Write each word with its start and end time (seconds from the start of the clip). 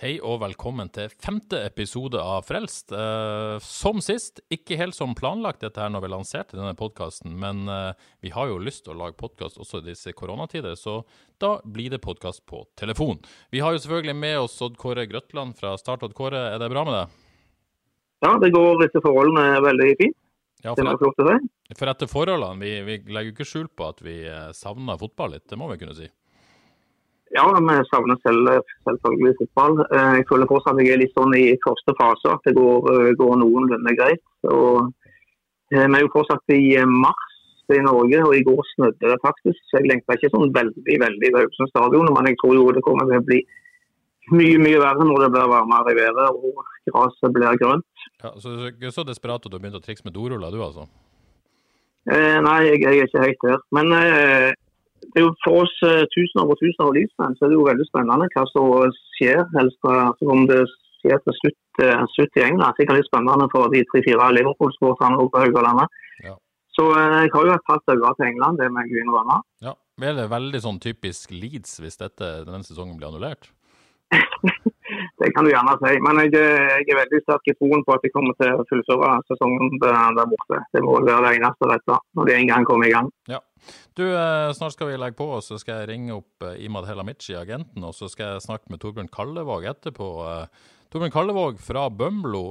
Hei 0.00 0.14
og 0.24 0.38
velkommen 0.40 0.88
til 0.88 1.10
femte 1.20 1.58
episode 1.60 2.16
av 2.16 2.46
Frelst. 2.48 2.88
Eh, 2.88 3.58
som 3.60 3.98
sist, 4.00 4.38
ikke 4.48 4.78
helt 4.80 4.96
som 4.96 5.12
planlagt 5.12 5.60
dette 5.60 5.76
her 5.76 5.90
når 5.92 6.06
vi 6.06 6.08
lanserte 6.08 6.56
denne 6.56 6.72
podkasten, 6.78 7.34
men 7.36 7.68
eh, 7.68 8.06
vi 8.24 8.32
har 8.32 8.48
jo 8.48 8.56
lyst 8.64 8.86
til 8.86 8.94
å 8.94 8.96
lage 9.02 9.18
podkast 9.20 9.58
også 9.60 9.82
i 9.82 9.90
disse 9.90 10.14
koronatider, 10.16 10.72
så 10.80 11.02
da 11.36 11.58
blir 11.68 11.92
det 11.92 12.00
podkast 12.00 12.46
på 12.48 12.62
telefon. 12.80 13.20
Vi 13.52 13.60
har 13.60 13.76
jo 13.76 13.82
selvfølgelig 13.82 14.16
med 14.22 14.38
oss 14.46 14.56
Odd 14.64 14.80
Kåre 14.80 15.04
Grøtland 15.10 15.58
fra 15.60 15.74
Start. 15.76 16.08
Odd 16.08 16.16
Kåre, 16.16 16.46
er 16.54 16.64
det 16.64 16.70
bra 16.72 16.86
med 16.88 16.96
deg? 16.96 17.20
Ja, 18.24 18.32
det 18.40 18.54
går 18.56 18.86
etter 18.86 19.04
forholdene 19.04 19.60
veldig 19.66 19.90
fint. 20.00 20.16
Ja, 20.64 20.72
for, 20.72 20.88
det 20.88 21.76
for 21.76 21.92
etter 21.92 22.08
forholdene, 22.08 22.56
vi, 22.64 22.72
vi 22.88 22.96
legger 23.04 23.34
jo 23.34 23.36
ikke 23.36 23.50
skjul 23.52 23.68
på 23.76 23.92
at 23.92 24.00
vi 24.00 24.16
eh, 24.24 24.48
savner 24.56 24.96
fotball 25.04 25.36
litt, 25.36 25.44
det 25.52 25.60
må 25.60 25.68
vi 25.74 25.76
kunne 25.84 25.98
si. 26.00 26.08
Ja, 27.30 27.44
vi 27.46 27.74
savner 27.90 28.18
selv, 28.26 28.48
selvfølgelig 28.88 29.36
fotball. 29.38 29.76
Eh, 29.94 30.14
Jeg 30.18 30.26
føler 30.30 30.50
fortsatt 30.50 30.74
at 30.74 30.82
jeg 30.82 30.94
er 30.96 31.02
litt 31.04 31.14
sånn 31.14 31.34
i 31.38 31.54
første 31.62 31.94
fase, 32.00 32.32
at 32.34 32.42
det 32.48 32.56
går, 32.58 32.88
eh, 32.94 33.12
går 33.20 33.36
noenlunde 33.38 33.96
greit. 33.98 34.22
Og, 34.50 34.90
eh, 35.70 35.86
vi 35.86 35.94
er 35.94 36.02
jo 36.02 36.14
fortsatt 36.16 36.56
i 36.56 36.74
mars 36.90 37.28
i 37.70 37.78
Norge, 37.86 38.18
og 38.26 38.34
i 38.34 38.42
går 38.42 38.62
snødde 38.74 39.12
det 39.12 39.20
faktisk. 39.22 39.58
Så 39.70 39.78
jeg 39.78 39.86
lengta 39.92 40.16
ikke 40.18 40.32
sånn 40.34 40.50
veldig 40.52 40.96
veldig 41.06 41.28
ved 41.30 41.40
Haugesund 41.44 41.70
stadion, 41.70 42.10
men 42.14 42.26
jeg 42.26 42.36
tror 42.42 42.54
jo 42.58 42.72
det 42.72 42.82
kommer 42.82 43.06
til 43.06 43.20
å 43.22 43.26
bli 43.28 43.40
mye 44.34 44.58
mye 44.62 44.78
verre 44.82 45.06
når 45.06 45.24
det 45.24 45.30
blir 45.34 45.48
varmere 45.50 45.90
i 45.90 45.98
været 45.98 46.34
og 46.34 46.64
gresset 46.90 47.32
blir 47.34 47.56
grønt. 47.62 47.86
Ja, 48.22 48.30
så 48.38 48.56
du 48.56 48.64
er 48.66 48.72
ikke 48.72 48.92
så 48.94 49.06
desperat 49.06 49.44
at 49.46 49.50
du 49.50 49.56
har 49.56 49.62
begynt 49.62 49.78
å 49.78 49.84
trikse 49.86 50.04
med 50.04 50.14
doruller, 50.14 50.50
du 50.50 50.62
altså? 50.62 50.88
Eh, 52.10 52.38
nei, 52.42 52.58
jeg, 52.66 52.80
jeg 52.82 52.98
er 52.98 53.06
ikke 53.06 53.24
helt 53.26 53.46
der. 53.46 53.62
Men 53.76 53.92
eh, 53.92 54.52
det 55.00 55.20
er 55.20 55.26
jo 55.26 55.32
for 55.44 55.64
oss 55.64 55.72
eh, 55.86 56.04
tusener 56.14 56.50
og 56.50 56.60
tusener 56.60 56.86
av 56.88 56.94
lysmenn 56.96 57.36
så 57.36 57.46
er 57.46 57.52
det 57.52 57.58
jo 57.58 57.66
veldig 57.66 57.86
spennende 57.88 58.28
hva 58.34 58.44
som 58.52 58.94
skjer. 59.16 59.42
Helst 59.56 59.90
om 60.36 60.46
det 60.50 60.60
skjer 61.00 61.20
til 61.24 61.36
slutt, 61.38 61.82
eh, 61.84 62.04
slutt 62.14 62.40
i 62.40 62.44
England. 62.46 62.78
Sikkert 62.78 63.00
litt 63.00 63.10
spennende 63.10 63.48
for 63.52 63.72
de 63.72 63.82
tre-fire 63.90 64.30
Liverpool-sporterne 64.36 65.20
på 65.20 65.44
Haugalandet. 65.44 66.00
Ja. 66.26 66.36
Så 66.76 66.86
eh, 66.96 67.16
jeg 67.24 67.32
har 67.34 67.48
jo 67.48 67.60
tatt 67.68 67.94
øye 67.94 68.12
til 68.18 68.28
England, 68.28 68.60
det 68.60 68.70
må 68.72 68.84
jeg 68.84 69.04
innrømme. 69.04 69.40
Ja. 69.64 69.76
Er 70.00 70.14
det 70.16 70.30
veldig 70.32 70.60
sånn 70.64 70.78
typisk 70.80 71.32
Leeds 71.34 71.74
hvis 71.82 71.98
dette, 72.00 72.28
denne 72.46 72.64
sesongen 72.64 72.96
blir 72.96 73.10
annullert? 73.10 73.50
Det 75.20 75.28
kan 75.36 75.44
du 75.44 75.50
gjerne 75.52 75.74
si. 75.82 75.92
Men 76.00 76.16
jeg, 76.22 76.32
jeg 76.32 76.88
er 76.88 76.98
veldig 77.02 77.18
sterk 77.26 77.50
i 77.52 77.54
troen 77.58 77.82
på 77.84 77.92
at 77.92 78.04
de 78.06 78.10
kommer 78.14 78.32
til 78.40 78.54
å 78.56 78.64
fullføre 78.70 79.10
sesongen 79.28 79.74
der, 79.82 80.24
borte. 80.32 80.60
Det 80.72 80.80
må 80.84 80.96
være 81.04 81.26
det 81.26 81.32
eneste 81.40 81.68
rette 81.68 81.96
når 82.16 82.30
de 82.30 82.36
en 82.38 82.50
gang 82.54 82.64
kommer 82.68 82.88
i 82.88 82.94
gang. 82.94 83.08
Ja. 83.28 83.40
Du, 83.98 84.04
eh, 84.16 84.48
snart 84.56 84.72
skal 84.72 84.88
vi 84.88 84.96
legge 84.96 85.18
på, 85.18 85.26
og 85.36 85.42
så 85.44 85.58
skal 85.60 85.82
jeg 85.82 85.90
ringe 85.92 86.16
opp 86.16 86.44
eh, 86.46 86.64
Imad 86.64 86.88
Helamichi, 86.88 87.34
agenten, 87.36 87.84
og 87.84 87.92
så 87.96 88.08
skal 88.08 88.26
jeg 88.32 88.46
snakke 88.46 88.70
med 88.72 88.80
Torbjørn 88.80 89.12
Kallevåg 89.12 89.62
etterpå. 89.68 90.08
Eh, 90.24 90.46
Torbjørn 90.90 91.14
Kallevåg 91.14 91.54
fra 91.62 91.82
Bømlo, 91.92 92.44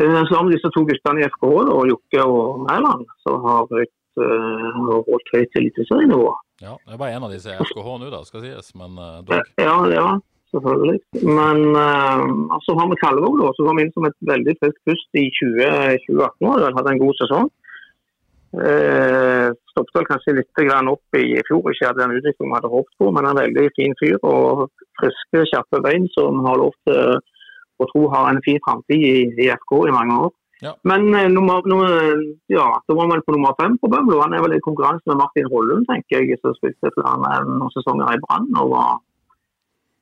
Så 0.00 0.32
har 0.32 0.46
vi 0.46 0.54
disse 0.56 0.70
to 0.72 0.80
guttene 0.88 1.20
i 1.20 1.28
FKH, 1.28 1.56
da, 1.68 1.74
Jokke 1.92 2.22
og 2.24 2.62
Mæland, 2.64 3.04
som 3.20 3.42
har 3.44 3.66
har 3.68 5.02
holdt 5.06 5.28
høyt 5.34 5.58
eliteserienivå. 5.60 6.30
Ja, 6.60 6.74
det 6.84 6.92
er 6.92 7.00
bare 7.00 7.16
en 7.16 7.24
av 7.24 7.32
disse 7.32 7.54
i 7.54 7.56
FKH 7.70 7.94
nå, 8.02 8.10
da, 8.12 8.20
skal 8.28 8.44
sies, 8.44 8.74
men 8.76 8.98
uh, 9.00 9.22
dog. 9.24 9.46
Ja, 9.60 9.76
ja, 9.88 10.08
selvfølgelig. 10.52 10.98
Men 11.24 11.62
uh, 11.72 12.58
så 12.66 12.76
har 12.76 12.90
vi 12.90 12.98
Kalvåg, 13.00 13.38
da, 13.40 13.54
som 13.56 13.70
kom 13.70 13.80
inn 13.80 13.92
som 13.94 14.08
et 14.08 14.18
veldig 14.28 14.56
friskt 14.60 14.82
pust 14.88 15.20
i 15.20 15.24
20, 15.38 15.70
2018. 16.04 16.50
og 16.50 16.76
Hadde 16.76 16.92
en 16.92 17.00
god 17.00 17.18
sesong. 17.22 17.48
Uh, 18.50 19.48
Stoppet 19.70 20.08
kanskje 20.10 20.36
litt 20.36 20.62
opp 20.90 21.16
i 21.16 21.38
fjor, 21.48 21.70
ikke 21.70 21.86
hadde 21.88 22.02
den 22.02 22.16
utviklingen 22.18 22.50
vi 22.50 22.58
hadde 22.58 22.72
håpet 22.74 22.96
på, 22.98 23.10
men 23.14 23.30
en 23.30 23.40
veldig 23.40 23.66
fin 23.78 23.96
fyr 24.02 24.18
og 24.20 24.66
friske, 25.00 25.46
kjappe 25.54 25.80
bein 25.86 26.08
som 26.12 26.42
har 26.44 26.60
lov 26.60 26.74
til 26.84 27.20
å 27.80 27.88
tro 27.94 28.04
har 28.12 28.28
en 28.28 28.42
fin 28.44 28.60
framtid 28.66 29.00
i, 29.00 29.16
i 29.46 29.48
FK 29.54 29.76
i 29.88 29.96
mange 29.96 30.18
år. 30.26 30.34
Ja. 30.62 30.74
Men 30.84 31.06
uh, 31.14 31.26
nummer, 31.32 31.62
nummer, 31.68 31.94
ja, 32.52 32.66
da 32.86 32.94
var 32.98 33.06
man 33.08 33.22
på 33.26 33.32
nummer 33.36 33.54
fem 33.60 33.78
på 33.80 33.88
Bømlo. 33.92 34.18
Han 34.20 34.34
er 34.36 34.42
vel 34.44 34.56
i 34.58 34.64
konkurranse 34.64 35.06
med 35.08 35.16
Martin 35.22 35.48
Hollund, 35.52 35.86
tenker 35.88 36.20
jeg, 36.20 36.36
som 36.42 36.52
spilte 36.58 36.90
flere 36.96 37.38
noen 37.48 37.72
sesonger 37.76 38.12
i 38.16 38.20
Brann. 38.26 38.50
og 38.60 38.74
var 38.74 38.98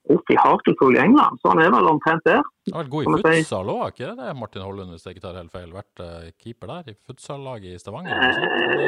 oppe 0.09 0.33
i 0.33 0.39
Hartlepool 0.41 0.95
i 0.97 1.01
England, 1.03 1.37
så 1.43 1.51
han 1.53 1.59
er 1.61 1.69
vel 1.75 1.85
omtrent 1.91 2.25
der. 2.25 2.39
Han 2.71 2.79
har 2.79 2.87
vært 2.87 2.93
god 2.95 3.03
i 3.05 3.43
futsal 3.43 3.69
òg, 3.75 3.83
ikke 3.93 4.15
det, 4.17 4.29
Martin 4.41 4.63
Hollund, 4.65 4.95
hvis 4.95 5.05
jeg 5.05 5.19
ikke 5.19 5.25
tar 5.27 5.37
helt 5.37 5.53
feil? 5.53 5.67
Vært 5.75 6.01
eh, 6.01 6.31
keeper 6.41 6.71
der, 6.73 6.89
i 6.89 6.97
futsallaget 7.05 7.75
i 7.77 7.83
Stavanger? 7.83 8.23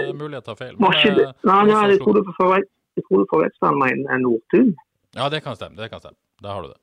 Eh, 0.00 0.14
mulig 0.16 0.38
jeg 0.38 0.46
tar 0.46 0.56
feil. 0.56 0.78
Men, 0.80 0.96
ikke 0.96 1.26
eh, 1.26 1.34
Nei, 1.44 1.58
nei, 1.68 1.82
jeg 1.92 1.98
slo- 2.00 2.06
tror 2.06 2.16
du 2.24 2.32
forvek- 2.38 2.70
jeg 2.96 3.04
tror 3.04 3.20
du 3.20 3.28
forveksler 3.34 3.68
han 3.68 3.78
med 3.82 3.92
en, 3.98 4.06
en 4.16 4.24
Nordtun. 4.24 4.72
Ja, 5.18 5.28
det 5.28 5.42
kan 5.44 5.58
stemme. 5.60 5.76
det 5.76 5.90
kan 5.92 6.00
stemme. 6.00 6.16
Der 6.40 6.54
har 6.56 6.64
du 6.64 6.72
det. 6.72 6.80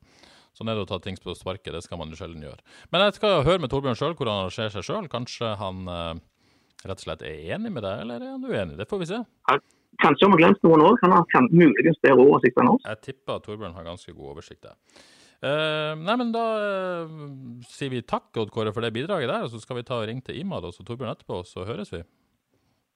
Sånn 0.57 0.71
er 0.71 0.77
det 0.77 0.87
å 0.87 0.89
ta 0.89 0.97
ting 1.03 1.17
på 1.21 1.35
sparket, 1.37 1.69
det 1.75 1.83
skal 1.85 1.99
man 2.01 2.09
jo 2.09 2.17
sjelden 2.17 2.41
gjøre. 2.41 2.63
Men 2.89 3.03
jeg 3.05 3.19
skal 3.19 3.43
høre 3.45 3.61
med 3.61 3.69
Torbjørn 3.69 3.97
sjøl 3.99 4.15
hvordan 4.17 4.39
han 4.41 4.53
ser 4.53 4.71
seg 4.73 4.85
sjøl. 4.87 5.09
Kanskje 5.11 5.51
han 5.59 5.83
eh, 5.93 6.21
rett 6.83 6.97
og 6.97 7.05
slett 7.05 7.25
er 7.27 7.51
enig 7.53 7.73
med 7.75 7.85
deg, 7.85 8.05
eller 8.05 8.23
er 8.23 8.33
han 8.33 8.47
uenig? 8.47 8.79
Det 8.79 8.87
får 8.89 9.03
vi 9.03 9.09
se. 9.11 9.21
Kanskje 10.01 10.25
han 10.25 10.33
har 10.33 10.41
glemt 10.41 10.65
noen 10.65 10.85
år, 10.87 10.97
kan 11.01 11.13
han 11.13 11.29
kan 11.29 11.47
muligens 11.53 12.01
bedre 12.01 12.25
oversikt 12.25 12.57
enn 12.61 12.73
oss. 12.73 12.89
Jeg 12.89 13.03
tipper 13.05 13.37
at 13.37 13.45
Torbjørn 13.45 13.77
har 13.77 13.85
ganske 13.85 14.13
god 14.17 14.33
oversikt 14.33 14.65
der. 14.65 14.75
Eh, 15.37 15.93
nei, 16.01 16.15
men 16.17 16.33
da 16.33 16.43
eh, 16.57 17.15
sier 17.69 17.93
vi 17.93 18.01
takk, 18.01 18.31
Odd 18.41 18.49
Kåre, 18.53 18.73
for 18.73 18.81
det 18.85 18.93
bidraget 18.95 19.29
der. 19.29 19.45
Og 19.45 19.53
så 19.53 19.61
skal 19.61 19.77
vi 19.79 19.85
ta 19.85 20.01
og 20.01 20.07
ringe 20.09 20.25
til 20.25 20.41
Imad 20.41 20.65
og 20.65 20.73
så 20.73 20.85
Torbjørn 20.85 21.13
etterpå, 21.13 21.43
så 21.45 21.65
høres 21.69 21.93
vi. 21.93 22.01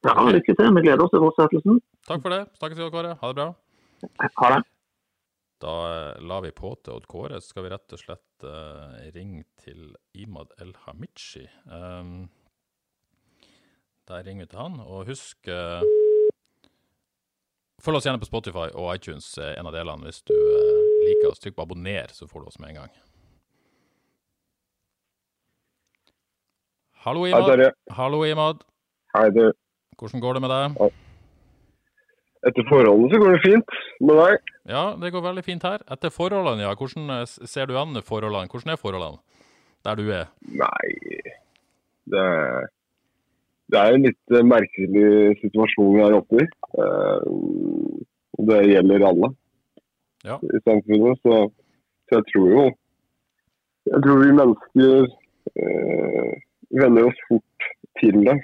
Ja, 0.08 0.18
Lykke 0.18 0.58
til. 0.58 0.74
Vi 0.74 0.86
gleder 0.88 1.06
oss 1.06 1.14
til 1.14 1.22
fortsettelsen. 1.22 1.82
Takk 2.10 2.26
for 2.26 2.34
det. 2.34 2.44
Snakkes 2.58 2.86
Odd 2.88 2.94
Kåre. 2.96 3.18
Ha 3.22 3.34
det 3.34 3.38
bra. 3.38 3.52
Ha 4.42 4.54
det. 4.56 4.62
Da 5.62 5.74
lar 6.18 6.22
la 6.26 6.40
vi 6.42 6.52
på 6.58 6.74
til 6.82 6.96
Odd 6.96 7.06
Kåre, 7.10 7.38
så 7.42 7.54
skal 7.54 7.68
vi 7.68 7.72
rett 7.74 7.94
og 7.94 8.02
slett 8.02 8.46
uh, 8.48 8.98
ringe 9.14 9.44
til 9.62 9.92
Imad 10.18 10.56
El 10.62 10.74
Hamichi. 10.88 11.44
Um, 11.70 12.32
der 14.10 14.26
ringer 14.26 14.48
vi 14.48 14.50
til 14.50 14.62
han. 14.62 14.80
Og 14.82 15.06
husk 15.12 15.52
uh, 15.52 15.86
Følg 17.82 17.98
oss 17.98 18.06
gjerne 18.06 18.22
på 18.22 18.30
Spotify 18.30 18.68
og 18.78 18.92
iTunes, 18.96 19.30
uh, 19.42 19.54
en 19.54 19.70
av 19.70 19.78
delene, 19.78 20.06
hvis 20.10 20.24
du 20.26 20.34
liker 20.34 21.30
oss. 21.30 21.42
Trykk 21.42 21.60
på 21.60 21.68
abonner, 21.68 22.14
så 22.14 22.30
får 22.30 22.42
du 22.42 22.50
oss 22.50 22.60
med 22.62 22.74
en 22.74 22.82
gang. 22.82 22.98
Hallo, 27.06 27.26
Imad. 27.30 27.48
Terje. 27.50 27.70
Hallo, 27.98 28.26
Imad. 28.26 28.66
Hei, 29.14 29.30
du. 29.34 29.48
Hvordan 29.98 30.22
går 30.22 30.38
det 30.38 30.46
med 30.46 30.54
deg? 30.54 30.92
Etter 32.50 32.66
forholdene 32.70 33.12
så 33.14 33.20
går 33.22 33.36
det 33.36 33.42
fint 33.44 33.74
med 34.02 34.18
deg. 34.18 34.52
Ja, 34.72 34.84
det 34.98 35.12
går 35.14 35.22
veldig 35.28 35.44
fint 35.46 35.64
her. 35.68 35.84
Etter 35.94 36.10
forholdene, 36.14 36.64
ja. 36.66 36.72
Hvordan 36.78 37.10
eh, 37.20 37.26
ser 37.50 37.70
du 37.70 37.76
an 37.78 37.94
forholdene? 38.02 38.50
Hvordan 38.50 38.74
er 38.74 38.80
forholdene 38.82 39.22
der 39.86 39.98
du 39.98 40.10
er? 40.14 40.28
Nei, 40.62 40.90
det, 42.12 42.26
det 43.74 43.80
er 43.82 43.94
en 43.98 44.06
litt 44.08 44.34
eh, 44.38 44.46
merkelig 44.46 45.38
situasjon 45.44 45.94
vi 45.98 46.04
er 46.08 46.18
oppe 46.18 46.42
i. 46.44 46.50
Eh, 46.82 47.32
Det 48.42 48.58
gjelder 48.72 49.04
alle 49.06 49.28
Ja. 50.26 50.38
i 50.42 50.60
samfunnet. 50.66 51.20
Så, 51.22 51.36
så 52.10 52.18
jeg 52.18 52.26
tror 52.32 52.48
jo 52.56 52.64
Jeg 53.92 54.02
tror 54.06 54.20
vi 54.24 54.32
mennesker 54.38 55.08
øh, 55.62 56.32
venner 56.82 57.08
oss 57.10 57.22
fort 57.30 57.68
til 58.02 58.18
det, 58.26 58.36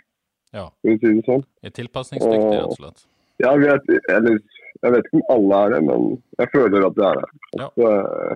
Ja. 0.53 0.67
for 0.81 0.89
å 0.93 0.97
si 1.01 1.13
det 1.17 1.25
sånn. 1.25 1.43
Er 1.63 1.73
tilpasningsdyktige, 1.77 2.57
rett 2.61 2.71
og 2.73 2.77
slett. 2.81 3.05
Jeg 3.43 3.59
vet, 3.61 3.89
eller, 4.09 4.37
jeg 4.83 4.93
vet 4.95 5.07
ikke 5.07 5.19
om 5.21 5.31
alle 5.35 5.57
er 5.65 5.73
det, 5.75 5.79
men 5.85 6.05
jeg 6.41 6.51
føler 6.55 6.85
at 6.87 6.95
det 6.97 7.05
er 7.11 7.19
det. 7.21 7.29
Ja. 7.61 7.67
Eh, 7.87 8.35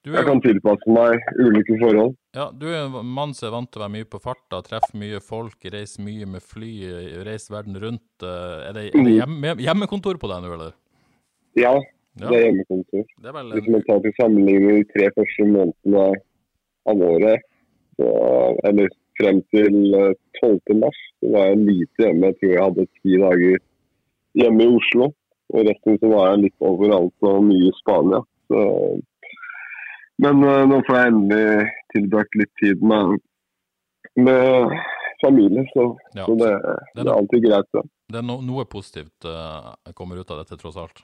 Du 0.00 0.08
jeg 0.14 0.22
er, 0.22 0.24
kan 0.30 0.40
tilpasse 0.40 0.88
meg 0.96 1.18
ulike 1.36 1.74
forhold. 1.82 2.14
ja, 2.34 2.46
du 2.56 2.66
er 2.70 2.86
en 2.86 3.04
mann 3.04 3.34
som 3.36 3.48
er 3.50 3.52
vant 3.52 3.68
til 3.70 3.82
å 3.82 3.84
være 3.84 3.92
mye 3.98 4.06
på 4.08 4.20
farta, 4.24 4.62
treffe 4.64 4.96
mye 4.96 5.18
folk, 5.20 5.58
reise 5.74 6.00
mye 6.00 6.24
med 6.26 6.40
fly, 6.40 6.70
reise 7.26 7.52
verden 7.52 7.76
rundt. 7.82 8.06
eh, 8.22 8.68
Er 8.70 8.72
det, 8.78 8.84
er 8.94 9.04
det 9.04 9.16
hjemme, 9.18 9.56
hjemmekontor 9.60 10.16
på 10.22 10.30
deg 10.32 10.40
nå, 10.46 10.54
eller? 10.56 10.72
Ja, 11.58 11.74
det 12.16 12.30
er 12.32 12.46
hjemmekontor. 12.46 13.04
det 13.20 13.28
er 13.28 13.36
vel 13.36 13.52
Hvis 13.58 13.68
man 13.74 13.84
tar 13.90 14.00
til 14.06 14.14
sammenligning 14.22 14.80
de 14.80 14.88
tre 14.94 15.10
første 15.18 15.44
månedene 15.52 16.06
av 16.88 17.04
året, 17.10 17.44
så, 18.00 18.08
eller 18.64 18.88
frem 19.20 19.42
til 19.52 19.76
eh, 20.00 20.14
12. 20.40 20.78
mars, 20.80 20.96
så 21.20 21.34
var 21.34 21.50
jeg 21.50 21.60
lite 21.66 22.06
hjemme. 22.06 22.30
Jeg 22.32 22.38
tror 22.40 22.54
jeg 22.54 22.64
hadde 22.64 22.86
ti 23.02 23.18
dager 23.20 23.58
hjemme 24.38 24.66
i 24.66 24.74
Oslo. 24.78 25.10
Og 25.50 25.66
resten 25.66 25.98
så 25.98 26.10
var 26.12 26.28
jeg 26.30 26.44
litt 26.44 26.62
overalt 26.62 27.26
og 27.26 27.40
mye 27.48 27.70
i 27.70 27.74
Spania. 27.80 28.20
Så, 28.50 28.60
men 30.22 30.44
eh, 30.46 30.62
nå 30.70 30.78
får 30.86 30.98
jeg 30.98 31.12
endelig 31.14 31.64
tilbrakt 31.94 32.38
litt 32.38 32.52
tid 32.62 32.84
med, 32.86 33.16
med 34.20 34.76
familie, 35.24 35.64
så, 35.74 35.88
Ja, 36.14 36.24
så 36.28 36.36
det, 36.38 36.52
det 36.96 37.06
er 37.06 37.12
alltid 37.14 37.44
greit. 37.48 37.68
Ja. 37.76 37.82
det 38.14 38.20
er 38.22 38.26
no, 38.26 38.38
noe 38.46 38.64
positivt 38.70 39.26
uh, 39.28 39.74
kommer 39.98 40.20
ut 40.22 40.30
av 40.30 40.42
dette, 40.42 40.58
tross 40.60 40.78
alt. 40.80 41.02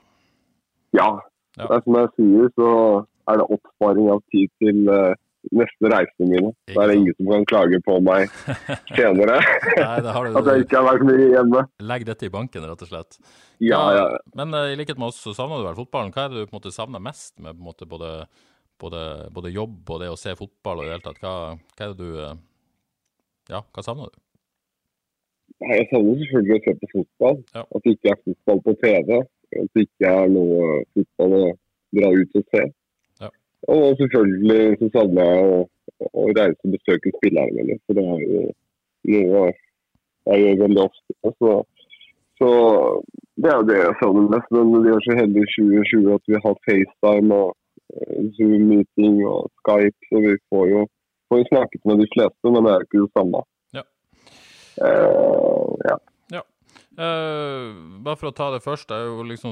Ja, 0.95 1.17
Ja. 1.57 1.65
det 1.67 1.75
er 1.75 1.83
som 1.85 1.95
jeg 1.97 2.09
sier, 2.15 2.49
så 2.55 2.69
er 3.27 3.39
det 3.41 3.45
oppsparing 3.57 4.07
av 4.13 4.19
tid 4.31 4.49
til 4.61 4.87
eh, 4.93 5.15
neste 5.55 5.91
reisene 5.91 6.29
mine. 6.29 6.51
Da 6.73 6.83
er 6.83 6.91
det 6.91 6.97
ingen 6.99 7.15
som 7.17 7.29
kan 7.31 7.45
klage 7.49 7.79
på 7.85 7.97
meg 8.03 8.31
senere. 8.95 9.37
Nei, 9.79 9.95
det 10.05 10.15
har 10.15 10.27
du. 10.27 10.35
At 10.41 10.49
jeg 10.51 10.65
ikke 10.65 10.79
har 10.79 10.87
vært 10.89 11.07
mye 11.07 11.29
hjemme. 11.33 11.63
Legg 11.91 12.05
dette 12.09 12.27
i 12.27 12.33
banken, 12.33 12.67
rett 12.67 12.83
og 12.85 12.91
slett. 12.91 13.19
Ja, 13.63 13.81
ja. 13.95 14.05
Men 14.37 14.53
eh, 14.57 14.73
i 14.73 14.77
likhet 14.79 14.99
med 14.99 15.11
oss, 15.11 15.21
så 15.23 15.33
savner 15.37 15.61
du 15.61 15.67
vel 15.69 15.79
fotballen. 15.79 16.13
Hva 16.15 16.27
er 16.27 16.33
det 16.33 16.43
du 16.43 16.45
på 16.45 16.55
en 16.55 16.59
måte 16.59 16.75
savner 16.75 17.03
mest 17.03 17.35
med 17.43 17.59
måte, 17.61 17.87
både, 17.89 18.11
både, 18.81 19.01
både 19.33 19.53
jobb 19.55 19.95
og 19.95 20.03
det 20.03 20.11
å 20.13 20.19
se 20.19 20.35
fotball 20.37 20.83
og 20.83 20.87
i 20.87 20.91
det 20.91 20.97
hele 20.97 21.07
tatt? 21.07 21.21
Hva, 21.23 21.35
hva 21.57 21.87
er 21.87 21.93
det 21.93 21.99
du 22.01 22.23
eh, 22.25 22.39
Ja, 23.53 23.63
hva 23.63 23.85
savner 23.85 24.11
du? 24.11 24.23
Jeg 25.63 25.87
savner 25.89 26.19
selvfølgelig 26.21 26.57
å 26.57 26.65
se 26.65 26.75
på 26.81 26.91
fotball. 26.93 27.39
Ja. 27.55 27.63
At 27.63 27.85
det 27.85 27.95
ikke 27.95 28.13
er 28.13 28.19
fotball 28.25 28.65
på 28.65 28.75
TV. 28.83 29.13
At 29.57 29.71
det 29.73 29.87
ikke 29.87 30.11
er 30.11 30.29
noe 30.33 30.83
fotball 30.93 31.37
å 31.37 31.45
dra 31.95 32.11
ut 32.13 32.37
og 32.37 32.51
se. 32.53 32.65
Og 33.67 33.97
selvfølgelig 33.99 34.77
så 34.79 34.89
savna 34.95 35.23
jeg 35.27 35.47
å, 35.51 35.57
å 36.07 36.27
reise 36.37 36.59
og 36.63 36.75
besøke 36.75 37.11
spillerne 37.17 37.55
mine. 37.57 37.79
For 37.85 37.97
det 37.97 38.05
er 38.05 38.21
jo 38.23 38.43
noe 39.31 39.47
jeg 40.27 40.43
gjør 40.43 40.61
veldig 40.63 40.83
ofte. 40.83 41.15
Så, 41.39 41.53
så 42.39 42.49
det 43.39 43.51
er 43.51 43.59
jo 43.59 43.67
det 43.69 43.79
jeg 43.79 43.97
savner 44.01 44.29
mest. 44.33 44.51
Men 44.55 44.73
vi 44.85 44.93
er 44.93 45.05
så 45.05 45.17
heldige 45.19 45.47
i 45.47 45.53
2020 45.55 46.15
at 46.15 46.33
vi 46.33 46.41
har 46.45 46.59
FaceTime 46.67 47.39
og 47.41 47.53
eh, 47.93 48.19
Zoom-meeting 48.37 49.21
og 49.29 49.51
Skype. 49.61 50.09
Så 50.09 50.23
vi 50.25 50.35
får 50.51 50.67
jo, 50.73 50.83
får 51.31 51.47
snakket 51.51 51.87
med 51.89 52.03
de 52.03 52.11
fleste, 52.15 52.53
men 52.53 52.67
det 52.67 52.73
er 52.73 52.83
jo 52.83 52.87
ikke 52.89 53.05
det 53.05 53.15
samme. 53.19 53.43
Ja. 53.77 53.85
Uh, 54.77 55.75
ja. 55.89 55.97
Eh, 56.97 57.65
bare 58.01 58.17
for 58.17 58.31
å 58.31 58.33
ta 58.33 58.47
det 58.49 58.63
først, 58.65 58.89
jeg 58.89 59.05
jo 59.05 59.21
liksom 59.29 59.51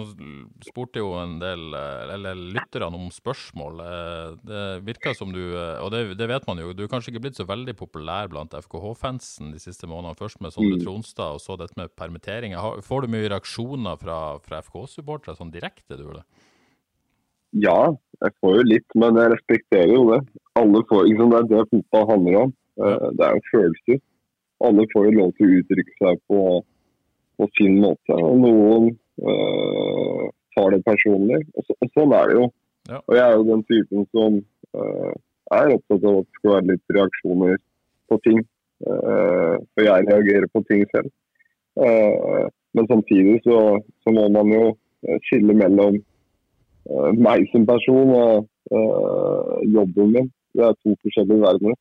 spurte 0.66 0.98
jo 0.98 1.12
en 1.22 1.36
del, 1.38 1.76
eh, 1.78 2.14
eller 2.16 2.40
lytterne 2.56 2.98
om 2.98 3.12
spørsmål. 3.14 3.84
Eh, 3.86 4.32
det 4.50 4.64
virker 4.88 5.14
som 5.14 5.30
du, 5.30 5.54
og 5.54 5.92
det, 5.94 6.18
det 6.18 6.28
vet 6.32 6.48
man 6.50 6.58
jo, 6.58 6.74
du 6.74 6.84
er 6.84 6.90
kanskje 6.90 7.14
ikke 7.14 7.28
blitt 7.28 7.38
så 7.38 7.46
veldig 7.46 7.78
populær 7.78 8.32
blant 8.34 8.58
FKH-fansen 8.58 9.54
de 9.54 9.62
siste 9.62 9.86
månedene. 9.86 10.18
Først 10.18 10.42
med 10.42 10.58
Sondre 10.58 10.82
Tronstad, 10.82 11.38
og 11.38 11.44
så 11.44 11.60
dette 11.62 11.78
med 11.78 11.94
permitteringer. 11.94 12.82
Får 12.82 13.06
du 13.06 13.14
mye 13.14 13.30
reaksjoner 13.30 14.02
fra, 14.02 14.20
fra 14.42 14.66
FK-supportere 14.66 15.38
sånn 15.38 15.54
direkte, 15.54 16.02
du 16.02 16.10
det? 16.18 16.26
Ja, 17.62 17.94
jeg 18.26 18.40
får 18.42 18.58
jo 18.58 18.70
litt, 18.74 18.90
men 18.98 19.22
jeg 19.22 19.36
respekterer 19.38 19.94
jo 19.94 20.08
det. 20.16 20.24
Alle 20.58 20.82
får, 20.90 21.12
liksom, 21.14 21.30
Det 21.30 21.44
er 21.44 21.52
det 21.54 21.74
fotball 21.78 22.10
handler 22.10 22.46
om. 22.48 22.60
Det 22.76 23.28
er 23.28 23.38
jo 23.38 23.50
følelser. 23.54 24.08
Alle 24.66 24.86
får 24.90 25.12
jo 25.12 25.20
lov 25.20 25.36
til 25.38 25.46
å 25.46 25.60
uttrykke 25.62 26.02
seg 26.02 26.26
på, 26.32 26.40
på 27.38 27.48
sin 27.60 27.80
måte. 27.84 28.16
og 28.16 28.42
Noen 28.42 28.90
eh, 29.32 30.26
tar 30.56 30.76
det 30.76 30.82
personlig. 30.88 31.42
Og, 31.56 31.68
så, 31.68 31.78
og 31.82 31.94
sånn 31.94 32.16
er 32.18 32.32
det 32.32 32.40
jo. 32.40 32.50
Ja. 32.90 33.00
Og 33.02 33.16
jeg 33.18 33.26
er 33.26 33.38
jo 33.38 33.48
den 33.52 33.64
typen 33.70 34.10
som 34.16 34.42
eh, 34.78 35.14
er 35.56 35.74
opptatt 35.78 36.06
av 36.10 36.20
at 36.22 36.28
det 36.28 36.40
skal 36.40 36.56
være 36.56 36.70
litt 36.74 36.98
reaksjoner 37.00 37.58
på 38.12 38.22
ting. 38.28 38.44
Uh, 38.86 39.56
for 39.72 39.86
jeg 39.86 40.04
reagerer 40.04 40.46
på 40.52 40.60
ting 40.68 40.82
selv. 40.92 41.08
Uh, 41.80 42.50
men 42.76 42.88
samtidig 42.88 43.40
så, 43.44 43.80
så 44.04 44.12
må 44.12 44.26
man 44.30 44.52
jo 44.52 44.64
eh, 45.08 45.20
skille 45.24 45.56
mellom 45.56 45.96
uh, 46.92 47.12
meg 47.16 47.46
som 47.54 47.64
person 47.70 48.12
og 48.18 48.48
eh, 48.76 49.54
jobben 49.78 50.12
min. 50.16 50.28
Det 50.56 50.66
er 50.68 50.76
to 50.84 50.96
forskjellige 51.06 51.44
verdener. 51.46 51.78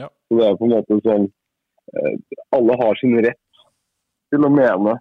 Ja. 0.00 0.08
Så 0.28 0.38
det 0.38 0.46
er 0.46 0.56
på 0.56 0.68
en 0.68 0.74
måte 0.76 0.98
sånn 1.04 1.26
eh, 1.96 2.16
Alle 2.56 2.76
har 2.80 2.96
sin 3.00 3.16
rett 3.24 3.40
til 4.32 4.44
å 4.46 4.52
mene 4.52 4.94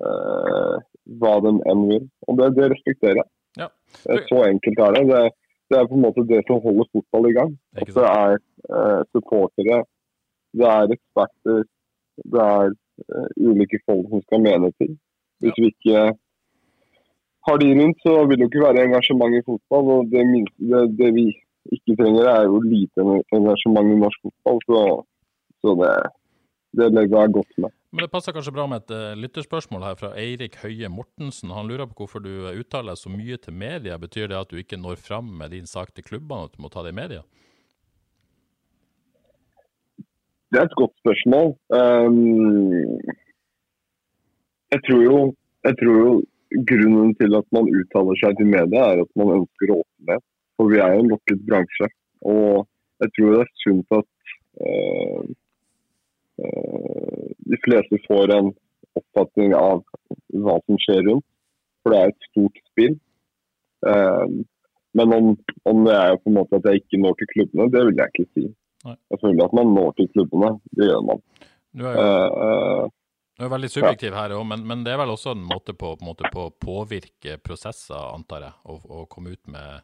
uh, 0.00 0.76
hva 1.20 1.34
de 1.44 1.52
enn 1.70 1.86
vil. 1.90 2.08
Og 2.28 2.40
det, 2.40 2.50
det 2.58 2.70
respekterer 2.74 3.22
jeg. 3.22 3.30
Ja. 3.60 3.68
Eh, 4.08 4.22
Så 4.28 4.42
enkelt 4.46 4.82
er 4.86 4.96
det. 4.96 5.04
det. 5.10 5.22
Det 5.70 5.78
er 5.78 5.88
på 5.88 5.96
en 5.96 6.04
måte 6.04 6.24
det 6.28 6.42
som 6.48 6.60
holder 6.64 6.88
fotball 6.92 7.28
i 7.30 7.36
gang. 7.36 7.52
At 7.80 7.92
det 7.96 8.08
er 8.08 8.34
uh, 8.38 9.02
supportere, 9.12 9.82
det 10.52 10.68
er 10.68 10.96
eksperter, 10.96 11.62
det 12.34 12.42
er 12.44 12.74
uh, 12.74 13.28
ulike 13.40 13.80
folk 13.86 14.10
som 14.10 14.24
skal 14.26 14.44
mene 14.44 14.72
ting. 14.80 14.98
Hvis 15.42 15.56
vi 15.58 15.70
ikke 15.72 16.02
har 17.48 17.56
de 17.58 17.70
rundt, 17.78 18.02
så 18.04 18.18
vil 18.28 18.38
det 18.38 18.46
jo 18.46 18.50
ikke 18.50 18.66
være 18.66 18.84
engasjement 18.86 19.38
i 19.38 19.46
fotball. 19.46 19.88
Og 19.96 20.12
det, 20.12 20.26
det, 20.60 20.82
det 21.00 21.10
vi 21.16 21.26
ikke 21.74 21.96
trenger, 21.98 22.28
er 22.34 22.44
jo 22.50 22.60
lite 22.66 23.06
engasjement 23.38 23.94
i 23.94 23.98
norsk 24.04 24.20
fotball. 24.28 24.60
Så, 24.68 24.82
så 25.64 25.74
det, 25.80 25.94
det 26.72 26.88
legger 26.92 27.20
jeg 27.20 27.32
godt 27.36 27.56
med. 27.60 27.74
Men 27.92 28.06
det 28.06 28.12
passer 28.12 28.32
kanskje 28.32 28.54
bra 28.56 28.64
med 28.70 28.80
et 28.80 28.92
eh, 28.96 29.18
lytterspørsmål 29.20 29.82
her 29.84 29.96
fra 30.00 30.14
Eirik 30.16 30.54
Høie 30.62 30.88
Mortensen. 30.88 31.52
Han 31.52 31.68
lurer 31.68 31.84
på 31.90 32.02
hvorfor 32.02 32.22
du 32.24 32.30
eh, 32.48 32.56
uttaler 32.62 32.96
så 32.96 33.12
mye 33.12 33.36
til 33.36 33.52
media. 33.52 33.98
Betyr 34.00 34.30
det 34.32 34.38
at 34.38 34.52
du 34.52 34.56
ikke 34.60 34.80
når 34.80 34.96
fram 35.02 35.28
med 35.40 35.52
din 35.52 35.68
sak 35.68 35.92
til 35.92 36.06
klubbene, 36.06 36.48
at 36.48 36.56
du 36.56 36.64
må 36.64 36.70
ta 36.72 36.84
det 36.86 36.94
i 36.94 37.00
media? 37.02 37.20
Det 40.52 40.60
er 40.60 40.68
et 40.68 40.80
godt 40.80 40.96
spørsmål. 41.00 41.52
Um, 41.72 42.72
jeg, 44.72 44.80
tror 44.88 45.04
jo, 45.04 45.20
jeg 45.68 45.78
tror 45.80 46.00
jo 46.00 46.10
grunnen 46.72 47.14
til 47.20 47.36
at 47.36 47.46
man 47.56 47.68
uttaler 47.72 48.20
seg 48.20 48.40
til 48.40 48.50
media, 48.56 48.88
er 48.88 49.04
at 49.04 49.12
man 49.20 49.36
ønsker 49.36 49.76
åpenhet. 49.76 50.24
For 50.56 50.72
vi 50.72 50.80
er 50.80 50.96
jo 50.96 51.04
en 51.04 51.12
lukket 51.12 51.44
bransje. 51.48 51.92
Og 52.32 52.64
jeg 53.04 53.14
tror 53.16 53.36
det 53.36 53.44
er 53.44 53.54
sunt 53.60 53.96
at 54.00 54.10
uh, 54.64 55.32
de 57.52 57.58
fleste 57.64 58.00
får 58.06 58.34
en 58.36 58.50
oppfatning 58.98 59.54
av 59.56 59.82
hva 60.44 60.56
som 60.64 60.80
skjer 60.84 61.04
rundt. 61.08 61.26
For 61.82 61.94
det 61.94 62.00
er 62.00 62.12
et 62.12 62.28
stort 62.30 62.60
spill. 62.70 62.96
Um, 63.82 64.42
men 64.94 65.14
om, 65.16 65.30
om 65.66 65.84
det 65.86 65.94
er 65.96 66.18
på 66.20 66.30
en 66.30 66.36
måte 66.38 66.60
at 66.60 66.68
jeg 66.68 66.82
ikke 66.82 67.00
når 67.02 67.16
til 67.18 67.30
klubbene, 67.32 67.70
det 67.74 67.84
vil 67.88 68.02
jeg 68.02 68.12
ikke 68.12 68.28
si. 68.30 68.44
Nei. 68.86 68.96
Jeg 69.14 69.22
føler 69.22 69.46
at 69.46 69.56
man 69.56 69.72
når 69.74 69.94
til 69.98 70.10
klubbene. 70.14 70.50
Det 70.78 70.90
gjør 70.90 71.06
man. 71.08 71.22
Du 71.72 71.86
er 71.88 71.96
jo 71.96 72.04
uh, 72.06 72.90
du 73.38 73.46
er 73.46 73.50
veldig 73.50 73.70
subjektiv 73.72 74.14
her 74.14 74.34
òg, 74.36 74.42
men, 74.46 74.60
men 74.68 74.82
det 74.84 74.92
er 74.92 75.00
vel 75.00 75.10
også 75.14 75.32
en 75.34 75.42
måte 75.48 75.72
på, 75.74 75.94
på, 75.98 76.04
måte 76.06 76.28
på 76.30 76.44
å 76.46 76.52
påvirke 76.52 77.38
prosesser, 77.42 77.98
antar 78.12 78.44
jeg, 78.44 78.54
og, 78.70 78.84
og 78.86 79.06
komme 79.10 79.32
ut 79.32 79.48
med, 79.50 79.82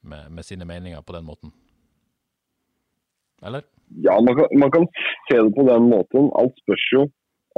med, 0.00 0.32
med 0.32 0.46
sine 0.48 0.66
meninger 0.66 1.04
på 1.06 1.14
den 1.14 1.28
måten? 1.28 1.52
Eller? 3.46 3.68
Ja, 4.06 4.14
man 4.26 4.36
kan, 4.38 4.46
man 4.62 4.70
kan 4.70 4.86
se 5.28 5.36
det 5.38 5.52
på 5.56 5.64
den 5.70 5.88
måten. 5.94 6.30
Alt 6.40 6.54
spørs 6.62 6.86
jo. 6.94 7.02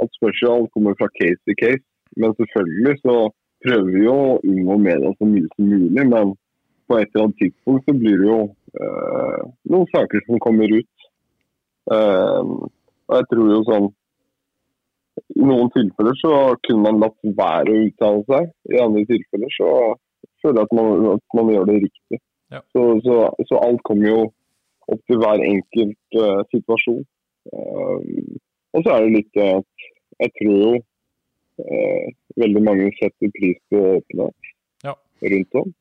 Alt 0.01 0.13
spørs 0.17 0.41
jo, 0.43 0.53
alt 0.55 0.71
kommer 0.73 0.97
fra 0.99 1.09
case 1.19 1.41
til 1.45 1.57
case. 1.63 1.85
Men 2.21 2.35
selvfølgelig 2.39 2.95
så 3.05 3.15
prøver 3.65 3.89
vi 3.95 4.05
jo 4.05 4.15
å 4.15 4.39
unngå 4.51 4.77
media 4.87 5.11
så 5.17 5.29
mye 5.29 5.49
som 5.53 5.69
mulig. 5.73 6.05
Men 6.13 6.35
på 6.87 6.97
et 6.97 7.09
eller 7.11 7.27
annet 7.27 7.39
tidspunkt 7.43 7.85
så 7.85 7.95
blir 8.01 8.17
det 8.21 8.29
jo 8.29 8.41
eh, 8.83 9.41
noen 9.73 9.89
saker 9.93 10.25
som 10.25 10.43
kommer 10.45 10.75
ut. 10.79 11.07
Eh, 11.93 12.53
og 13.09 13.17
jeg 13.17 13.27
tror 13.31 13.51
jo 13.53 13.59
sånn 13.67 13.87
I 15.39 15.45
noen 15.49 15.71
tilfeller 15.73 16.17
så 16.19 16.33
kunne 16.65 16.85
man 16.85 17.01
latt 17.03 17.31
være 17.41 17.75
å 17.75 17.85
uttale 17.89 18.25
seg. 18.29 18.51
I 18.73 18.81
andre 18.85 19.05
tilfeller 19.09 19.55
så 19.57 19.69
føler 20.41 20.61
jeg 20.61 20.69
at 20.69 20.75
man, 20.79 21.07
at 21.17 21.37
man 21.37 21.53
gjør 21.53 21.69
det 21.69 21.79
riktig. 21.85 22.19
Ja. 22.53 22.61
Så, 22.73 22.85
så, 23.05 23.17
så 23.49 23.59
alt 23.61 23.81
kommer 23.85 24.09
jo 24.09 24.21
opp 24.93 25.01
til 25.07 25.19
hver 25.21 25.41
enkelt 25.45 26.19
uh, 26.19 26.41
situasjon. 26.53 27.03
Eh, 27.49 27.99
og 28.75 28.85
så 28.85 28.93
er 28.93 29.05
det 29.05 29.15
litt 29.15 29.41
at 29.41 29.85
jeg 30.19 30.31
tror 30.37 30.55
jo 30.63 30.71
uh, 30.77 32.07
veldig 32.43 32.63
mange 32.65 32.89
setter 32.99 33.31
pris 33.37 33.59
på 33.71 33.83
åpenhet 33.97 34.49
Ja. 34.85 34.93
rundt 35.33 35.59
om. 35.61 35.73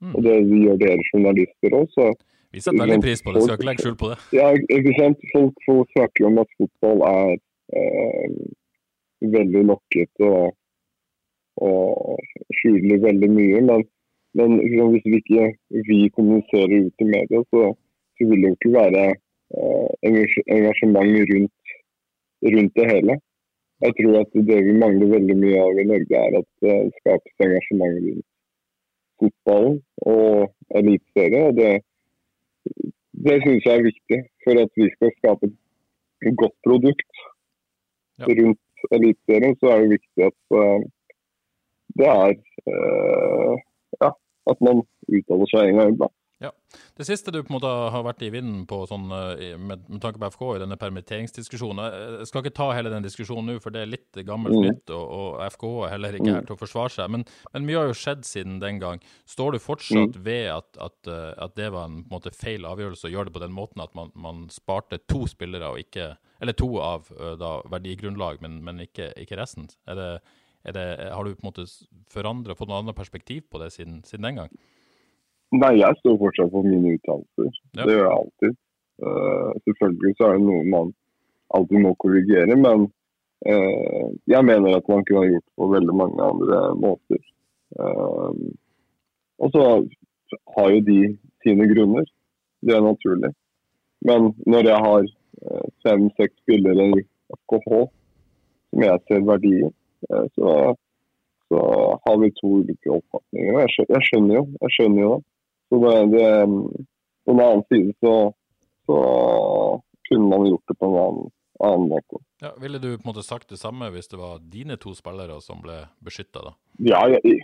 Mm. 0.00 0.14
Og 0.14 0.22
det 0.24 0.36
gjør 0.64 0.78
dere 0.80 1.08
journalister 1.10 1.76
òg, 1.76 1.90
så 1.96 2.06
Vi 2.52 2.60
setter 2.60 2.80
veldig 2.82 3.02
pris 3.04 3.22
på 3.22 3.34
det, 3.34 3.42
skal 3.44 3.58
ikke 3.58 3.68
legge 3.68 3.84
skjul 3.84 3.98
på 4.00 4.08
det. 4.12 4.18
Ja, 4.34 4.46
ikke 4.76 4.94
sant. 4.96 5.20
Folk, 5.34 5.60
folk 5.66 5.92
snakker 5.96 6.26
om 6.30 6.40
at 6.42 6.56
fotball 6.58 7.04
er 7.10 7.34
eh, 7.78 8.32
veldig 9.36 9.62
lokkete 9.68 10.30
og, 10.38 10.56
og 11.68 12.18
skjuler 12.58 13.04
veldig 13.04 13.30
mye. 13.36 13.60
Men, 13.68 13.84
men 14.40 14.56
liksom, 14.62 14.96
hvis 14.96 15.06
vi 15.06 15.20
ikke 15.22 15.46
vi 15.90 16.00
kommuniserer 16.16 16.88
ut 16.88 17.04
i 17.04 17.10
media, 17.12 17.44
så, 17.54 17.70
så 18.20 18.28
vil 18.28 18.42
det 18.42 18.50
jo 18.50 18.56
ikke 18.58 18.72
være 18.76 19.04
eh, 19.56 19.88
engasjement 20.56 21.14
rundt, 21.32 21.74
rundt 22.54 22.74
det 22.76 22.86
hele. 22.92 23.14
Jeg 23.80 23.92
tror 23.96 24.18
at 24.20 24.32
det 24.48 24.58
vi 24.66 24.72
mangler 24.82 25.14
veldig 25.16 25.36
mye 25.40 25.60
av 25.66 25.78
i 25.80 25.86
Norge, 25.88 26.16
er 26.26 26.34
at 26.40 26.48
det 26.64 26.76
skapes 26.98 27.44
engasjement 27.46 27.96
rundt 28.04 28.26
fotballen 29.20 29.78
og 30.12 30.52
eliteserie. 30.80 31.46
Og 31.48 31.56
det, 31.60 31.72
det 33.26 33.38
syns 33.44 33.66
jeg 33.66 33.78
er 33.78 33.88
viktig 33.88 34.20
for 34.44 34.62
at 34.64 34.80
vi 34.82 34.88
skal 34.94 35.16
skape 35.16 35.48
et 35.48 36.36
godt 36.42 36.56
produkt 36.68 37.24
rundt 38.28 38.86
eliteserien. 38.96 39.56
Så 39.60 39.72
er 39.72 39.82
det 39.82 39.94
viktig 39.96 40.28
at 40.28 40.38
uh, 40.60 40.80
det 41.98 42.08
er 42.12 42.36
uh, 42.68 43.54
ja, 44.04 44.10
at 44.52 44.64
man 44.68 44.84
uttaler 45.08 45.52
seg 45.52 45.72
en 45.72 45.80
gang 45.80 45.94
iblant. 45.94 46.19
Det 46.70 47.06
siste 47.06 47.32
du 47.34 47.40
på 47.40 47.50
en 47.50 47.56
måte 47.56 47.70
har 47.94 48.04
vært 48.06 48.22
i 48.22 48.30
vinden 48.30 48.62
på 48.68 48.82
sånn, 48.86 49.08
eh, 49.14 49.56
med, 49.58 49.82
med, 49.88 50.00
tanke 50.02 50.20
på 50.22 50.28
FK, 50.34 50.42
i 50.54 50.60
denne 50.62 50.78
permitteringsdiskusjonen 50.78 51.82
Jeg 52.20 52.28
skal 52.30 52.44
ikke 52.44 52.54
ta 52.60 52.68
hele 52.76 52.92
den 52.92 53.06
diskusjonen 53.06 53.50
nå, 53.50 53.56
for 53.62 53.74
det 53.74 53.82
er 53.82 53.90
litt 53.90 54.20
gammelt 54.26 54.54
mm. 54.54 54.66
nytt, 54.68 54.92
og, 54.94 55.04
og 55.16 55.40
FK 55.56 55.66
er 55.70 55.94
heller 55.94 56.18
ikke 56.18 56.30
her 56.30 56.42
mm. 56.44 56.48
til 56.48 56.56
å 56.56 56.60
forsvare 56.60 56.94
seg. 56.94 57.12
Men, 57.16 57.26
men, 57.50 57.66
mye 57.66 57.80
har 57.80 57.90
jo 57.90 57.98
skjedd 57.98 58.26
siden 58.28 58.60
den 58.62 58.80
gang. 58.82 59.02
Står 59.28 59.56
du 59.56 59.62
fortsatt 59.62 60.18
mm. 60.18 60.24
ved 60.26 60.46
at, 60.54 60.70
at, 60.86 60.98
eh, 61.10 61.30
at, 61.36 61.56
det 61.58 61.70
var 61.74 61.90
en, 61.90 62.00
en 62.04 62.10
måte, 62.12 62.34
feil 62.36 62.68
avgjørelse 62.68 63.08
å 63.08 63.14
gjøre 63.14 63.30
det 63.30 63.36
på 63.38 63.44
den 63.44 63.56
måten 63.56 63.82
at 63.82 63.96
man, 63.98 64.14
man 64.14 64.46
sparte 64.54 65.02
to 65.10 65.24
spillere, 65.30 65.72
og 65.72 65.82
ikke, 65.82 66.12
eller 66.40 66.58
to 66.58 66.72
av 66.84 67.10
eh, 67.16 67.34
da, 67.40 67.56
verdigrunnlag, 67.72 68.42
men, 68.44 68.60
men 68.66 68.84
ikke, 68.86 69.10
ikke, 69.18 69.38
resten? 69.40 69.70
Er 69.90 69.98
det, 69.98 70.10
er 70.68 70.76
det, 70.76 70.90
har 71.10 71.26
du 71.26 71.34
på 71.34 71.42
en 71.42 71.50
måte 71.50 71.66
forandra, 72.12 72.54
fått 72.58 72.70
noe 72.70 72.84
annet 72.84 72.98
perspektiv 72.98 73.48
på 73.50 73.62
det 73.62 73.72
siden, 73.74 74.04
siden 74.06 74.30
den 74.30 74.44
gang? 74.44 74.60
Nei, 75.50 75.72
jeg 75.80 75.98
står 75.98 76.18
fortsatt 76.20 76.52
for 76.52 76.66
mine 76.66 76.94
uttalelser. 76.94 77.54
Ja. 77.74 77.82
Det 77.82 77.94
gjør 77.96 78.04
jeg 78.04 78.16
alltid. 78.16 78.56
Uh, 79.02 79.52
selvfølgelig 79.66 80.14
så 80.18 80.28
er 80.28 80.36
det 80.36 80.46
noe 80.46 80.66
man 80.70 80.90
alltid 81.56 81.82
må 81.82 81.94
korrigere, 81.98 82.54
men 82.54 82.84
uh, 83.48 84.06
jeg 84.30 84.46
mener 84.46 84.76
at 84.76 84.90
man 84.92 85.02
kunne 85.08 85.24
ha 85.24 85.30
gjort 85.32 85.46
på 85.58 85.68
veldig 85.72 85.96
mange 86.02 86.26
andre 86.26 86.60
måter. 86.78 87.22
Uh, 87.80 88.52
og 89.40 89.54
så 89.56 89.64
har 90.54 90.70
jo 90.74 90.84
de 90.86 91.00
sine 91.42 91.66
grunner. 91.72 92.06
Det 92.60 92.76
er 92.76 92.84
naturlig. 92.84 93.32
Men 94.06 94.30
når 94.46 94.68
jeg 94.68 94.84
har 94.86 95.08
fem-seks 95.84 96.34
spillere 96.42 96.84
i 96.92 97.02
FKH 97.40 97.70
som 97.80 98.84
jeg 98.84 99.02
ser 99.08 99.24
verdien, 99.24 99.72
så, 100.36 100.50
så 101.48 101.60
har 102.04 102.18
vi 102.20 102.30
to 102.36 102.52
ulike 102.60 102.92
oppfatninger. 102.92 103.58
Jeg 103.62 103.72
skjønner, 103.72 103.94
jeg 103.96 104.08
skjønner 104.08 104.36
jo, 104.36 104.44
jeg 104.60 104.74
skjønner 104.76 105.02
jo 105.02 105.12
det. 105.14 105.29
Så 105.70 105.78
det, 105.84 105.96
det, 106.18 106.28
på 107.24 107.32
en 107.32 107.40
annen 107.40 107.62
side 107.70 107.92
så, 108.00 108.14
så, 108.86 108.96
kunne 110.08 110.28
man 110.28 110.46
gjort 110.46 110.64
det 110.68 110.74
på 110.74 110.86
en 110.86 110.96
annen, 110.98 111.28
annen 111.62 111.88
måte. 111.92 112.18
Ja, 112.42 112.50
ville 112.58 112.80
du 112.82 112.88
på 112.96 113.04
en 113.04 113.10
måte 113.12 113.22
sagt 113.22 113.52
det 113.52 113.60
samme 113.60 113.90
hvis 113.94 114.10
det 114.10 114.18
var 114.18 114.40
dine 114.42 114.74
to 114.82 114.94
spillere 114.98 115.36
som 115.44 115.60
ble 115.62 115.84
beskytta, 116.02 116.42
da? 116.48 116.56
Ja, 116.82 117.04
jeg, 117.14 117.38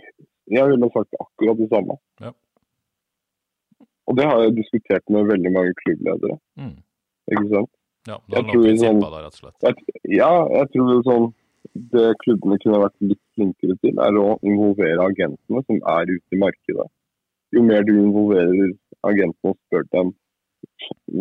jeg 0.51 0.73
ville 0.73 0.91
sagt 0.91 1.15
akkurat 1.23 1.61
det 1.61 1.69
samme. 1.71 1.95
Ja. 2.19 2.33
Og 4.07 4.19
det 4.19 4.27
har 4.27 4.43
jeg 4.43 4.57
diskutert 4.59 5.07
med 5.11 5.31
veldig 5.31 5.53
mange 5.55 5.71
klubbledere. 5.85 6.37
Mm. 6.59 6.75
Ikke 7.31 7.47
sant? 7.53 7.73
Ja, 8.07 8.19
det 8.27 8.39
handler 8.39 8.69
om 8.73 8.83
sånn, 8.83 9.01
da, 9.03 9.23
rett 9.23 9.35
og 9.35 9.39
slett. 9.39 9.63
Jeg, 9.63 10.03
ja, 10.19 10.31
jeg 10.57 10.71
tror 10.75 10.91
det, 10.91 10.99
sånn, 11.07 11.31
det 11.95 12.05
klubbene 12.23 12.59
kunne 12.63 12.83
vært 12.83 13.07
litt 13.07 13.23
flinkere 13.39 13.79
til, 13.83 13.97
er 14.03 14.19
å 14.19 14.37
involvere 14.47 15.09
agentene 15.11 15.63
som 15.67 15.81
er 15.95 16.11
ute 16.11 16.35
i 16.35 16.43
markedet 16.43 16.87
jo 17.55 17.63
mer 17.63 17.85
du 17.87 17.93
involverer 17.95 18.73
agentene 19.07 19.53
og 19.53 19.59
spør 19.67 19.85
dem 19.95 20.13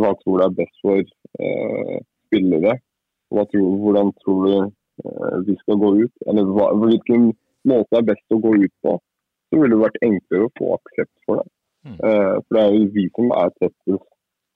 hva 0.01 0.13
tror 0.21 0.41
du 0.41 0.45
er 0.47 0.55
best 0.59 0.83
for 0.85 1.01
eh, 1.01 1.99
spillere, 2.27 2.77
tror, 3.31 3.77
hvordan 3.83 4.13
tror 4.23 4.47
du 4.47 4.55
eh, 4.57 5.37
vi 5.47 5.57
skal 5.63 5.81
gå 5.83 5.93
ut, 6.03 6.15
eller 6.29 6.49
hva, 6.57 6.71
hvilken 6.83 7.31
måte 7.69 7.99
er 7.99 8.09
best 8.11 8.35
å 8.35 8.41
gå 8.43 8.55
ut 8.65 8.75
på, 8.85 8.97
så 9.51 9.61
ville 9.61 9.77
det 9.77 9.85
vært 9.85 10.03
enklere 10.09 10.49
å 10.49 10.55
få 10.59 10.73
aksept 10.77 11.15
for 11.29 11.41
det. 11.41 11.49
Mm. 11.87 11.97
Eh, 11.97 12.35
for 12.43 12.59
det 12.59 12.65
er 12.65 12.77
jo 12.77 12.91
vi 12.99 13.07
som 13.15 13.33
er 13.39 13.55
tettest 13.61 14.09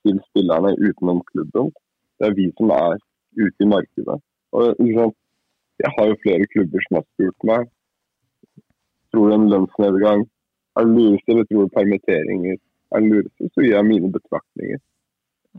til 0.05 0.21
spillerne 0.29 0.75
utenom 0.81 1.23
klubben. 1.31 1.71
Det 2.19 2.29
er 2.29 2.37
vi 2.37 2.47
som 2.57 2.73
er 2.75 2.97
ute 3.39 3.63
i 3.63 3.69
markedet. 3.71 4.17
Og, 4.51 4.81
liksom, 4.83 5.13
jeg 5.81 5.93
har 5.97 6.09
jo 6.09 6.21
flere 6.25 6.49
klubber 6.53 6.83
som 6.85 6.99
har 6.99 7.07
spurt 7.07 7.47
meg 7.47 7.69
tror 9.11 9.29
du 9.29 9.35
en 9.35 9.49
lønnsnedgang 9.51 10.23
er 10.79 10.87
det 10.87 10.95
lureste, 10.95 11.31
eller 11.33 11.47
tror 11.49 11.67
du 11.67 11.75
permitteringer 11.75 12.57
er 12.57 13.03
det 13.03 13.11
lureste, 13.11 13.49
så 13.53 13.63
gir 13.63 13.75
jeg 13.75 13.87
mine 13.87 14.11
betraktninger. 14.13 14.81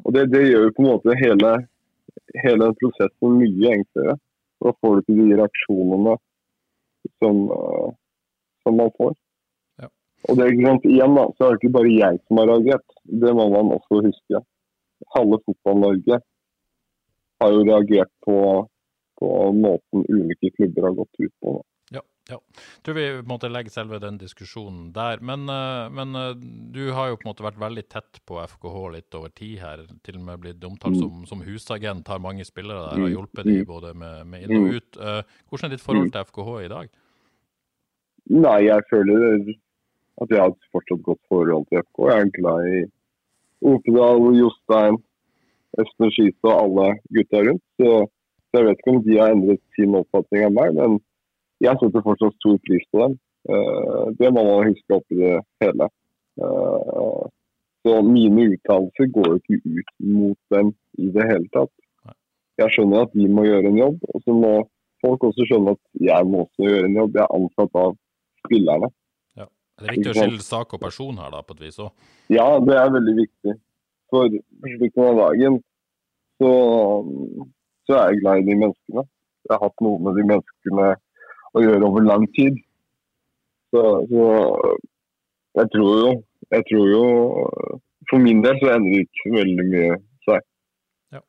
Og 0.04 0.14
Det, 0.14 0.26
det 0.32 0.42
gjør 0.48 0.66
jo 0.66 0.74
på 0.76 0.82
en 0.84 0.90
måte 0.90 1.16
hele, 1.20 1.50
hele 2.44 2.70
prosessen 2.80 3.40
mye 3.40 3.74
enklere. 3.76 4.16
Da 4.62 4.72
får 4.80 4.94
du 4.94 5.02
ikke 5.02 5.18
de 5.18 5.38
reaksjonene 5.40 6.16
som, 7.20 7.42
uh, 7.50 7.90
som 8.62 8.78
man 8.78 8.92
får. 8.98 9.14
Ja. 9.82 9.88
Og 10.28 10.38
det, 10.38 10.46
er 10.46 10.66
sant, 10.66 10.88
igjen 10.88 11.16
da, 11.18 11.26
så 11.36 11.46
er 11.46 11.54
det 11.54 11.60
ikke 11.60 11.76
bare 11.78 11.96
jeg 11.96 12.20
som 12.22 12.40
har 12.40 12.52
reagert. 12.52 12.98
Det 13.24 13.32
må 13.36 13.48
man 13.52 13.74
også 13.76 14.04
huske. 14.06 14.44
Halve 15.16 15.40
Fotball-Norge 15.44 16.20
har 17.42 17.56
jo 17.56 17.66
reagert 17.66 18.12
på, 18.24 18.36
på 19.18 19.28
måten 19.58 20.06
ulike 20.08 20.52
klubber 20.56 20.88
har 20.88 20.98
gått 21.00 21.24
ut 21.26 21.34
på. 21.42 21.56
Da. 21.58 21.71
Ja, 22.30 22.36
jeg 22.38 22.82
tror 22.86 22.94
vi 22.94 23.04
måte 23.26 23.48
legger 23.50 23.72
selve 23.74 23.98
den 24.02 24.18
diskusjonen 24.20 24.92
der. 24.94 25.18
Men, 25.26 25.48
eh, 25.50 25.88
men, 25.90 26.14
eh, 26.14 26.36
du 26.74 26.92
har 26.94 27.10
jo 27.10 27.16
på 27.16 27.26
en 27.26 27.32
måte 27.32 27.42
vært 27.42 27.58
veldig 27.58 27.82
tett 27.90 28.20
på 28.26 28.38
FKH 28.38 28.76
litt 28.94 29.18
over 29.18 29.32
tid 29.34 29.58
her. 29.58 29.82
Til 30.06 30.20
og 30.20 30.24
med 30.28 30.40
blitt 30.44 30.64
omtalt 30.64 31.00
som, 31.00 31.10
mm. 31.22 31.26
som 31.26 31.42
husagent, 31.42 32.06
har 32.06 32.22
mange 32.22 32.46
spillere 32.46 32.86
der 32.92 33.02
og 33.02 33.08
mm. 33.08 33.14
hjulpet 33.16 33.50
de 33.50 33.58
mm. 33.58 33.66
både 33.66 33.92
med, 33.94 34.26
med 34.30 34.46
inn 34.46 34.56
og 34.60 34.78
ut. 34.78 35.00
Eh, 35.02 35.20
hvordan 35.50 35.66
er 35.66 35.74
ditt 35.74 35.84
forhold 35.84 36.14
til 36.14 36.30
FKH 36.30 36.50
i 36.62 36.72
dag? 36.76 36.96
Nei, 38.30 38.58
jeg 38.68 38.88
føler 38.90 39.54
at 40.22 40.30
jeg 40.30 40.38
har 40.38 40.58
fortsatt 40.70 41.02
godt 41.02 41.22
forhold 41.28 41.66
til 41.66 41.82
FK. 41.82 42.02
Jeg 42.06 42.20
er 42.22 42.34
glad 42.38 42.66
i 42.70 42.82
Opedal, 43.66 44.28
Jostein, 44.38 44.98
Østner 45.82 46.10
Skise 46.14 46.46
og 46.46 46.54
alle 46.54 46.90
gutta 47.16 47.42
rundt. 47.48 47.64
Så 47.82 47.90
jeg 48.54 48.68
vet 48.68 48.78
ikke 48.78 48.94
om 48.94 49.02
de 49.02 49.18
har 49.18 49.34
endret 49.34 49.62
sin 49.74 49.96
oppfatning 49.98 50.46
av 50.46 50.54
meg. 50.54 50.78
men 50.78 51.00
jeg 51.62 51.78
setter 51.80 52.04
fortsatt 52.04 52.38
stor 52.40 52.58
pris 52.66 52.88
på 52.90 53.04
dem. 53.04 53.18
Uh, 53.48 54.10
det 54.18 54.30
må 54.34 54.42
man 54.46 54.68
huske 54.70 54.98
oppi 54.98 55.18
det 55.18 55.36
hele. 55.62 55.88
Uh, 56.40 57.24
så 57.82 57.98
mine 58.06 58.48
uttalelser 58.54 59.10
går 59.14 59.38
ikke 59.38 59.58
ut 59.66 59.94
mot 60.06 60.38
dem 60.54 60.70
i 61.02 61.08
det 61.14 61.26
hele 61.30 61.48
tatt. 61.54 61.72
Jeg 62.60 62.74
skjønner 62.74 63.06
at 63.06 63.14
de 63.16 63.26
må 63.32 63.46
gjøre 63.46 63.72
en 63.72 63.80
jobb, 63.80 64.02
og 64.12 64.22
så 64.22 64.34
må 64.36 64.52
folk 65.02 65.24
også 65.26 65.46
skjønne 65.48 65.74
at 65.74 65.82
jeg 66.06 66.28
må 66.30 66.44
også 66.44 66.68
gjøre 66.68 66.88
en 66.88 66.98
jobb. 67.00 67.16
Jeg 67.18 67.24
er 67.24 67.36
ansatt 67.38 67.78
av 67.82 67.94
spillerne. 68.44 68.90
Ja. 69.40 69.48
Det 69.80 69.88
er 69.88 69.96
viktig 69.96 70.12
å 70.12 70.16
skille 70.20 70.46
sak 70.46 70.76
og 70.76 70.82
person 70.84 71.18
her, 71.18 71.32
da, 71.34 71.42
på 71.46 71.56
et 71.56 71.64
vis 71.64 71.80
òg? 71.82 71.90
Ja, 72.30 72.46
det 72.62 72.76
er 72.78 72.94
veldig 72.94 73.16
viktig. 73.18 73.56
For 74.12 74.28
på 74.28 74.74
slutten 74.76 75.08
av 75.08 75.20
dagen 75.22 75.58
så, 76.42 76.52
så 77.88 77.96
er 77.98 78.12
jeg 78.12 78.22
glad 78.22 78.42
i 78.42 78.46
de 78.50 78.58
menneskene. 78.60 79.06
Jeg 79.48 79.56
har 79.56 79.64
hatt 79.64 79.84
noe 79.84 80.04
med 80.04 80.20
de 80.20 80.26
menneskene 80.28 80.90
å 81.52 81.64
gjøre 81.64 81.88
over 81.88 82.06
lang 82.06 82.26
tid. 82.36 82.58
Så, 83.72 83.82
så 84.10 84.24
jeg 85.60 85.68
tror 85.74 85.92
jo 86.00 86.10
Jeg 86.52 86.64
tror 86.68 86.88
jo 86.90 87.04
For 88.10 88.20
min 88.20 88.42
del 88.44 88.58
så 88.60 88.74
endrer 88.74 88.98
det 88.98 89.04
ikke 89.06 89.36
veldig 89.36 89.66
mye 89.70 89.92
seg. 90.26 90.44
Ja. 91.14 91.22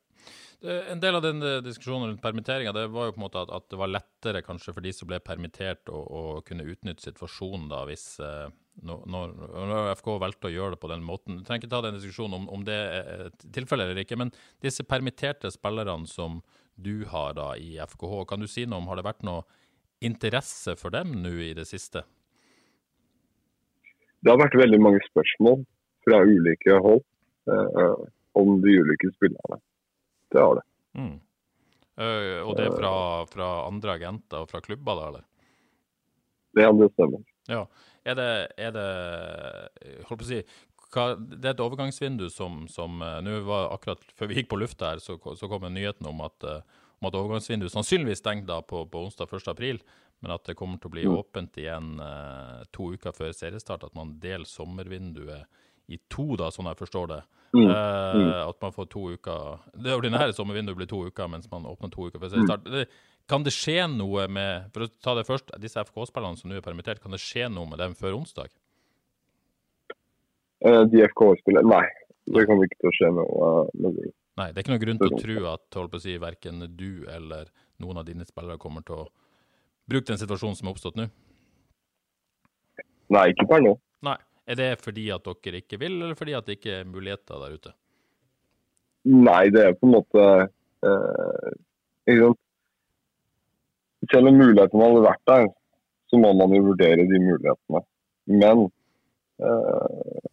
En 0.91 1.03
del 1.03 1.15
av 1.15 1.23
den 1.23 1.39
eh, 1.45 1.61
diskusjonen 1.63 2.09
rundt 2.09 2.23
permitteringa 2.23 2.73
var 2.73 3.07
jo 3.07 3.13
på 3.15 3.21
en 3.21 3.23
måte 3.23 3.43
at, 3.43 3.53
at, 3.55 3.67
det 3.71 3.79
var 3.79 3.91
lettere 3.91 4.41
kanskje 4.43 4.73
for 4.73 4.83
de 4.83 4.91
som 4.95 5.07
ble 5.07 5.21
permittert, 5.23 5.87
å, 5.87 6.01
å 6.03 6.23
kunne 6.47 6.65
utnytte 6.67 7.05
situasjonen 7.05 7.69
da 7.71 7.83
hvis 7.87 8.05
eh, 8.25 8.49
når, 8.81 9.05
når, 9.53 9.91
FK 9.99 10.11
valgte 10.25 10.49
å 10.49 10.53
gjøre 10.53 10.75
det 10.75 10.81
på 10.81 10.89
den 10.91 11.05
måten. 11.05 11.37
Du 11.37 11.45
trenger 11.45 11.63
ikke 11.63 11.73
ta 11.75 11.83
den 11.85 11.99
diskusjonen 11.99 12.41
om, 12.41 12.49
om 12.57 12.65
det 12.67 12.79
er 12.79 13.25
tilfellet 13.45 13.91
eller 13.91 14.03
ikke, 14.03 14.19
men 14.19 14.33
disse 14.65 14.85
permitterte 14.87 15.53
spillerne 15.53 16.09
som 16.09 16.41
du 16.73 17.05
har 17.11 17.35
da 17.37 17.53
i 17.55 17.75
FKH, 17.77 18.23
kan 18.29 18.41
du 18.41 18.49
si 18.49 18.65
noe 18.65 18.81
om 18.81 18.89
har 18.89 18.97
det 18.97 19.05
vært 19.05 19.25
noe 19.27 19.45
interesse 20.05 20.75
for 20.79 20.93
dem 20.93 21.15
nå 21.23 21.33
i 21.43 21.53
det 21.57 21.65
siste? 21.69 22.03
Det 24.23 24.31
har 24.31 24.39
vært 24.39 24.55
veldig 24.55 24.79
mange 24.79 25.01
spørsmål 25.09 25.63
fra 26.05 26.21
ulike 26.23 26.77
hold 26.83 27.01
eh, 27.51 28.03
om 28.39 28.55
de 28.63 28.75
ulike 28.79 29.11
spillerne. 29.17 29.59
Det 30.31 30.41
har 30.41 30.59
det. 30.59 30.65
Mm. 30.95 31.17
Uh, 31.93 32.41
og 32.41 32.55
det 32.57 32.65
er 32.65 32.73
fra, 32.73 32.93
fra, 33.29 33.47
andre 33.67 33.97
agenter 33.99 34.41
og 34.41 34.49
fra 34.49 34.61
klubber, 34.65 34.97
da, 34.97 35.09
eller? 35.11 35.25
Ja, 36.57 36.71
det 36.73 36.89
stemmer. 36.95 37.21
Ja. 37.49 37.65
Er 38.03 38.17
det, 38.17 38.29
er 38.59 38.71
det 38.75 38.87
Holdt 40.09 40.23
på 40.23 40.25
å 40.25 40.27
si 40.27 40.39
hva, 40.93 41.03
det 41.15 41.47
er 41.47 41.53
et 41.53 41.61
overgangsvindu 41.63 42.25
som, 42.33 42.65
som 42.69 42.99
uh, 43.01 43.19
Nå 43.25 43.39
var 43.47 43.71
akkurat 43.73 44.01
før 44.17 44.29
vi 44.29 44.39
gikk 44.41 44.49
på 44.51 44.59
lufta 44.61 44.91
her, 44.91 45.03
så, 45.03 45.15
så 45.37 45.49
kom 45.49 45.65
nyheten 45.69 46.09
om 46.09 46.21
at, 46.25 46.49
uh, 46.49 46.81
at 47.09 47.17
overgangsvinduet 47.19 47.73
sannsynligvis 47.73 48.21
stenger 48.23 48.47
da 48.47 48.61
på, 48.65 48.85
på 48.89 49.03
onsdag 49.07 49.31
1.4, 49.31 49.79
men 50.23 50.33
at 50.35 50.45
det 50.47 50.55
kommer 50.59 50.79
til 50.79 50.91
å 50.91 50.95
bli 50.95 51.03
åpent 51.09 51.57
igjen 51.59 51.97
uh, 51.99 52.63
to 52.71 52.93
uker 52.95 53.15
før 53.15 53.33
seriestart. 53.35 53.83
At 53.83 53.95
man 53.97 54.15
deler 54.23 54.47
sommervinduet 54.47 55.47
i 55.91 55.99
to, 56.11 56.33
da, 56.39 56.47
sånn 56.53 56.69
jeg 56.71 56.79
forstår 56.79 57.09
det. 57.11 57.21
Mm. 57.53 57.67
Mm. 57.67 58.29
At 58.49 58.61
man 58.63 58.71
får 58.73 58.87
to 58.89 59.01
uker 59.13 59.59
Det 59.77 59.91
ordinære 59.93 60.33
sommervinduet 60.33 60.77
blir 60.79 60.87
to 60.89 61.03
uker, 61.05 61.27
mens 61.29 61.45
man 61.51 61.67
åpner 61.69 61.91
to 61.93 62.07
uker 62.07 62.21
før 62.21 62.31
mm. 62.31 62.33
seriestart. 62.33 62.69
Mm. 62.71 63.11
Kan 63.29 63.45
det 63.45 63.53
skje 63.55 63.83
noe 63.91 64.25
med 64.31 64.71
For 64.73 64.87
å 64.87 64.91
ta 65.03 65.13
det 65.19 65.27
først, 65.27 65.53
disse 65.61 65.83
FK-spillerne 65.85 66.39
som 66.39 66.49
nå 66.49 66.57
er 66.57 66.65
permittert, 66.65 67.03
kan 67.03 67.13
det 67.13 67.21
skje 67.23 67.51
noe 67.51 67.69
med 67.69 67.83
dem 67.83 67.93
før 67.99 68.17
onsdag? 68.21 68.51
Uh, 70.63 70.83
de 70.87 71.03
FK-spillerne 71.11 71.67
Nei, 71.67 71.85
det 72.31 72.47
kommer 72.47 72.67
ikke 72.67 72.79
til 72.81 72.91
å 72.91 72.97
skje 72.97 73.13
noe 73.19 73.53
med 73.75 73.99
dem. 73.99 74.17
Nei, 74.39 74.47
det 74.49 74.57
er 74.57 74.63
ikke 74.63 74.73
noen 74.73 74.81
grunn 74.81 75.01
til 75.01 75.11
å 75.11 75.19
tro 75.21 75.35
at 75.51 75.77
holdt 75.77 75.93
på 75.93 75.99
å 75.99 76.03
si, 76.03 76.15
verken 76.21 76.63
du 76.73 77.05
eller 77.11 77.51
noen 77.83 77.99
av 78.01 78.07
dine 78.07 78.25
spillere 78.25 78.61
kommer 78.61 78.85
til 78.85 79.03
å 79.03 79.09
bruke 79.89 80.09
den 80.09 80.21
situasjonen 80.21 80.57
som 80.57 80.69
er 80.69 80.73
oppstått 80.73 80.97
nå? 80.97 81.05
Nei, 83.13 83.27
ikke 83.33 83.45
per 83.49 83.61
nå. 83.61 83.75
Nei. 84.05 84.17
Er 84.49 84.57
det 84.59 84.69
fordi 84.81 85.05
at 85.13 85.23
dere 85.23 85.61
ikke 85.61 85.77
vil, 85.79 86.01
eller 86.01 86.17
fordi 86.19 86.33
at 86.35 86.47
det 86.47 86.57
ikke 86.57 86.79
er 86.81 86.89
muligheter 86.89 87.39
der 87.39 87.53
ute? 87.55 87.71
Nei, 89.07 89.43
det 89.53 89.67
er 89.69 89.77
på 89.77 89.87
en 89.87 89.93
måte 89.93 90.25
eh, 90.43 91.53
ikke 92.09 92.25
sant? 92.25 92.39
Selv 94.11 94.27
om 94.27 94.35
mulighetene 94.35 94.87
hadde 94.89 95.03
vært 95.05 95.29
der, 95.29 95.45
så 96.11 96.19
må 96.19 96.33
man 96.35 96.51
jo 96.55 96.65
vurdere 96.65 97.05
de 97.07 97.21
mulighetene. 97.23 97.83
Men 98.33 98.65
eh, 99.39 100.27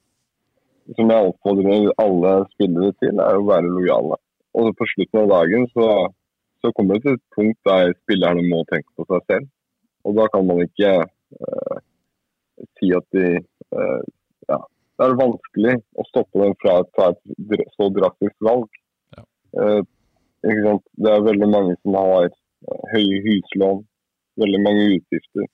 som 0.97 1.11
jeg 1.13 1.29
oppfordrer 1.31 1.93
alle 2.03 2.33
spillere 2.55 2.95
til, 3.03 3.21
er 3.23 3.39
å 3.39 3.47
være 3.47 3.71
lojale. 3.71 4.19
Og 4.59 4.73
på 4.79 4.89
slutten 4.95 5.23
av 5.23 5.31
dagen 5.31 5.67
så, 5.75 5.87
så 6.63 6.73
kommer 6.77 6.99
det 6.99 7.05
til 7.05 7.19
et 7.19 7.27
punkt 7.37 7.61
der 7.69 7.95
spillerne 8.03 8.43
må 8.49 8.65
tenke 8.71 8.91
på 8.99 9.07
seg 9.11 9.23
selv. 9.31 9.51
Og 10.09 10.17
da 10.17 10.27
kan 10.33 10.47
man 10.49 10.63
ikke 10.65 10.93
eh, 11.05 11.79
si 12.79 12.91
at 12.97 13.07
de 13.15 13.27
eh, 13.37 14.03
ja, 14.49 14.59
Det 14.59 15.07
er 15.07 15.21
vanskelig 15.21 15.77
å 16.01 16.07
stoppe 16.09 16.43
dem 16.43 16.57
fra 16.63 16.81
å 16.81 16.89
ta 16.97 17.13
et 17.13 17.65
så 17.77 17.89
drastisk 17.95 18.37
valg. 18.45 18.67
Ja. 19.17 19.25
Eh, 19.63 19.81
det 20.43 21.13
er 21.13 21.25
veldig 21.29 21.49
mange 21.53 21.77
som 21.83 21.97
har 22.01 22.27
eh, 22.27 22.83
høye 22.95 23.23
huslån, 23.29 23.85
veldig 24.41 24.61
mange 24.67 24.91
utgifter. 24.97 25.49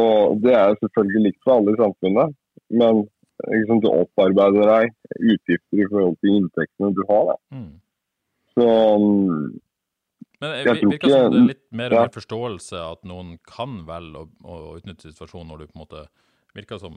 Og 0.00 0.42
Det 0.42 0.52
er 0.56 0.76
selvfølgelig 0.80 1.24
likt 1.28 1.42
for 1.44 1.58
alle 1.58 1.74
i 1.74 1.80
samfunnet, 1.80 2.36
men 2.80 3.04
liksom, 3.48 3.80
du 3.84 3.88
opparbeider 3.90 4.70
deg 4.70 4.94
utgifter 5.20 5.82
i 5.82 5.88
forhold 5.90 6.16
til 6.20 6.38
inntektene 6.38 6.92
du 6.96 7.02
har. 7.08 7.34
Mm. 7.54 7.70
Så 8.54 8.70
men 10.40 10.50
det 10.64 10.74
virker 10.88 11.12
som 11.12 11.34
det 11.34 11.40
er 11.40 11.48
litt 11.50 11.66
mer, 11.76 11.92
ja. 11.92 12.06
mer 12.06 12.12
forståelse 12.14 12.80
at 12.80 13.02
noen 13.08 13.34
kan 13.44 13.82
velge 13.88 14.22
å, 14.22 14.28
å, 14.48 14.58
utnytte 14.78 15.10
situasjonen 15.10 15.52
når 15.52 15.58
du 15.60 15.66
på 15.68 15.76
en 15.76 15.82
måte 15.82 16.04
virker 16.56 16.80
som 16.80 16.96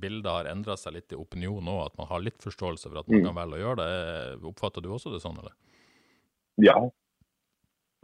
bildet 0.00 0.30
har 0.30 0.46
endra 0.48 0.76
seg 0.80 0.94
litt 0.94 1.12
i 1.12 1.18
opinionen 1.18 1.72
òg, 1.72 1.80
at 1.88 1.98
man 1.98 2.08
har 2.08 2.22
litt 2.22 2.38
forståelse 2.40 2.86
for 2.86 3.00
at 3.02 3.10
man 3.10 3.20
mm. 3.20 3.26
kan 3.26 3.38
velge 3.40 3.58
å 3.58 3.64
gjøre 3.64 3.80
det. 3.82 3.96
Oppfatter 4.52 4.84
du 4.84 4.92
også 4.94 5.12
det 5.12 5.20
sånn, 5.24 5.40
eller? 5.42 5.56
Ja. 6.62 6.76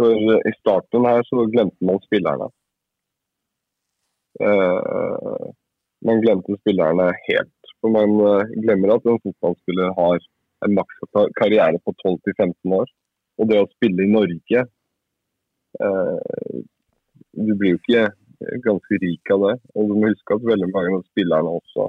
For 0.01 0.35
i 0.51 0.53
starten 0.59 1.07
her 1.07 1.23
så 1.29 1.47
glemte 1.55 1.87
man 1.87 2.03
spillerne. 2.05 2.51
Uh, 4.41 5.51
man 6.07 6.21
glemte 6.25 6.59
spillerne 6.61 7.11
helt. 7.29 7.60
For 7.81 7.93
man 7.95 8.17
uh, 8.21 8.49
glemmer 8.65 8.97
at 8.97 9.07
en 9.09 9.21
fotballspiller 9.25 9.95
har 9.97 10.19
en 10.67 10.77
maks 10.77 11.01
karriere 11.39 11.81
på 11.85 11.95
12-15 12.05 12.77
år. 12.77 12.91
Og 13.41 13.49
det 13.49 13.61
å 13.63 13.71
spille 13.73 14.05
i 14.05 14.13
Norge 14.13 14.65
uh, 15.81 16.19
Du 17.33 17.55
blir 17.57 17.77
jo 17.77 17.81
ikke 17.81 18.09
ganske 18.65 18.99
rik 19.01 19.33
av 19.33 19.47
det. 19.47 19.55
Og 19.75 19.89
du 19.89 19.97
må 19.97 20.13
huske 20.13 20.37
at 20.37 20.47
veldig 20.53 20.69
mange 20.75 20.99
av 20.99 21.07
spillerne 21.09 21.57
også 21.61 21.89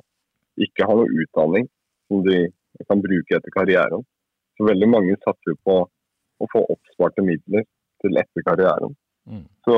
ikke 0.61 0.87
har 0.87 0.99
noe 0.99 1.21
utdanning 1.23 1.67
som 2.11 2.23
de 2.25 2.39
kan 2.87 3.03
bruke 3.03 3.37
etter 3.37 3.53
karrieren. 3.55 4.03
Så 4.57 4.67
veldig 4.67 4.89
mange 4.91 5.15
satser 5.23 5.55
på 5.65 5.77
å 6.41 6.49
få 6.51 6.63
oppsparte 6.73 7.23
midler 7.25 7.65
til 8.03 8.19
etter 8.19 8.45
karrieren. 8.45 8.95
Mm. 9.29 9.45
Så 9.65 9.75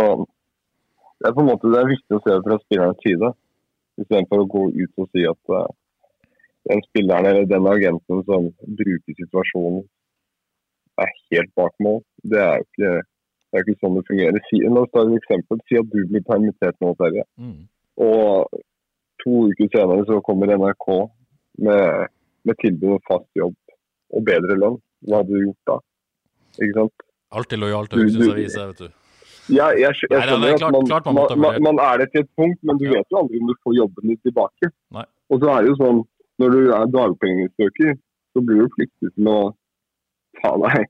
det 1.20 1.30
er 1.30 1.36
på 1.38 1.44
en 1.44 1.52
måte 1.52 1.72
det 1.72 1.80
er 1.80 1.92
viktig 1.92 2.18
å 2.18 2.22
se 2.24 2.34
det 2.34 2.44
fra 2.48 2.60
spillernes 2.64 3.02
side, 3.04 3.32
istedenfor 4.02 4.44
å 4.44 4.50
gå 4.50 4.64
ut 4.76 5.04
og 5.04 5.10
si 5.14 5.26
at 5.30 5.54
uh, 5.54 5.68
den 6.70 6.84
spilleren 6.90 7.28
eller 7.30 7.50
den 7.50 7.68
agenten 7.68 8.24
som 8.30 8.52
bruker 8.80 9.18
situasjonen, 9.20 9.84
er 11.02 11.10
helt 11.32 11.52
bak 11.58 11.74
mål. 11.84 12.00
Det 12.24 12.40
er 12.40 12.62
jo 12.62 12.68
ikke 12.70 12.94
det 13.54 13.60
er 13.60 13.66
ikke 13.68 13.82
sånn 13.84 13.98
det 14.00 14.08
fungerer. 14.08 14.46
Si, 14.50 14.60
la 14.66 14.82
oss 14.82 14.92
ta 14.94 15.02
et 15.06 15.12
eksempel. 15.20 15.60
Si 15.70 15.78
at 15.78 15.90
du 15.92 16.00
blir 16.10 16.24
permittert 16.26 16.80
nå, 16.82 16.96
Terje. 16.98 17.22
Mm. 17.38 17.68
Og 18.02 18.56
to 19.22 19.44
uker 19.52 19.70
senere 19.76 20.08
så 20.10 20.18
kommer 20.26 20.50
NRK 20.56 20.88
med, 21.68 22.10
med 22.50 22.60
tilbud 22.64 22.96
om 22.96 23.04
fast 23.06 23.30
jobb 23.38 23.54
og 24.18 24.26
bedre 24.26 24.58
lønn. 24.58 24.80
Hva 25.06 25.22
hadde 25.22 25.36
du 25.36 25.46
gjort 25.46 25.70
da? 25.70 25.78
Ikke 26.58 26.76
sant? 26.80 27.06
Alltid 27.38 27.62
lojal 27.62 27.92
til 27.92 28.02
Haugesunds 28.02 28.58
vet 28.58 28.82
du. 28.82 28.90
Ja, 29.52 29.70
jeg, 29.76 29.84
jeg, 29.84 30.10
jeg 30.10 30.24
skjønner 30.24 30.54
at 30.56 30.66
man, 30.72 30.90
man, 31.14 31.40
man, 31.44 31.58
man, 31.66 31.80
er 31.84 32.02
det 32.02 32.10
til 32.14 32.24
et 32.24 32.30
punkt, 32.40 32.60
men 32.64 32.78
du 32.80 32.86
ja. 32.88 32.96
vet 32.96 33.12
jo 33.12 33.20
aldri 33.22 33.42
om 33.42 33.50
du 33.50 33.56
får 33.60 33.76
jobben 33.76 34.14
din 34.14 34.20
tilbake. 34.24 34.70
Nei. 34.96 35.04
Og 35.34 35.42
så 35.44 35.50
er 35.52 35.66
det 35.66 35.74
jo 35.74 35.80
sånn, 35.82 36.00
når 36.42 36.56
du 36.56 36.62
er 36.74 36.90
dagpengesøker, 36.94 37.96
så 38.34 38.42
blir 38.42 38.64
du 38.64 38.74
pliktig 38.74 39.14
til 39.14 39.30
å 39.30 39.40
ta 40.42 40.56
deg 40.66 40.90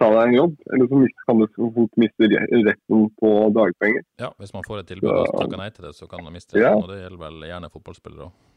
ta 0.00 0.08
deg 0.10 0.24
en 0.28 0.34
jobb, 0.34 0.54
eller 0.74 0.88
så 0.90 1.00
kan 1.28 1.40
du 1.40 1.44
fort 1.54 2.00
miste 2.02 2.26
retten 2.26 3.04
på 3.20 3.30
dagpenger. 3.54 4.02
Ja, 4.18 4.32
hvis 4.42 4.54
man 4.56 4.66
får 4.66 4.82
et 4.82 4.90
tilbud 4.90 5.12
og 5.12 5.36
takker 5.36 5.60
nei 5.60 5.68
til 5.74 5.86
det, 5.86 5.92
så 5.94 6.08
kan 6.10 6.24
man 6.26 6.34
miste 6.34 6.58
retten. 6.58 6.66
Ja. 6.66 6.80
Og 6.80 6.90
det 6.90 6.98
gjelder 7.02 7.22
vel 7.22 7.46
gjerne 7.46 7.70
fotballspillere 7.74 8.26
òg. 8.26 8.50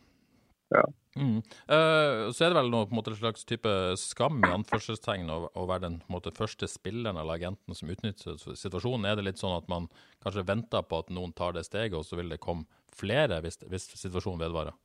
Ja. 0.73 0.81
Mm. 1.15 1.37
Uh, 1.71 2.27
så 2.35 2.43
er 2.43 2.51
det 2.51 2.57
vel 2.57 2.71
noe, 2.73 2.89
måte, 2.91 3.13
en 3.13 3.19
slags 3.21 3.45
type 3.47 3.71
skam 4.01 4.41
i 4.43 4.49
anførselstegn 4.51 5.29
å, 5.31 5.37
å 5.55 5.67
være 5.69 5.85
den 5.85 5.99
måte, 6.11 6.33
første 6.35 6.67
spilleren 6.67 7.19
eller 7.21 7.37
agenten 7.37 7.77
som 7.77 7.93
utnytter 7.93 8.35
situasjonen. 8.41 9.07
Er 9.07 9.19
det 9.19 9.29
litt 9.29 9.41
sånn 9.41 9.55
at 9.55 9.69
man 9.71 9.87
kanskje 10.25 10.45
venter 10.49 10.83
på 10.83 10.99
at 11.05 11.13
noen 11.13 11.31
tar 11.37 11.55
det 11.55 11.63
steget, 11.69 11.95
og 11.95 12.03
så 12.07 12.19
vil 12.19 12.33
det 12.33 12.41
komme 12.43 12.67
flere 12.97 13.39
hvis, 13.45 13.61
hvis 13.69 13.87
situasjonen 13.95 14.43
vedvarer? 14.43 14.75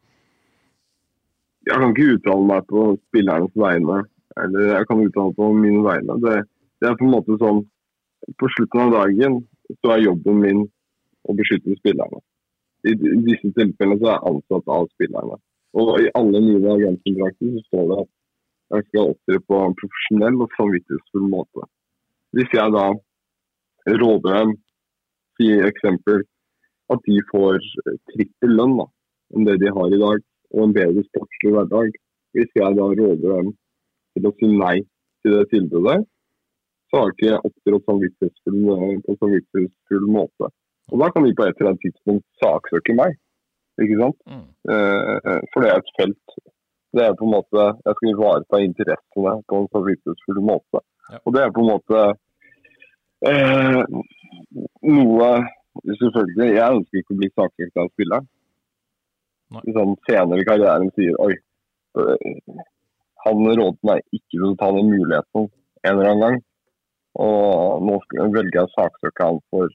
Jeg 1.69 1.79
kan 1.79 1.93
ikke 1.93 2.17
uttale 2.17 2.49
meg 2.49 2.67
på 2.71 2.85
spillernes 3.09 3.55
vegne 3.55 4.03
eller 4.43 4.73
jeg 4.73 4.89
kan 4.89 5.03
uttale 5.05 5.35
på 5.37 5.49
mine 5.55 5.83
vegne. 5.85 6.17
Det, 6.25 6.35
det, 6.81 6.89
er 6.89 6.99
på 6.99 7.07
en 7.07 7.15
måte 7.15 7.37
sånn 7.43 7.63
På 8.39 8.49
slutten 8.55 8.85
av 8.85 8.93
dagen 8.95 9.41
så 9.83 9.95
er 9.95 10.05
jobben 10.07 10.41
min 10.43 10.61
å 11.27 11.35
beskytte 11.39 11.75
spillerne. 11.79 12.21
I 12.87 12.95
disse 12.95 13.51
tilfellene 13.57 13.99
så 13.99 14.09
er 14.09 14.15
jeg 14.15 14.31
ansatt 14.31 14.71
av 14.77 14.89
spillerne. 14.95 15.39
Og 15.79 15.91
i 16.03 16.11
alle 16.19 16.43
mine 16.45 16.75
agentkontrakter 16.77 17.55
så 17.57 17.63
står 17.67 17.89
det 17.91 17.99
at 18.03 18.11
jeg 18.73 18.89
skal 18.89 19.11
opptre 19.13 19.41
på 19.49 19.61
en 19.67 19.77
profesjonell 19.81 20.39
og 20.45 20.55
samvittighetsfull 20.59 21.27
måte. 21.35 21.67
Hvis 22.37 22.55
jeg 22.55 22.75
da 22.75 22.87
råder 24.03 24.39
dem, 24.39 24.55
sier 25.39 25.67
eksempel, 25.67 26.23
at 26.93 27.03
de 27.09 27.19
får 27.31 27.59
trippel 28.13 28.55
lønn 28.59 28.79
da, 28.79 28.87
enn 29.35 29.49
det 29.49 29.59
de 29.63 29.73
har 29.75 29.91
i 29.93 30.01
dag, 30.03 30.25
og 30.53 30.65
en 30.67 30.75
bedre 30.77 31.05
sportslig 31.09 31.53
hverdag. 31.57 31.93
Hvis 32.37 32.51
jeg 32.57 32.79
da 32.79 32.87
råder 32.89 33.29
dem 33.37 33.53
til 34.17 34.29
å 34.29 34.35
si 34.39 34.49
nei 34.53 34.79
til 35.23 35.37
det 35.37 35.45
tilbudet, 35.53 36.01
så 36.93 37.01
har 37.01 37.13
ikke 37.13 37.29
jeg 37.29 37.45
opptrådt 37.49 37.85
på 37.89 39.17
samvittighetsfull 39.21 40.09
måte. 40.13 40.51
Og 40.93 41.01
da 41.01 41.09
kan 41.13 41.25
de 41.25 41.35
på 41.37 41.47
et 41.47 41.61
eller 41.61 41.73
annet 41.73 41.85
tidspunkt 41.87 42.27
saksøke 42.43 42.97
meg. 42.99 43.17
Ikke 43.81 44.01
sant? 44.01 44.19
Mm. 44.29 44.49
Eh, 44.75 45.39
for 45.53 45.65
det 45.65 45.71
er 45.71 45.81
et 45.81 45.95
felt. 45.97 46.37
Det 46.93 47.07
er 47.07 47.15
på 47.17 47.25
en 47.25 47.33
måte, 47.33 47.63
Jeg 47.87 47.95
skal 47.97 48.11
ivareta 48.11 48.61
interessene 48.61 49.33
på 49.49 49.61
en 49.63 49.71
samvittighetsfull 49.73 50.43
måte. 50.45 50.83
Ja. 51.09 51.23
Og 51.25 51.35
det 51.35 51.43
er 51.43 51.55
på 51.57 51.65
en 51.65 51.73
måte 51.73 52.05
eh, 53.31 53.83
noe 54.93 55.33
Selvfølgelig, 55.83 56.49
jeg 56.53 56.75
ønsker 56.77 56.99
ikke 57.01 57.15
å 57.15 57.19
bli 57.19 57.29
saksøkt 57.33 57.79
av 57.81 57.87
spilleren. 57.95 58.27
Sånn, 59.53 59.97
senere 60.09 60.41
i 60.43 60.47
karrieren 60.49 60.93
sier 60.97 61.19
oi, 61.23 61.35
han 63.25 63.45
rådet 63.47 63.87
meg 63.87 64.03
ikke 64.11 64.35
til 64.35 64.49
å 64.49 64.57
ta 64.61 64.71
den 64.75 64.91
muligheten 64.91 65.49
en 65.83 65.93
eller 65.93 66.11
annen 66.11 66.23
gang. 66.25 66.39
Og 67.23 67.83
nå 67.87 67.99
velger 68.33 68.63
jeg 68.63 68.69
å 68.69 68.73
saksøke 68.73 69.27
han 69.29 69.41
for, 69.53 69.73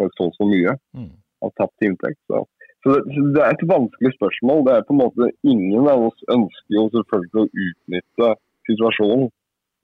for 0.00 0.14
så 0.16 0.28
og 0.30 0.38
så 0.38 0.46
mye 0.48 0.74
mm. 0.96 1.10
av 1.44 1.52
tapt 1.60 1.84
inntekt. 1.84 2.20
Så. 2.30 2.44
Så, 2.82 2.94
det, 2.94 3.24
det, 3.34 3.42
er 3.42 3.52
et 3.52 3.68
vanskelig 3.68 4.14
spørsmål. 4.16 4.64
Det 4.66 4.74
er 4.74 4.86
på 4.88 4.96
en 4.96 5.02
måte 5.02 5.30
Ingen 5.52 5.90
av 5.90 6.06
oss 6.08 6.26
ønsker 6.32 6.78
jo 6.78 6.86
selvfølgelig 6.94 7.42
å 7.42 7.66
utnytte 7.66 8.32
situasjonen. 8.70 9.28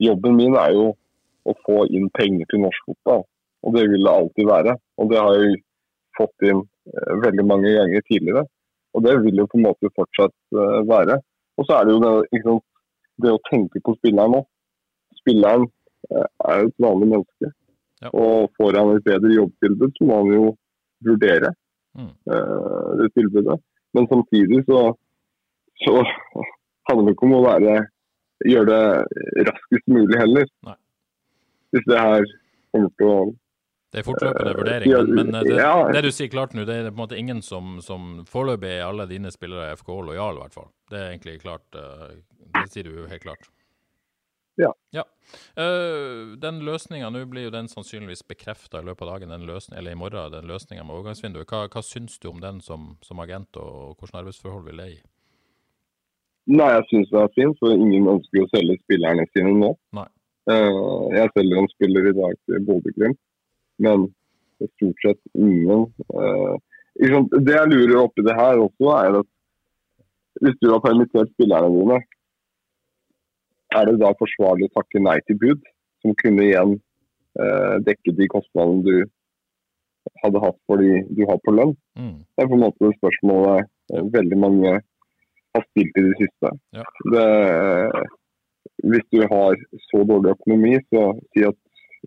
Jobben 0.03 0.39
min 0.39 0.57
er 0.59 0.73
jo 0.75 0.89
å 1.45 1.53
få 1.67 1.85
inn 1.93 2.09
penger 2.17 2.49
til 2.49 2.63
norsk 2.63 2.89
fotball, 2.89 3.21
og 3.63 3.75
det 3.77 3.85
vil 3.91 4.01
det 4.03 4.11
alltid 4.11 4.49
være. 4.49 4.73
Og 4.99 5.11
det 5.11 5.21
har 5.21 5.37
jeg 5.37 5.59
fått 6.17 6.47
inn 6.49 6.63
eh, 6.63 7.13
veldig 7.21 7.45
mange 7.47 7.73
ganger 7.75 8.05
tidligere, 8.09 8.45
og 8.95 9.03
det 9.05 9.15
vil 9.25 9.41
jo 9.41 9.47
på 9.51 9.59
en 9.59 9.67
måte 9.67 9.91
fortsatt 9.97 10.35
eh, 10.55 10.79
være. 10.89 11.19
Og 11.59 11.67
så 11.67 11.77
er 11.77 11.87
det 11.87 11.95
jo 11.95 12.01
det, 12.03 12.41
sant, 12.43 12.65
det 13.23 13.33
å 13.35 13.43
tenke 13.49 13.81
på 13.83 13.95
spilleren 13.99 14.37
nå. 14.37 14.41
Spilleren 15.21 15.67
eh, 16.11 16.29
er 16.49 16.63
jo 16.63 16.71
et 16.71 16.87
vanlig 16.87 17.11
menneske. 17.11 17.51
Ja. 18.03 18.11
Og 18.11 18.51
får 18.59 18.79
han 18.79 18.95
et 18.95 19.07
bedre 19.07 19.35
jobbtilbud, 19.35 19.93
så 19.97 20.07
må 20.07 20.23
han 20.23 20.33
jo 20.35 20.49
vurdere 21.05 21.53
Mm. 21.95 22.11
uh, 22.31 22.97
det 22.99 23.13
tilbudet. 23.15 23.59
Men 23.93 24.07
samtidig 24.07 24.65
så, 24.65 24.79
så 25.83 25.93
handler 26.89 27.05
det 27.05 27.13
ikke 27.15 27.27
om 27.29 27.37
å 27.37 27.45
være, 27.45 27.75
gjøre 28.51 28.65
det 28.71 29.45
raskest 29.49 29.87
mulig 29.87 30.19
heller. 30.19 30.49
Nei. 30.67 30.75
Hvis 31.71 31.87
det 31.87 32.01
her 32.01 32.27
kommer 32.75 32.91
til 32.99 33.11
å 33.11 33.19
Det 33.95 34.01
er 34.01 34.07
fortløpende 34.09 34.51
Eh, 34.51 34.57
vurdering, 34.59 34.91
ja, 34.91 35.01
men, 35.07 35.31
men 35.31 35.45
det, 35.47 35.55
ja. 35.55 35.73
det 35.95 36.01
du 36.03 36.11
sier 36.11 36.27
klart 36.27 36.51
nå, 36.53 36.65
det 36.67 36.75
er 36.75 36.89
på 36.89 36.97
en 36.97 37.01
måte 37.05 37.19
ingen 37.19 37.41
som, 37.45 37.77
som 37.81 38.25
Foreløpig 38.27 38.73
er 38.73 38.83
alle 38.83 39.07
dine 39.07 39.31
spillere 39.31 39.69
i 39.69 39.77
FK 39.79 39.91
lojale, 40.09 40.35
i 40.35 40.43
hvert 40.43 40.57
fall. 40.57 40.71
Det 40.91 40.99
er 40.99 41.11
egentlig 41.13 41.37
klart 41.45 41.77
eh, 41.79 42.17
Det 42.57 42.65
sier 42.73 42.89
du 42.89 42.97
jo 42.97 43.07
helt 43.07 43.23
klart. 43.23 43.47
Ja. 44.59 44.71
Eh, 45.55 46.35
den 46.39 46.59
løsninga, 46.67 47.09
nå 47.11 47.25
blir 47.31 47.47
jo 47.47 47.53
den 47.55 47.67
sannsynligvis 47.71 48.23
bekrefta 48.27 48.79
i 48.79 48.87
løpet 48.87 49.03
av 49.07 49.15
dagen, 49.15 49.33
den 49.33 49.47
løsning, 49.47 49.79
eller 49.79 49.95
i 49.95 49.99
morgen, 49.99 50.31
den 50.31 50.47
løsninga 50.47 50.83
med 50.83 50.95
overgangsvinduet. 50.95 51.47
Hva, 51.49 51.65
hva 51.71 51.83
syns 51.83 52.19
du 52.19 52.29
om 52.31 52.39
den 52.43 52.61
som, 52.63 52.93
som 53.03 53.19
agent, 53.23 53.59
og 53.59 53.95
hvilke 53.99 54.21
arbeidsforhold 54.21 54.67
vil 54.69 54.83
det 54.83 54.89
gi? 54.93 55.01
Nei, 56.55 56.69
jeg 56.75 56.87
syns 56.91 57.11
det 57.11 57.21
er 57.23 57.35
fint, 57.35 57.59
for 57.59 57.73
ingen 57.73 58.11
ønsker 58.11 58.43
å 58.43 58.51
selge 58.53 58.77
spillerne 58.83 59.25
sine 59.33 59.55
nå. 59.59 59.71
Eh, 60.51 60.81
jeg 61.15 61.31
selger 61.33 61.61
en 61.61 61.71
spiller 61.73 62.11
i 62.11 62.17
dag 62.19 62.35
til 62.45 62.67
Bodø-Glimt, 62.67 63.21
men 63.81 64.07
det 64.59 64.69
stort 64.75 65.01
sett 65.03 65.21
ingen. 65.33 65.87
eh, 66.15 66.55
det 66.95 67.55
jeg 67.57 67.71
lurer 67.71 68.01
oppi 68.05 68.23
det 68.23 68.35
her 68.37 68.61
også, 68.63 68.91
er 68.95 69.19
at 69.19 69.31
hvis 70.43 70.57
du 70.61 70.69
har 70.71 70.83
permittert 70.83 71.31
spillerne 71.33 71.71
dine, 71.73 71.99
er 73.75 73.87
det 73.89 73.99
da 73.99 74.11
forsvarlig 74.19 74.69
å 74.69 74.75
takke 74.79 75.01
nei 75.03 75.17
til 75.27 75.39
bud, 75.41 75.61
som 76.03 76.15
kunne 76.21 76.45
igjen 76.45 76.75
eh, 77.39 77.75
dekke 77.87 78.15
de 78.15 78.27
kostnadene 78.31 78.83
du 78.85 78.95
hadde 80.23 80.41
hatt 80.43 80.57
for 80.69 80.81
de 80.81 81.01
du 81.17 81.23
har 81.29 81.39
på 81.43 81.55
lønn? 81.55 81.73
Mm. 81.99 82.19
Det 82.23 82.43
er 82.43 82.51
på 82.51 82.59
en 82.59 82.65
måte 82.67 82.91
spørsmålet 82.99 83.65
eh, 83.95 84.05
veldig 84.15 84.39
mange 84.43 84.75
har 85.55 85.67
stilt 85.71 85.99
i 85.99 86.05
det 86.09 86.15
siste. 86.21 86.51
Ja. 86.75 86.85
Det, 87.15 87.27
hvis 88.91 89.05
du 89.11 89.23
har 89.23 89.59
så 89.89 90.03
dårlig 90.07 90.35
økonomi, 90.35 90.75
så 90.91 91.11
si 91.33 91.45
at 91.47 91.59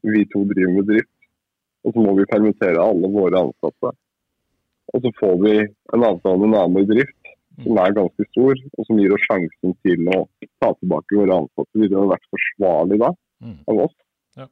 vi 0.04 0.24
to 0.33 0.44
driver 0.48 0.74
med 0.76 0.90
drift, 0.92 1.12
og 1.88 1.94
så 1.96 2.05
må 2.05 2.12
vi 2.18 2.27
permittere 2.29 2.83
alle 2.85 3.09
våre 3.14 3.40
ansatte. 3.46 3.94
Og 4.94 5.03
så 5.05 5.11
får 5.18 5.35
vi 5.44 5.55
en 5.96 6.05
avtale 6.09 6.40
med 6.44 6.53
Namo 6.55 6.83
i 6.85 6.88
drift 6.88 7.14
som 7.64 7.79
er 7.83 7.90
ganske 7.96 8.24
stor, 8.31 8.55
og 8.79 8.87
som 8.87 8.98
gir 9.03 9.12
oss 9.16 9.24
sjansen 9.27 9.72
til 9.83 10.05
å 10.14 10.20
ta 10.62 10.68
tilbake 10.79 11.16
våre 11.18 11.40
ansatte. 11.42 11.72
Ville 11.74 11.96
det 11.96 12.12
vært 12.12 12.29
forsvarlig 12.35 12.98
da 13.03 13.11
Mm. 13.42 13.57
av 13.70 13.79
oss? 13.85 13.94
Ja. 14.37 14.46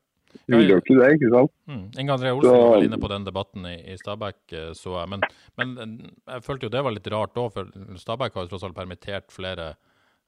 Vi 0.49 0.57
gjør 0.63 0.69
jo 0.77 0.83
ikke 0.83 0.97
det, 1.01 1.09
ikke 1.17 1.31
sant? 1.35 1.53
Mm. 1.67 1.85
Inge 1.99 2.13
André 2.17 2.33
Olsen 2.35 2.51
Så- 2.51 2.71
var 2.71 2.83
inne 2.83 2.99
på 3.03 3.09
den 3.09 3.25
debatten 3.25 3.65
i, 3.67 3.77
i 3.93 3.97
Stabæk, 3.97 4.37
eh, 4.53 4.73
så 4.75 4.99
jeg. 5.01 5.09
Men, 5.09 5.21
men 5.57 5.79
eh, 5.79 6.33
jeg 6.35 6.43
følte 6.43 6.63
jo 6.67 6.69
det 6.75 6.83
var 6.85 6.93
litt 6.93 7.07
rart 7.15 7.35
òg, 7.35 7.53
for 7.53 7.65
Stabæk 7.99 8.35
har 8.35 8.43
jo 8.45 8.49
tross 8.53 8.65
alt 8.65 8.75
permittert 8.77 9.31
flere 9.31 9.77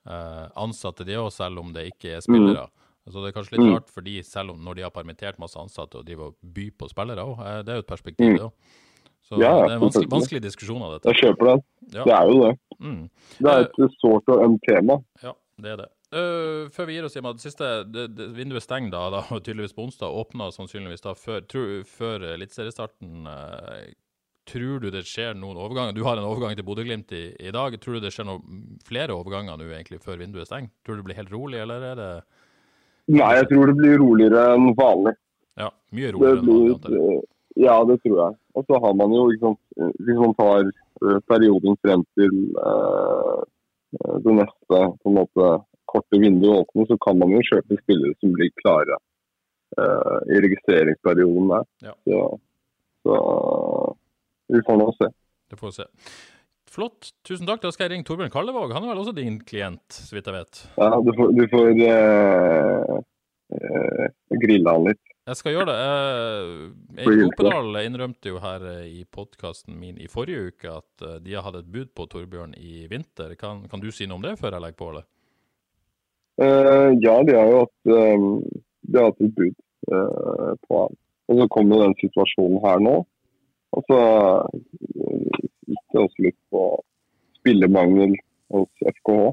eh, 0.07 0.47
ansatte, 0.57 1.05
de 1.05 1.15
òg, 1.19 1.31
selv 1.35 1.59
om 1.59 1.73
det 1.73 1.89
ikke 1.93 2.17
er 2.17 2.21
spillere. 2.25 2.69
Så 3.11 3.23
det 3.25 3.31
er 3.35 3.37
kanskje 3.41 3.57
litt 3.57 3.67
Mm. 3.67 3.75
rart 3.75 3.89
for 3.91 4.01
de, 4.03 4.23
selv 4.23 4.51
om 4.51 4.61
når 4.65 4.75
de 4.77 4.83
har 4.83 4.91
permittert 4.91 5.39
masse 5.39 5.57
ansatte 5.57 5.97
og 5.99 6.05
driver 6.07 6.27
og 6.33 6.37
byr 6.43 6.71
på 6.79 6.89
spillere 6.91 7.25
òg. 7.25 7.37
Det 7.65 7.73
er 7.73 7.81
jo 7.81 7.85
et 7.87 7.93
perspektiv, 7.95 8.37
det 8.37 8.41
òg. 8.47 8.53
Så 9.29 9.37
Mm. 9.37 9.41
Ja, 9.43 9.53
det 9.67 9.71
er 9.71 9.75
en 9.75 9.81
vanskelig, 9.81 10.09
vanskelig 10.09 10.41
diskusjon 10.43 10.83
av 10.83 10.93
dette. 11.01 11.13
Jeg 11.13 11.23
kjøper 11.23 11.45
den. 11.53 11.63
Ja. 11.93 12.05
Det 12.05 12.13
er 12.15 12.27
jo 12.31 12.39
det. 12.45 12.59
Mm. 12.81 13.11
Det 13.39 13.51
er 13.53 13.61
et 13.61 13.99
sårt 14.01 14.29
og 14.29 14.39
ømt 14.47 14.61
tema. 14.69 15.03
Ja, 15.23 15.33
det 15.61 15.71
er 15.73 15.77
det. 15.77 15.89
Uh, 16.11 16.69
før 16.73 16.87
vi 16.87 16.95
gir 16.97 17.05
oss 17.05 17.13
hjem, 17.15 17.25
det 17.37 17.43
siste 17.45 17.85
det, 17.93 18.15
det, 18.17 18.31
vinduet 18.33 18.63
stenger 18.65 18.91
da, 18.91 19.11
da, 19.11 19.21
tydeligvis 19.45 19.75
på 19.77 19.85
onsdag. 19.85 20.09
Åpner 20.09 20.49
sannsynligvis 20.57 21.03
da 21.05 21.13
før, 21.13 21.43
tror- 21.45 21.85
før 21.85 22.25
eliteseriestarten. 22.33 23.27
Uh, 23.29 23.93
tror 24.49 24.81
du 24.81 24.91
det 24.91 25.05
skjer 25.05 25.35
noen 25.37 25.59
overganger? 25.61 25.93
Du 25.93 26.05
har 26.05 26.17
en 26.17 26.25
overgang 26.25 26.57
til 26.57 26.65
Bodø-Glimt 26.65 27.13
i, 27.13 27.37
i 27.39 27.51
dag. 27.53 27.77
Tror 27.83 27.99
du 27.99 28.01
det 28.01 28.13
skjer 28.15 28.25
noen 28.25 28.79
flere 28.83 29.13
overganger 29.13 29.59
nå 29.61 29.69
egentlig 29.69 30.01
før 30.01 30.17
vinduet 30.17 30.47
stenger? 30.49 30.71
Tror 30.87 30.97
du 30.97 31.03
det 31.03 31.09
blir 31.11 31.21
helt 31.21 31.31
rolig, 31.37 31.61
eller 31.61 31.83
er 31.93 31.95
det 32.01 32.25
Nei, 33.09 33.33
jeg 33.39 33.49
tror 33.51 33.71
det 33.71 33.79
blir 33.79 33.99
roligere 34.03 34.45
enn 34.55 34.73
vanlig. 34.77 35.15
ja, 35.57 35.71
mye 35.97 36.13
roligere 36.13 36.41
enn 36.43 36.49
vanlig? 36.51 36.79
blir, 36.85 36.99
jeg. 36.99 37.19
eh, 37.19 37.27
ja, 37.65 37.77
det 37.89 37.97
tror 38.03 38.19
jeg. 38.21 38.37
Og 38.55 38.67
så 38.69 38.81
har 38.85 38.95
man 39.01 39.15
jo, 39.17 39.25
liksom, 39.33 39.57
sant, 39.79 39.97
hvis 40.05 40.21
man 40.21 40.35
tar 40.39 40.69
eh, 40.69 41.21
perioden 41.31 41.79
frem 41.85 42.05
til 42.19 42.37
eh, 42.65 43.41
eh, 43.99 44.17
det 44.27 44.37
neste 44.43 44.83
på 45.03 45.13
en 45.13 45.19
måte, 45.23 45.51
korte 45.89 46.21
vinduet 46.21 46.63
åpner, 46.63 46.89
så 46.91 46.99
kan 47.07 47.19
man 47.19 47.33
jo 47.33 47.45
kjøpe 47.49 47.81
spillere 47.81 48.13
som 48.21 48.35
blir 48.37 48.53
klare 48.61 48.99
eh, 49.81 50.19
i 50.37 50.43
registreringsperioden 50.45 51.49
der. 51.55 51.69
Ja. 51.89 51.95
Så, 52.05 52.25
så 53.07 53.21
vi 54.53 54.61
får 54.67 54.83
nå 54.83 54.91
se. 54.99 55.09
Det 55.49 55.57
får 55.57 55.73
vi 55.73 55.79
se. 55.81 55.89
Flott. 56.69 57.13
Tusen 57.27 57.49
takk. 57.49 57.63
Da 57.65 57.73
skal 57.75 57.89
jeg 57.89 57.97
ringe 57.97 58.09
Torbjørn 58.09 58.33
Kallevåg. 58.33 58.73
Han 58.77 58.85
er 58.85 58.93
vel 58.93 59.03
også 59.03 59.17
din 59.17 59.41
klient, 59.43 59.87
så 59.89 60.17
vidt 60.17 60.29
jeg 60.29 60.37
vet? 60.37 60.65
Ja, 60.77 60.91
du 61.03 61.13
får, 61.17 61.35
du 61.37 61.45
får 61.53 61.71
uh, 61.83 62.99
uh, 63.57 64.09
grille 64.43 64.77
han 64.77 64.91
litt. 64.91 65.05
Jeg 65.29 65.37
skal 65.37 65.53
gjøre 65.53 65.69
det. 65.69 65.77
Eh, 65.85 67.03
Erik 67.05 67.19
det 67.21 67.37
bra? 67.37 67.51
Opedal 67.51 67.79
innrømte 67.83 68.31
jo 68.31 68.39
her 68.41 68.63
eh, 68.65 68.87
i 68.89 69.03
podkasten 69.05 69.77
min 69.77 69.99
i 70.01 70.09
forrige 70.09 70.55
uke 70.55 70.71
at 70.73 71.05
eh, 71.05 71.19
de 71.25 71.35
har 71.37 71.45
hatt 71.45 71.59
et 71.59 71.69
bud 71.69 71.91
på 71.97 72.07
Torbjørn 72.09 72.55
i 72.57 72.87
vinter. 72.89 73.35
Kan, 73.41 73.67
kan 73.69 73.83
du 73.83 73.91
si 73.93 74.09
noe 74.09 74.17
om 74.17 74.25
det 74.25 74.39
før 74.41 74.57
jeg 74.57 74.65
legger 74.65 74.79
på, 74.81 74.89
eller? 74.95 75.05
Eh, 76.41 76.89
ja, 77.05 77.19
de 77.29 77.37
har 77.37 77.53
jo 77.53 77.61
hatt, 77.61 77.93
eh, 77.93 78.25
de 78.89 79.03
har 79.03 79.11
hatt 79.11 79.21
et 79.27 79.37
bud 79.37 79.53
eh, 79.53 80.51
på 80.65 80.81
han. 80.81 80.99
Og 81.29 81.43
så 81.43 81.49
kom 81.53 81.77
jo 81.77 81.83
den 81.83 81.97
situasjonen 82.01 82.65
her 82.65 82.81
nå. 82.89 82.97
Og 83.77 83.85
så 83.91 84.01
eh, 85.69 86.01
å 86.03 86.09
slutte 86.17 86.41
på 86.53 86.63
spillemangel 87.41 88.17
hos 88.55 88.69
FKH. 88.97 89.29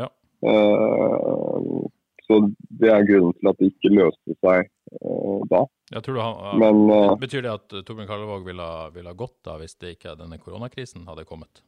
Ja. 0.00 0.08
Eh, 0.46 1.86
så 2.26 2.40
det 2.80 2.90
er 2.90 3.04
grunnen 3.06 3.34
til 3.38 3.48
at 3.52 3.58
det 3.60 3.68
ikke 3.72 3.92
løste 3.94 4.34
seg 4.42 4.64
eh, 4.66 5.40
da. 5.52 5.62
Jeg 5.94 6.02
tror 6.02 6.16
du 6.18 6.20
han, 6.24 6.58
Men 6.58 6.80
eh, 6.90 7.14
Betyr 7.22 7.44
det 7.46 7.52
at 7.52 7.68
Torbjørn 7.86 8.08
Kallevåg 8.10 8.44
ville, 8.48 8.62
ha- 8.66 8.88
ville 8.90 9.12
gått 9.14 9.36
da, 9.46 9.54
hvis 9.60 9.76
det 9.78 9.94
ikke 9.96 10.16
denne 10.18 10.38
koronakrisen 10.42 11.06
hadde 11.06 11.24
kommet? 11.28 11.62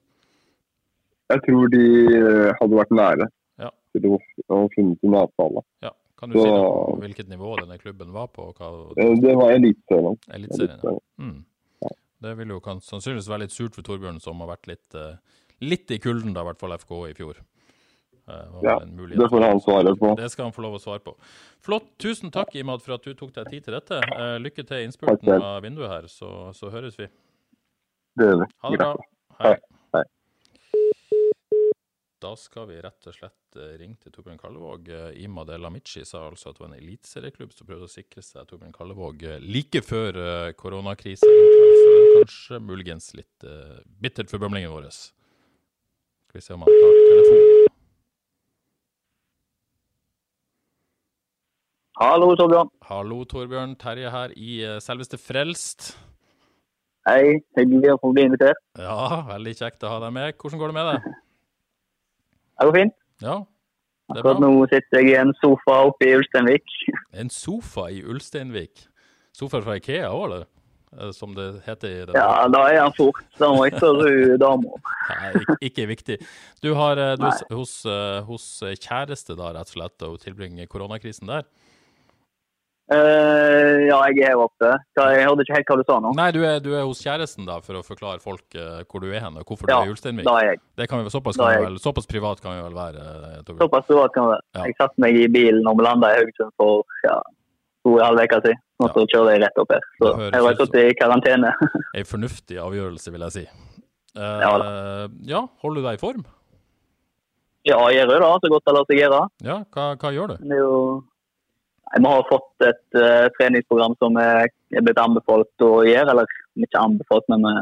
jeg 1.28 1.42
tror 1.44 1.68
de 1.68 1.80
hadde 2.56 2.76
vært 2.78 2.92
nære 2.96 3.26
Ja. 3.60 3.68
til 3.92 4.06
å, 4.08 4.18
ha 4.48 4.62
funnet 4.72 5.02
en 5.04 5.14
avtale. 5.18 5.60
Ja. 5.84 5.90
Kan 6.16 6.30
du 6.30 6.38
Så- 6.38 6.44
si 6.46 6.48
noe 6.50 6.70
om 6.94 7.00
hvilket 7.02 7.28
nivå 7.28 7.50
denne 7.60 7.76
klubben 7.78 8.12
var 8.14 8.28
på? 8.32 8.46
Hva, 8.56 8.70
det 8.96 9.34
var 9.36 9.52
Eliteserien. 9.52 10.16
Eliteserien? 10.32 10.80
ja. 10.82 10.94
Mm. 11.20 11.44
Det 12.22 12.33
vil 12.38 12.50
jo 12.50 12.59
sannsynligvis 12.61 13.28
være 13.31 13.44
litt 13.44 13.54
surt 13.54 13.76
for 13.78 13.87
Torbjørn, 13.87 14.18
som 14.20 14.40
har 14.42 14.48
vært 14.57 14.66
litt, 14.66 14.94
eh, 14.98 15.16
litt 15.62 15.90
i 15.94 15.98
kulden, 16.02 16.35
da, 16.35 16.42
i 16.42 16.48
hvert 16.50 16.59
fall 16.59 16.74
FK 16.74 16.92
i 17.11 17.14
fjor. 17.14 17.38
Eh, 18.28 18.59
Ja, 18.62 18.78
det 18.81 19.28
får 19.31 19.44
han 19.46 19.61
svare 19.61 19.94
på. 19.96 20.16
Det 20.16 20.31
skal 20.31 20.44
han 20.46 20.52
få 20.52 20.62
lov 20.66 20.74
å 20.76 20.83
svare 20.83 21.00
på. 21.00 21.14
Flott. 21.62 21.87
Tusen 21.98 22.31
takk, 22.31 22.54
Imad, 22.57 22.83
for 22.83 22.94
at 22.94 23.02
du 23.02 23.14
tok 23.14 23.33
deg 23.33 23.48
tid 23.48 23.64
til 23.64 23.74
dette. 23.78 24.02
Eh, 24.02 24.37
lykke 24.42 24.66
til 24.66 24.76
i 24.83 24.85
innspurten 24.88 25.40
av 25.40 25.62
vinduet 25.62 25.88
her, 25.88 26.02
så, 26.09 26.52
så 26.52 26.70
høres 26.70 26.98
vi. 26.98 27.07
Det 28.18 28.26
gjør 28.26 28.42
vi. 28.42 28.50
Ha 28.62 28.70
det 28.70 28.78
bra. 28.78 28.94
Hei. 29.40 29.54
Da 32.18 32.33
skal 32.35 32.66
vi 32.66 32.81
rett 32.83 33.07
og 33.07 33.14
slett 33.14 33.59
eh, 33.59 33.76
ringe 33.78 34.00
til 34.02 34.14
Torbjørn 34.14 34.40
Kallevåg. 34.40 34.88
Ima 35.14 35.44
Imad 35.44 35.52
El 35.54 35.68
sa 35.87 36.24
altså 36.26 36.50
at 36.50 36.59
det 36.59 36.64
var 36.64 36.72
en 36.72 36.81
eliteserieklubb 36.81 37.52
som 37.54 37.68
prøvde 37.68 37.87
å 37.87 37.92
sikre 37.92 38.24
seg 38.26 38.48
Torbjørn 38.50 38.74
Kallevåg 38.74 39.22
eh, 39.22 39.38
like 39.44 39.85
før 39.87 40.18
koronakrisa. 40.59 41.31
Kanskje 42.18 42.59
muligens 42.59 43.12
litt 43.14 43.46
uh, 43.46 43.78
bittert 44.02 44.31
for 44.31 44.42
bømlingen 44.42 44.72
vår. 44.72 44.88
Skal 44.90 46.40
vi 46.40 46.42
se 46.42 46.57
om 46.57 46.64
han 46.66 46.74
tar 46.74 46.98
telefonen. 46.98 47.68
Hallo, 51.98 52.28
Torbjørn. 52.38 52.68
Hallo, 52.87 53.22
Torbjørn. 53.26 53.72
Terje 53.81 54.11
her 54.14 54.35
i 54.38 54.61
eh, 54.62 54.76
selveste 54.83 55.18
Frelst. 55.18 55.88
Hei, 57.09 57.40
hyggelig 57.59 57.96
å 57.96 58.02
få 58.02 58.12
bli 58.14 58.28
invitert. 58.28 58.61
Ja, 58.78 59.24
veldig 59.26 59.54
kjekt 59.59 59.83
å 59.83 59.90
ha 59.94 60.02
deg 60.04 60.14
med. 60.14 60.37
Hvordan 60.38 60.61
går 60.61 60.70
det 60.70 60.76
med 60.76 60.92
deg? 60.92 61.09
Det 62.58 62.66
går 62.68 62.76
fint. 62.80 62.94
Ja, 63.22 63.38
det 64.08 64.16
er 64.16 64.20
Akkurat 64.22 64.40
nå 64.42 64.52
sitter 64.70 65.00
jeg 65.02 65.10
i 65.12 65.16
en 65.20 65.34
sofa 65.42 65.80
oppe 65.90 66.06
i 66.08 66.14
Ulsteinvik. 66.18 66.76
En 67.22 67.30
sofa 67.30 67.88
i 67.92 68.00
Ulsteinvik. 68.02 68.86
Sofa 69.36 69.60
fra 69.62 69.76
Ikea 69.78 70.08
òg, 70.10 70.24
eller? 70.28 70.46
Eh, 70.98 71.10
Som 71.12 71.34
det 71.36 71.48
heter 71.66 71.88
i 71.92 72.04
den 72.08 72.16
Ja, 72.16 72.48
da 72.50 72.62
er 72.72 72.80
han 72.86 72.94
fort. 72.96 73.20
Da 73.38 73.50
må 73.52 73.66
ikke 73.68 73.90
ru 73.94 74.36
dama. 74.44 74.80
Nei, 75.10 75.44
ikke, 75.68 75.86
viktig. 75.90 76.18
Du, 76.64 76.72
har, 76.78 76.98
eh, 76.98 77.14
du 77.20 77.28
hos, 77.54 77.74
eh, 77.86 78.20
hos 78.26 78.46
kjæreste, 78.80 79.36
da, 79.38 79.52
rett 79.58 79.70
og 79.70 79.76
slett, 79.76 80.06
og 80.08 80.18
tilbringer 80.24 80.66
koronakrisen 80.72 81.28
der? 81.30 81.44
Eh, 82.88 83.87
ja, 83.90 83.98
jeg 84.09 84.31
er 84.31 84.40
oppe. 84.40 84.70
Jeg 84.96 85.24
hørte 85.29 85.44
ikke 85.44 85.57
helt 85.59 85.70
hva 85.70 85.77
du 85.77 85.83
sa 85.85 85.96
nå. 86.01 86.12
Nei, 86.16 86.29
du 86.33 86.38
er, 86.40 86.61
du 86.64 86.70
er 86.72 86.87
hos 86.88 87.03
kjæresten, 87.05 87.44
da, 87.48 87.59
for 87.64 87.77
å 87.77 87.83
forklare 87.85 88.22
folk 88.22 88.57
uh, 88.57 88.81
hvor 88.88 89.05
du 89.05 89.11
er 89.11 89.20
hen, 89.27 89.37
og 89.37 89.44
hvorfor 89.44 89.68
Ja, 89.68 89.83
du 89.83 89.88
er 89.88 89.90
i 89.90 89.92
Ulsteinvik. 89.92 90.24
da 90.29 90.37
er 90.40 90.46
jeg. 90.55 90.61
Det 90.81 90.87
kan 90.88 91.03
vi, 91.05 91.12
såpass, 91.12 91.37
kan 91.37 91.53
vi 91.53 91.66
vel, 91.66 91.77
såpass 91.85 92.09
privat 92.09 92.40
kan 92.40 92.57
vi 92.57 92.62
vel 92.64 92.79
være. 92.79 93.03
eh, 93.03 93.35
Torbjørn. 93.42 93.61
Såpass 93.66 93.90
privat 93.90 94.14
kan 94.14 94.24
vi 94.24 94.33
være. 94.33 94.46
Ja. 94.57 94.64
Jeg 94.70 94.79
satte 94.81 95.05
meg 95.05 95.18
i 95.20 95.27
bilen 95.37 95.61
når 95.66 95.77
vi 95.77 95.87
landa 95.88 96.12
i 96.14 96.22
Haugesund 96.22 96.55
for 96.57 96.96
ja, 97.05 97.18
to 97.85 97.92
og 97.92 98.01
en 98.01 98.07
halv 98.07 98.24
uke 98.24 98.40
siden. 98.46 98.64
Og 98.79 98.90
så 98.94 99.05
kjører 99.11 99.35
jeg 99.35 99.42
rett 99.42 99.61
opp 99.61 99.72
her. 99.74 99.87
Så 99.98 100.14
jeg 100.22 100.42
var 100.46 100.59
satt 100.62 100.79
i 100.79 100.87
karantene. 100.96 101.53
En 101.98 102.09
fornuftig 102.09 102.61
avgjørelse, 102.62 103.12
vil 103.12 103.27
jeg 103.27 103.37
si. 103.37 103.44
Uh, 104.16 104.40
Ja 104.40 104.53
ja, 105.29 105.44
holder 105.61 105.83
du 105.83 105.88
deg 105.90 106.01
i 106.01 106.03
form? 106.03 106.24
ja, 107.68 107.77
jeg 107.92 108.07
gjør 108.09 108.22
det 108.22 108.29
så 108.40 108.48
godt 108.48 108.64
det 108.64 108.74
lar 108.74 108.87
seg 108.88 109.01
gjøre. 109.03 109.20
Ja, 109.44 109.57
hva, 109.74 109.87
hva 110.01 110.12
gjør 110.14 110.33
du? 110.33 110.37
Det 110.40 110.57
er 110.57 110.62
jo... 110.62 110.77
Vi 111.96 112.05
har 112.05 112.27
fått 112.29 112.66
et 112.66 112.98
uh, 112.98 113.27
treningsprogram 113.38 113.94
som 114.03 114.16
er, 114.20 114.51
er 114.74 114.85
blitt 114.85 115.01
anbefalt 115.01 115.64
å 115.64 115.72
gjøre, 115.87 116.12
eller 116.12 116.33
ikke 116.59 116.83
anbefalt, 116.83 117.24
men 117.33 117.46
vi, 117.46 117.55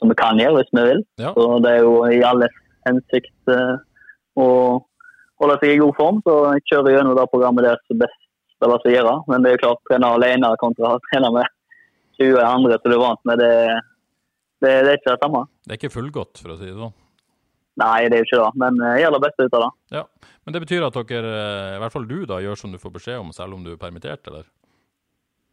som 0.00 0.10
vi 0.10 0.16
kan 0.18 0.40
gjøre 0.40 0.60
hvis 0.60 0.72
vi 0.74 0.86
vil. 0.88 1.04
Ja. 1.22 1.34
Så 1.36 1.58
det 1.64 1.74
er 1.76 1.84
jo 1.86 1.92
i 2.10 2.22
alles 2.26 2.54
hensikt 2.88 3.52
uh, 3.52 3.76
å 4.38 4.48
holde 5.38 5.58
seg 5.60 5.74
i 5.76 5.82
god 5.82 5.94
form, 5.98 6.22
så 6.26 6.38
jeg 6.56 6.66
kjører 6.72 6.96
gjennom 6.96 7.18
det 7.18 7.28
programmet 7.32 7.68
der 7.68 7.78
som 7.86 8.00
best 8.02 8.24
det 8.58 8.70
lar 8.70 8.82
seg 8.82 8.96
gjøre. 8.96 9.14
Men 9.30 9.44
det 9.44 9.50
er 9.50 9.56
jo 9.56 9.64
klart, 9.66 9.84
trene 9.86 10.14
alene 10.16 10.54
kontra 10.58 10.96
å 10.96 11.02
trene 11.10 11.30
med 11.36 11.54
20 12.18 12.40
andre 12.42 12.78
som 12.80 12.90
du 12.90 12.96
er 12.96 13.04
vant 13.04 13.28
med, 13.30 13.42
det, 13.42 13.52
det, 14.64 14.72
det 14.72 14.90
er 14.90 14.98
ikke 14.98 15.12
det 15.12 15.22
samme. 15.22 15.44
Det 15.62 15.74
er 15.74 15.78
ikke 15.78 15.94
fullgodt, 15.94 16.40
for 16.42 16.54
å 16.54 16.58
si 16.58 16.66
det 16.66 16.74
sånn. 16.74 16.96
Nei, 17.78 18.08
det 18.10 18.18
er 18.18 18.22
jo 18.22 18.26
ikke 18.26 18.40
det, 18.42 18.50
men 18.62 18.78
eh, 18.82 18.94
jeg 18.96 19.04
gjør 19.04 19.14
det 19.14 19.24
beste 19.26 19.46
ut 19.46 19.56
av 19.56 19.64
det. 19.64 19.70
Ja, 19.98 20.04
Men 20.44 20.54
det 20.54 20.62
betyr 20.64 20.86
at 20.86 21.00
dere, 21.10 21.34
eh, 21.40 21.74
i 21.76 21.82
hvert 21.82 21.94
fall 21.94 22.06
du, 22.10 22.18
da, 22.26 22.40
gjør 22.42 22.58
som 22.58 22.72
du 22.74 22.78
får 22.82 22.94
beskjed 22.96 23.20
om, 23.22 23.34
selv 23.36 23.58
om 23.58 23.66
du 23.66 23.74
er 23.74 23.80
permittert, 23.80 24.26
eller? 24.30 24.46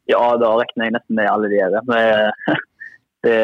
Ja, 0.10 0.22
da 0.38 0.52
regner 0.60 0.88
jeg 0.88 0.96
nesten 0.96 1.18
med 1.18 1.30
alle 1.32 1.52
de 1.52 1.60
gjør. 1.62 1.82
Det, 3.26 3.38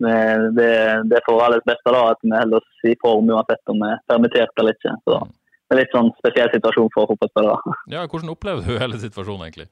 det, 0.00 0.12
det, 0.56 0.68
det 1.10 1.16
er 1.18 1.24
for 1.26 1.42
alles 1.44 1.60
beste 1.68 1.92
da, 1.92 2.06
at 2.14 2.22
vi 2.24 2.30
holder 2.32 2.56
oss 2.56 2.84
i 2.88 2.94
form 3.02 3.28
uansett 3.28 3.68
om 3.68 3.82
vi 3.82 3.90
er 3.92 3.98
permittert 4.08 4.62
eller 4.62 4.72
ikke. 4.72 4.94
Så 5.04 5.18
det 5.20 5.74
er 5.74 5.80
litt 5.82 5.92
sånn 5.92 6.08
spesiell 6.22 6.48
situasjon 6.54 6.88
for 6.94 7.10
fotballspillere. 7.10 7.74
Ja, 7.92 8.06
hvordan 8.06 8.32
opplever 8.32 8.64
du 8.64 8.80
hele 8.80 8.96
situasjonen, 9.02 9.44
egentlig? 9.44 9.68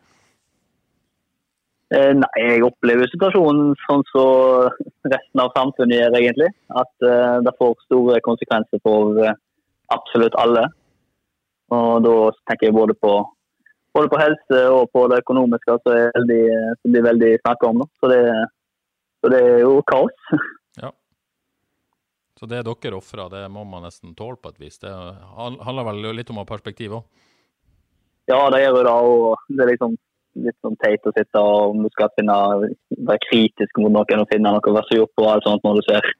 Eh, 1.88 2.10
Nei, 2.12 2.28
jeg 2.36 2.64
opplever 2.66 3.08
situasjonen 3.08 3.72
sånn 3.86 4.02
som 4.10 4.68
resten 5.08 5.40
av 5.40 5.54
samfunnet 5.56 5.96
gjør, 5.96 6.16
egentlig. 6.18 6.50
At 6.76 7.06
eh, 7.08 7.38
det 7.46 7.54
får 7.56 7.78
store 7.86 8.18
konsekvenser 8.26 8.82
for 8.84 9.16
eh, 9.24 9.36
absolutt 9.94 10.36
alle. 10.42 10.66
Og 11.72 12.04
da 12.04 12.14
tenker 12.48 12.68
jeg 12.68 12.76
både 12.76 12.96
på, 13.00 13.12
både 13.96 14.10
på 14.12 14.20
helse 14.20 14.60
og 14.72 14.92
på 14.92 15.06
det 15.12 15.22
økonomiske, 15.22 15.78
som, 15.84 15.96
er 15.96 16.28
det, 16.28 16.42
som 16.82 16.92
blir 16.92 17.06
veldig 17.08 17.32
snakka 17.40 17.70
om. 17.72 17.80
Da. 17.80 17.88
Så, 18.00 18.10
det, 18.12 18.20
så 19.22 19.32
det 19.32 19.42
er 19.46 19.60
jo 19.64 19.80
kaos. 19.88 20.24
Ja. 20.78 20.92
Så 22.38 22.46
det 22.46 22.60
dere 22.62 22.94
ofrer, 22.94 23.24
det 23.32 23.40
må 23.50 23.64
man 23.66 23.82
nesten 23.82 24.12
tåle 24.14 24.38
på 24.38 24.52
et 24.52 24.60
vis. 24.62 24.76
Det 24.78 24.92
handler 24.92 25.88
vel 25.88 26.04
litt 26.14 26.28
om 26.30 26.38
å 26.38 26.44
ha 26.44 26.50
perspektiv 26.52 27.00
òg? 27.00 27.24
Ja, 28.30 28.44
det 28.52 28.60
gjør 28.60 28.76
jo 28.76 28.84
det. 28.86 28.92
Og 28.92 29.56
det 29.56 29.64
er 29.64 29.70
liksom 29.72 29.96
litt 30.36 30.56
sånn 30.62 30.76
teit 30.82 31.06
å 31.06 31.12
sitte 31.16 31.42
og 31.42 31.74
om 31.74 31.84
du 31.84 31.90
skal 31.94 32.10
finne, 32.18 32.36
være 32.96 33.22
kritisk 33.26 33.80
mot 33.82 33.94
noen 33.94 34.24
og 34.24 34.32
finne 34.32 34.52
noe 34.54 34.62
å 34.62 34.74
være 34.76 34.90
sur 34.90 35.06
på 35.14 35.24
og 35.24 35.30
alt 35.32 35.48
sånt 35.48 35.64
når 35.66 35.80
du 35.80 35.86
ser, 35.88 36.10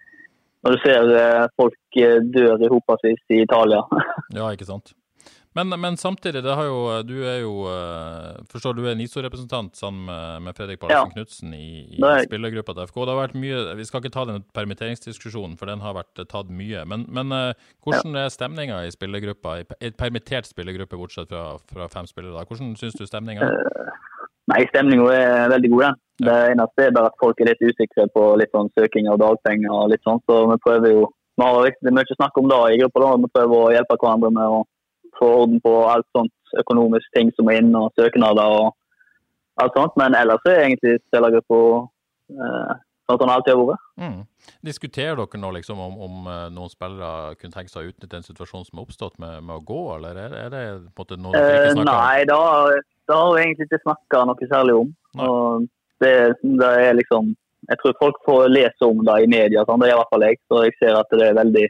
når 0.65 0.77
du 0.77 0.85
ser 0.85 1.13
eh, 1.19 1.45
folk 1.61 2.01
eh, 2.03 2.17
dør 2.37 2.65
i 2.65 2.73
hopevis 2.73 3.23
i 3.35 3.43
Italia. 3.45 3.85
Ja, 4.39 4.51
ikke 4.53 4.69
sant. 4.69 4.95
Men, 5.57 5.73
men 5.81 5.97
samtidig, 5.97 6.43
det 6.45 6.55
har 6.55 6.67
jo, 6.69 6.81
du 7.09 7.15
er 7.25 7.39
jo 7.41 7.53
eh, 7.71 8.37
Forstår 8.53 8.77
du, 8.77 8.83
er 8.85 8.93
en 8.93 9.01
ISO-representant 9.03 9.77
sammen 9.79 10.05
med, 10.45 10.57
Fredrik 10.57 10.81
Pallesen 10.83 11.09
Ja. 11.09 11.15
Knutsen 11.15 11.55
i, 11.57 11.69
i 11.97 12.03
er 12.05 12.27
spillergruppa 12.27 12.75
til 12.77 12.91
FK. 12.91 12.99
Det 13.01 13.15
har 13.15 13.21
vært 13.23 13.39
mye, 13.41 13.63
Vi 13.79 13.87
skal 13.89 14.03
ikke 14.03 14.15
ta 14.15 14.27
den 14.29 14.45
permitteringsdiskusjonen, 14.57 15.57
for 15.61 15.71
den 15.71 15.83
har 15.85 15.97
vært 15.97 16.23
eh, 16.23 16.29
tatt 16.29 16.53
mye. 16.53 16.85
Men, 16.89 17.07
men 17.09 17.35
eh, 17.35 17.69
hvordan 17.87 18.21
er 18.21 18.33
stemninga 18.35 18.83
i 18.87 18.93
spillergruppa, 18.95 19.61
i 19.65 19.93
permittert 19.97 20.51
spillergruppe, 20.51 21.01
bortsett 21.01 21.33
fra, 21.33 21.57
fra 21.73 21.89
fem 21.93 22.09
spillere? 22.11 22.37
da? 22.37 22.47
Hvordan 22.49 22.77
syns 22.79 22.99
du 22.99 23.07
stemninga 23.09 23.49
er? 23.49 23.95
Nei, 24.49 24.63
stemninga 24.71 25.11
er 25.13 25.53
veldig 25.53 25.71
god, 25.75 25.85
den. 25.89 26.01
Det 26.29 26.37
eneste 26.53 26.89
er 26.89 26.95
bare 26.97 27.13
at 27.13 27.21
folk 27.21 27.41
er 27.41 27.53
litt 27.53 27.61
usikre 27.63 28.09
på 28.15 28.25
litt 28.41 28.51
sånn 28.55 28.71
søking 28.79 29.07
av 29.11 29.21
dagpenger 29.21 29.71
og 29.71 29.93
litt 29.93 30.03
sånn, 30.07 30.19
så 30.27 30.43
vi 30.51 30.59
prøver 30.65 30.97
jo 30.97 31.07
Vi 31.39 31.47
har 31.47 31.95
mye 31.95 32.15
snakk 32.17 32.39
om 32.41 32.49
det 32.51 32.57
i 32.75 32.79
gruppa, 32.81 33.01
da. 33.05 33.11
Vi 33.23 33.29
prøver 33.31 33.55
å 33.55 33.71
hjelpe 33.71 33.97
hverandre 34.01 34.31
med 34.35 34.55
å 34.57 34.57
få 35.21 35.29
orden 35.43 35.63
på 35.65 35.73
alt 35.91 36.07
sånt 36.17 36.35
økonomisk 36.59 37.09
ting 37.17 37.31
som 37.37 37.49
er 37.53 37.61
inne, 37.63 37.87
og 37.87 37.95
søknader 37.99 38.59
og 38.63 38.75
alt 39.63 39.77
sånt. 39.77 39.97
Men 40.01 40.17
ellers 40.17 40.45
er 40.49 40.65
egentlig 40.65 40.99
spillergruppa 41.09 41.63
eh, 42.33 42.77
sånn 43.09 43.17
som 43.19 43.25
den 43.25 43.33
alltid 43.35 43.55
har 43.55 43.65
vært. 43.71 43.87
Mm. 43.99 44.21
Diskuterer 44.69 45.17
dere 45.19 45.41
nå 45.43 45.51
liksom 45.57 45.81
om, 45.81 45.97
om 46.07 46.29
eh, 46.29 46.45
noen 46.55 46.73
spillere 46.73 47.35
kunne 47.41 47.57
tenke 47.57 47.73
seg 47.73 47.87
å 47.87 47.93
utnytte 47.93 48.21
en 48.21 48.29
situasjon 48.29 48.69
som 48.69 48.79
er 48.79 48.85
oppstått 48.85 49.19
med, 49.23 49.43
med 49.49 49.57
å 49.59 49.65
gå, 49.73 49.83
eller 49.97 50.21
er, 50.27 50.39
er 50.47 50.55
det 50.55 50.63
på 50.97 51.05
en 51.05 51.05
måte 51.05 51.21
noe 51.21 51.35
dere 51.35 51.49
Eh, 51.49 51.59
ikke 51.59 51.75
snakker 51.75 51.83
om? 51.83 51.91
nei, 51.93 52.23
det 52.29 52.39
har, 52.39 52.79
det 53.09 53.19
har 53.19 53.35
vi 53.35 53.43
egentlig 53.45 53.69
ikke 53.69 53.85
snakka 53.87 54.23
noe 54.31 54.49
særlig 54.53 54.79
om. 54.85 54.95
Og 55.25 55.69
det, 56.05 56.15
det 56.63 56.73
er 56.87 56.99
liksom 56.99 57.35
Jeg 57.69 57.81
tror 57.81 57.97
folk 57.99 58.19
får 58.25 58.45
lese 58.55 58.87
om 58.87 59.01
det 59.05 59.15
i 59.25 59.27
media, 59.29 59.65
sånn. 59.67 59.81
det 59.83 59.89
er 59.89 59.97
i 59.97 59.99
hvert 59.99 60.13
fall 60.15 60.25
jeg. 60.25 60.39
Så 60.49 60.61
jeg 60.65 60.77
ser 60.79 60.95
at 60.97 61.11
det 61.13 61.27
er 61.27 61.35
veldig 61.37 61.65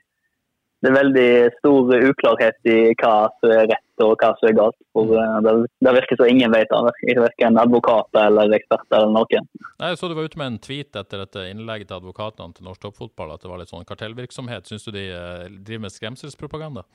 det 0.79 0.91
er 0.93 0.95
veldig 0.95 1.31
stor 1.59 1.89
uklarhet 2.07 2.71
i 2.71 2.79
hva 3.01 3.15
som 3.41 3.51
er 3.51 3.67
rett 3.73 4.05
og 4.05 4.13
hva 4.21 4.31
som 4.39 4.47
er 4.47 4.55
galt. 4.55 4.77
For 4.95 5.11
eh, 5.19 5.35
det, 5.43 5.55
det 5.83 5.95
virker 5.97 6.21
som 6.21 6.31
ingen 6.31 6.55
vet 6.55 6.71
det. 6.71 7.17
Verken 7.19 7.59
advokater 7.59 8.29
eller 8.29 8.55
eksperter 8.55 9.01
eller 9.01 9.15
noen. 9.17 9.49
Nei, 9.81 9.91
Jeg 9.91 9.99
så 9.99 10.11
du 10.11 10.15
var 10.15 10.31
ute 10.31 10.39
med 10.39 10.53
en 10.53 10.63
tweet 10.63 10.99
etter 11.01 11.25
dette 11.25 11.49
innlegget 11.51 11.91
til 11.91 11.99
advokatene 11.99 12.55
til 12.55 12.69
norsk 12.69 12.87
toppfotball, 12.87 13.35
at 13.35 13.43
det 13.43 13.51
var 13.51 13.63
litt 13.63 13.75
sånn 13.75 13.87
kartellvirksomhet. 13.89 14.71
Syns 14.71 14.87
du 14.87 14.95
de 14.95 15.09
eh, 15.11 15.47
driver 15.59 15.89
med 15.89 15.97
skremselspropaganda? 15.97 16.87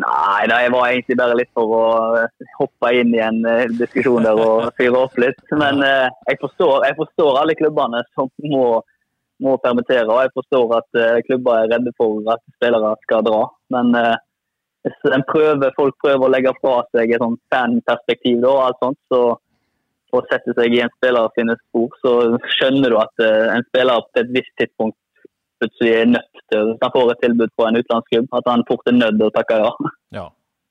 Nei, 0.00 0.46
det 0.48 0.58
var 0.72 0.88
egentlig 0.88 1.18
bare 1.18 1.36
litt 1.38 1.50
for 1.54 1.76
å 1.76 1.86
eh, 2.18 2.46
hoppe 2.58 2.94
inn 2.98 3.14
i 3.14 3.22
en 3.22 3.42
diskusjon 3.78 4.26
der 4.26 4.38
og 4.42 4.66
fyre 4.80 5.06
opp 5.06 5.14
litt. 5.22 5.38
Men 5.54 5.78
jeg, 5.86 6.40
forstår, 6.42 6.88
jeg 6.90 6.98
forstår 6.98 7.44
alle 7.44 7.58
klubbene 7.58 8.02
som 8.16 8.32
må, 8.50 8.80
må 9.42 9.56
permittere. 9.64 10.08
Og 10.08 10.24
jeg 10.24 10.34
forstår 10.36 10.74
at 10.78 11.00
eh, 11.02 11.20
klubber 11.28 11.58
er 11.58 11.70
redde 11.74 11.92
for 11.98 12.32
at 12.32 12.42
spillere 12.56 12.94
skal 13.04 13.26
dra. 13.26 13.44
Men 13.74 13.94
eh, 13.98 14.16
prøver, 15.28 15.76
folk 15.76 15.96
prøver 16.02 16.26
å 16.26 16.32
legge 16.32 16.56
fra 16.60 16.80
seg 16.96 17.14
et 17.14 17.22
sånt 17.22 17.40
fanperspektiv 17.52 18.44
og 18.44 18.64
alt 18.66 18.84
sånt, 18.84 19.00
så 19.12 19.22
og 20.16 20.26
sette 20.30 20.54
seg 20.58 20.74
i 20.74 20.80
en 20.82 20.90
spiller 20.96 21.30
sine 21.36 21.54
spor, 21.60 21.92
så 22.02 22.12
skjønner 22.56 22.92
du 22.92 22.98
at 22.98 23.22
eh, 23.22 23.46
en 23.54 23.66
spiller 23.68 24.02
på 24.08 24.22
et 24.22 24.32
visst 24.34 24.52
tidspunkt 24.58 24.98
plutselig 25.60 25.92
er 25.92 26.08
nødt 26.08 26.42
til, 26.50 26.70
hvis 26.70 26.82
han 26.82 26.92
får 26.94 27.12
et 27.12 27.22
tilbud 27.26 27.54
fra 27.54 27.68
en 27.68 27.78
utenlandsklubb, 27.78 28.28
at 28.38 28.46
han 28.48 28.66
fort 28.68 28.88
er 28.88 28.96
nødt 28.96 29.18
til 29.20 29.26
å 29.28 29.34
takke 29.36 29.58
ja. 29.60 29.72
Ja, 30.18 30.26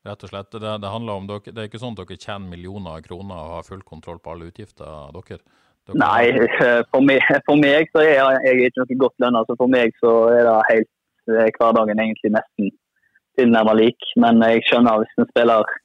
rett 0.10 0.26
og 0.26 0.32
slett. 0.32 0.52
Det, 0.56 0.76
det 0.84 0.94
handler 0.96 1.22
om 1.22 1.30
dere, 1.30 1.54
det 1.54 1.62
er 1.62 1.70
ikke 1.70 1.82
sånn 1.84 1.96
at 1.96 2.02
dere 2.02 2.20
tjener 2.20 2.52
millioner 2.52 2.98
av 2.98 3.06
kroner 3.06 3.38
og 3.38 3.56
har 3.60 3.68
full 3.68 3.86
kontroll 3.86 4.22
på 4.24 4.34
alle 4.34 4.50
utgifter, 4.50 5.14
dere? 5.16 5.44
Dere 5.90 6.02
Nei, 6.04 6.48
for 6.92 7.06
meg, 7.06 7.26
for 7.48 7.60
meg 7.60 7.92
så 7.94 8.04
er 8.04 8.14
jeg, 8.16 8.40
jeg 8.46 8.56
er 8.56 8.72
ikke 8.72 8.84
noe 8.84 9.02
godt 9.06 9.26
lønna. 9.26 9.44
Så 9.48 9.58
for 9.60 9.76
meg 9.76 9.96
så 10.04 10.14
er 10.36 10.44
det 10.48 10.58
helt 10.70 10.92
eh, 11.36 11.52
hverdagen 11.58 12.04
egentlig 12.06 12.34
nesten 12.38 12.74
tilnærmet 13.40 13.80
lik. 13.82 14.12
Men 14.22 14.44
jeg 14.46 14.66
skjønner 14.68 15.02
hvis 15.04 15.16
en 15.18 15.30
spiller 15.32 15.78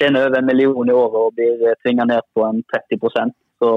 tjener 0.00 0.28
over 0.28 0.40
en 0.40 0.50
million 0.50 0.90
i 0.90 0.96
året 0.98 1.20
og 1.20 1.34
blir 1.38 1.76
tvinga 1.84 2.06
ned 2.10 2.24
på 2.34 2.46
en 2.46 2.62
30% 2.74 3.34
så 3.62 3.74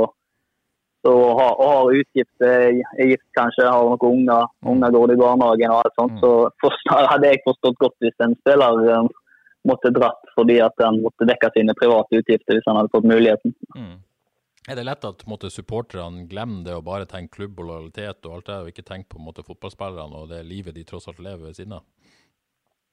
så 1.06 1.14
har, 1.40 1.54
og 1.62 1.68
har 1.74 2.00
utgifter, 2.02 2.82
er 3.00 3.10
gift 3.12 3.28
kanskje, 3.38 3.68
har 3.70 3.86
noen 3.86 4.02
unger, 4.10 4.50
unger 4.72 4.96
går 4.96 5.14
i 5.14 5.20
barnehagen 5.22 5.74
og 5.74 5.84
alt 5.84 6.00
sånt, 6.00 6.18
så 6.24 6.32
forstår, 6.64 7.06
hadde 7.12 7.32
jeg 7.32 7.46
forstått 7.46 7.80
godt 7.84 7.96
hvis 8.04 8.26
en 8.26 8.36
spiller 8.42 8.82
eh, 8.92 9.08
måtte 9.68 9.94
dratt 9.96 10.34
fordi 10.36 10.58
at 10.64 10.84
han 10.84 11.00
måtte 11.04 11.28
dekke 11.30 11.52
sine 11.56 11.76
private 11.80 12.22
utgifter 12.22 12.58
hvis 12.58 12.68
han 12.70 12.80
hadde 12.80 12.94
fått 12.96 13.08
muligheten. 13.14 13.56
Mm. 13.78 13.96
Er 14.68 14.76
det 14.76 14.84
lett 14.84 15.06
at 15.08 15.24
måte, 15.32 15.50
supporterne 15.54 16.26
glemmer 16.28 16.66
det 16.66 16.74
å 16.76 16.84
bare 16.84 17.08
tenke 17.08 17.38
klubb 17.38 17.60
og 17.64 17.70
lojalitet 17.70 18.26
og 18.28 18.34
alt 18.36 18.50
det, 18.50 18.58
og 18.60 18.72
ikke 18.74 18.84
tenke 18.90 19.14
på 19.14 19.22
måte, 19.24 19.46
fotballspillerne 19.48 20.24
og 20.24 20.34
det 20.34 20.42
livet 20.44 20.76
de 20.76 20.84
tross 20.88 21.08
alt 21.08 21.22
lever 21.24 21.48
ved 21.48 21.56
siden 21.56 21.78
av? 21.78 21.86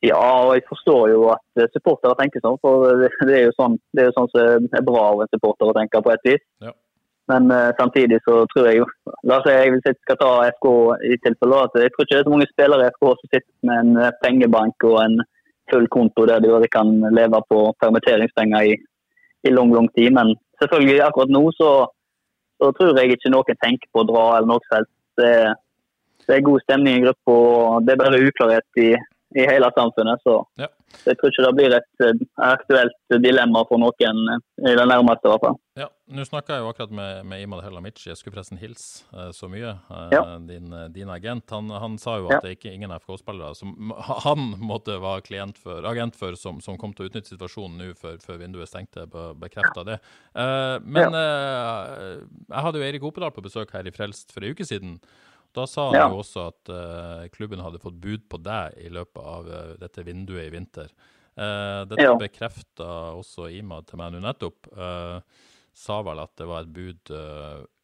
Ja, 0.04 0.20
og 0.44 0.52
jeg 0.54 0.66
forstår 0.68 1.10
jo 1.14 1.26
at 1.32 1.60
eh, 1.60 1.70
supportere 1.72 2.14
tenker 2.18 2.42
sånn, 2.44 2.60
for 2.62 2.86
det 3.00 3.36
er 3.38 3.46
jo 3.48 3.54
sånn 3.56 3.78
det 3.96 4.04
er 4.04 4.10
jo 4.10 4.16
sånn 4.18 4.30
som 4.34 4.68
er 4.68 4.86
bra 4.86 5.04
av 5.14 5.22
en 5.24 5.30
supporter 5.32 5.70
å 5.70 5.76
tenke 5.76 6.02
på 6.04 6.12
et 6.12 6.26
vis. 6.28 6.42
Ja. 6.62 6.74
Men 7.32 7.48
uh, 7.48 7.70
samtidig 7.78 8.18
så 8.24 8.42
tror 8.52 8.66
jeg 8.68 8.82
jo 8.82 8.86
La 9.24 9.38
oss 9.38 9.46
si 9.48 9.52
jeg 9.54 9.70
vil 9.72 9.84
skal 9.94 10.18
ta 10.20 10.32
FK 10.58 10.66
i 11.08 11.16
tilfelle. 11.24 11.60
at 11.64 11.78
Jeg 11.80 11.92
tror 11.94 12.04
ikke 12.04 12.14
det 12.14 12.20
er 12.20 12.26
så 12.26 12.32
mange 12.34 12.50
spillere 12.50 12.84
i 12.84 12.92
FK 12.92 13.06
som 13.06 13.30
sitter 13.30 13.52
med 13.64 13.80
en 13.80 14.02
eh, 14.04 14.16
pengebank 14.20 14.84
og 14.84 14.98
en 15.00 15.14
full 15.72 15.86
konto 15.88 16.26
der 16.28 16.44
de 16.44 16.68
kan 16.68 16.90
leve 17.16 17.40
på 17.48 17.60
permitteringspenger 17.80 18.68
i, 18.68 18.74
i 19.48 19.52
lang, 19.56 19.72
lang 19.72 19.88
tid. 19.96 20.12
Men 20.12 20.34
selvfølgelig 20.62 21.02
akkurat 21.06 21.34
nå 21.34 21.42
så, 21.58 21.70
så 22.60 22.70
tror 22.76 22.98
jeg 22.98 23.16
ikke 23.16 23.32
noen 23.34 23.60
tenker 23.62 23.90
på 23.92 24.04
å 24.04 24.08
dra 24.08 24.24
eller 24.36 24.50
noe 24.52 24.68
som. 24.70 24.88
Det, 25.18 25.34
det 26.26 26.36
er 26.36 26.46
god 26.46 26.62
stemning 26.64 26.98
i 26.98 27.04
gruppa, 27.04 27.34
og 27.34 27.84
det 27.86 27.94
er 27.94 28.00
bare 28.00 28.22
uklarhet 28.26 28.80
i, 28.82 28.90
i 29.38 29.46
hele 29.50 29.70
samfunnet. 29.76 30.22
Så 30.26 30.40
Ja. 30.60 30.70
Jeg 31.04 31.18
tror 31.20 31.30
ikke 31.32 31.44
det 31.46 31.54
blir 31.58 31.74
et 31.76 32.04
eh, 32.06 32.22
aktuelt 32.46 33.14
dilemma 33.22 33.64
for 33.68 33.80
noen 33.82 34.20
eh, 34.34 34.70
i 34.70 34.74
det 34.78 34.86
nærmeste. 34.88 35.26
i 35.28 35.32
hvert 35.34 35.44
fall. 35.44 35.58
Ja, 35.76 35.88
Nå 36.14 36.22
snakka 36.28 36.54
jeg 36.54 36.62
jo 36.62 36.68
akkurat 36.70 36.92
med, 36.94 37.24
med 37.26 37.42
Imad 37.42 37.62
Helamici. 37.64 38.06
Jeg 38.10 38.18
skulle 38.20 38.36
forresten 38.36 38.60
hilse 38.60 39.02
eh, 39.14 39.30
så 39.34 39.48
mye. 39.50 39.72
Eh, 39.90 40.12
Ja. 40.14 40.22
din, 40.38 40.70
din 40.94 41.10
agent. 41.10 41.50
Han, 41.50 41.70
han 41.70 41.98
sa 41.98 42.18
jo 42.20 42.28
Ja. 42.30 42.36
at 42.38 42.44
det 42.46 42.50
er 42.52 42.56
ikke 42.58 42.74
ingen 42.74 42.92
FK-spillere 43.00 43.54
som 43.58 43.92
han 44.24 44.54
måtte 44.62 44.98
være 45.02 45.24
klient 45.26 45.58
for, 45.58 45.82
agent 45.90 46.16
for, 46.16 46.36
som, 46.38 46.60
som 46.64 46.78
kom 46.78 46.92
til 46.94 47.06
å 47.06 47.10
utnytte 47.10 47.32
situasjonen 47.34 47.78
nå 47.80 47.90
før, 47.98 48.18
før 48.22 48.38
vinduet 48.44 48.68
stengte. 48.70 49.06
Be, 49.10 49.32
Bekrefta 49.40 49.84
det. 49.84 49.98
Eh, 50.36 50.78
men 50.84 51.14
jeg 51.14 52.62
hadde 52.66 52.80
jo 52.80 52.86
Eirik 52.86 53.04
Opedal 53.08 53.32
på 53.34 53.44
besøk 53.44 53.72
her 53.74 53.86
i 53.88 53.92
Frelst 53.94 54.32
for 54.34 54.44
ei 54.44 54.52
uke 54.54 54.66
siden. 54.68 54.98
Da 55.54 55.66
sa 55.70 55.86
han 55.90 55.94
Ja. 56.00 56.06
jo 56.10 56.20
også 56.22 56.48
at 56.50 56.70
uh, 56.72 57.26
klubben 57.30 57.62
hadde 57.62 57.78
fått 57.82 58.00
bud 58.02 58.24
på 58.28 58.40
deg 58.42 58.74
i 58.82 58.88
løpet 58.90 59.22
av 59.22 59.46
uh, 59.46 59.74
dette 59.78 60.02
vinduet 60.02 60.48
i 60.48 60.50
vinter. 60.54 60.90
Uh, 61.38 61.84
dette 61.86 62.02
Ja. 62.02 62.16
bekrefta 62.18 62.88
også 63.14 63.46
Imad 63.54 63.86
til 63.86 63.98
meg 64.02 64.12
nå 64.14 64.22
nettopp. 64.24 64.66
Sa 65.74 66.02
vel 66.06 66.20
at 66.22 66.30
det 66.38 66.46
var 66.46 66.62
et 66.62 66.74
bud 66.74 67.10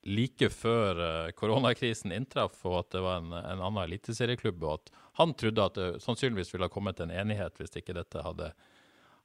like 0.06 0.48
før 0.54 1.30
koronakrisen 1.34 2.12
inntraff, 2.14 2.54
og 2.64 2.76
at 2.78 2.90
det 2.94 3.00
var 3.02 3.18
en, 3.18 3.32
en 3.34 3.62
annen 3.66 3.82
eliteserieklubb, 3.82 4.62
og 4.62 4.76
at 4.78 4.92
han 5.18 5.34
trodde 5.34 5.64
at 5.64 5.74
det 5.74 5.88
sannsynligvis 6.04 6.54
ville 6.54 6.68
ha 6.68 6.72
kommet 6.72 6.96
til 7.00 7.08
en 7.10 7.16
enighet 7.24 7.58
hvis 7.58 7.74
ikke 7.76 7.96
dette 7.98 8.22
hadde, 8.22 8.52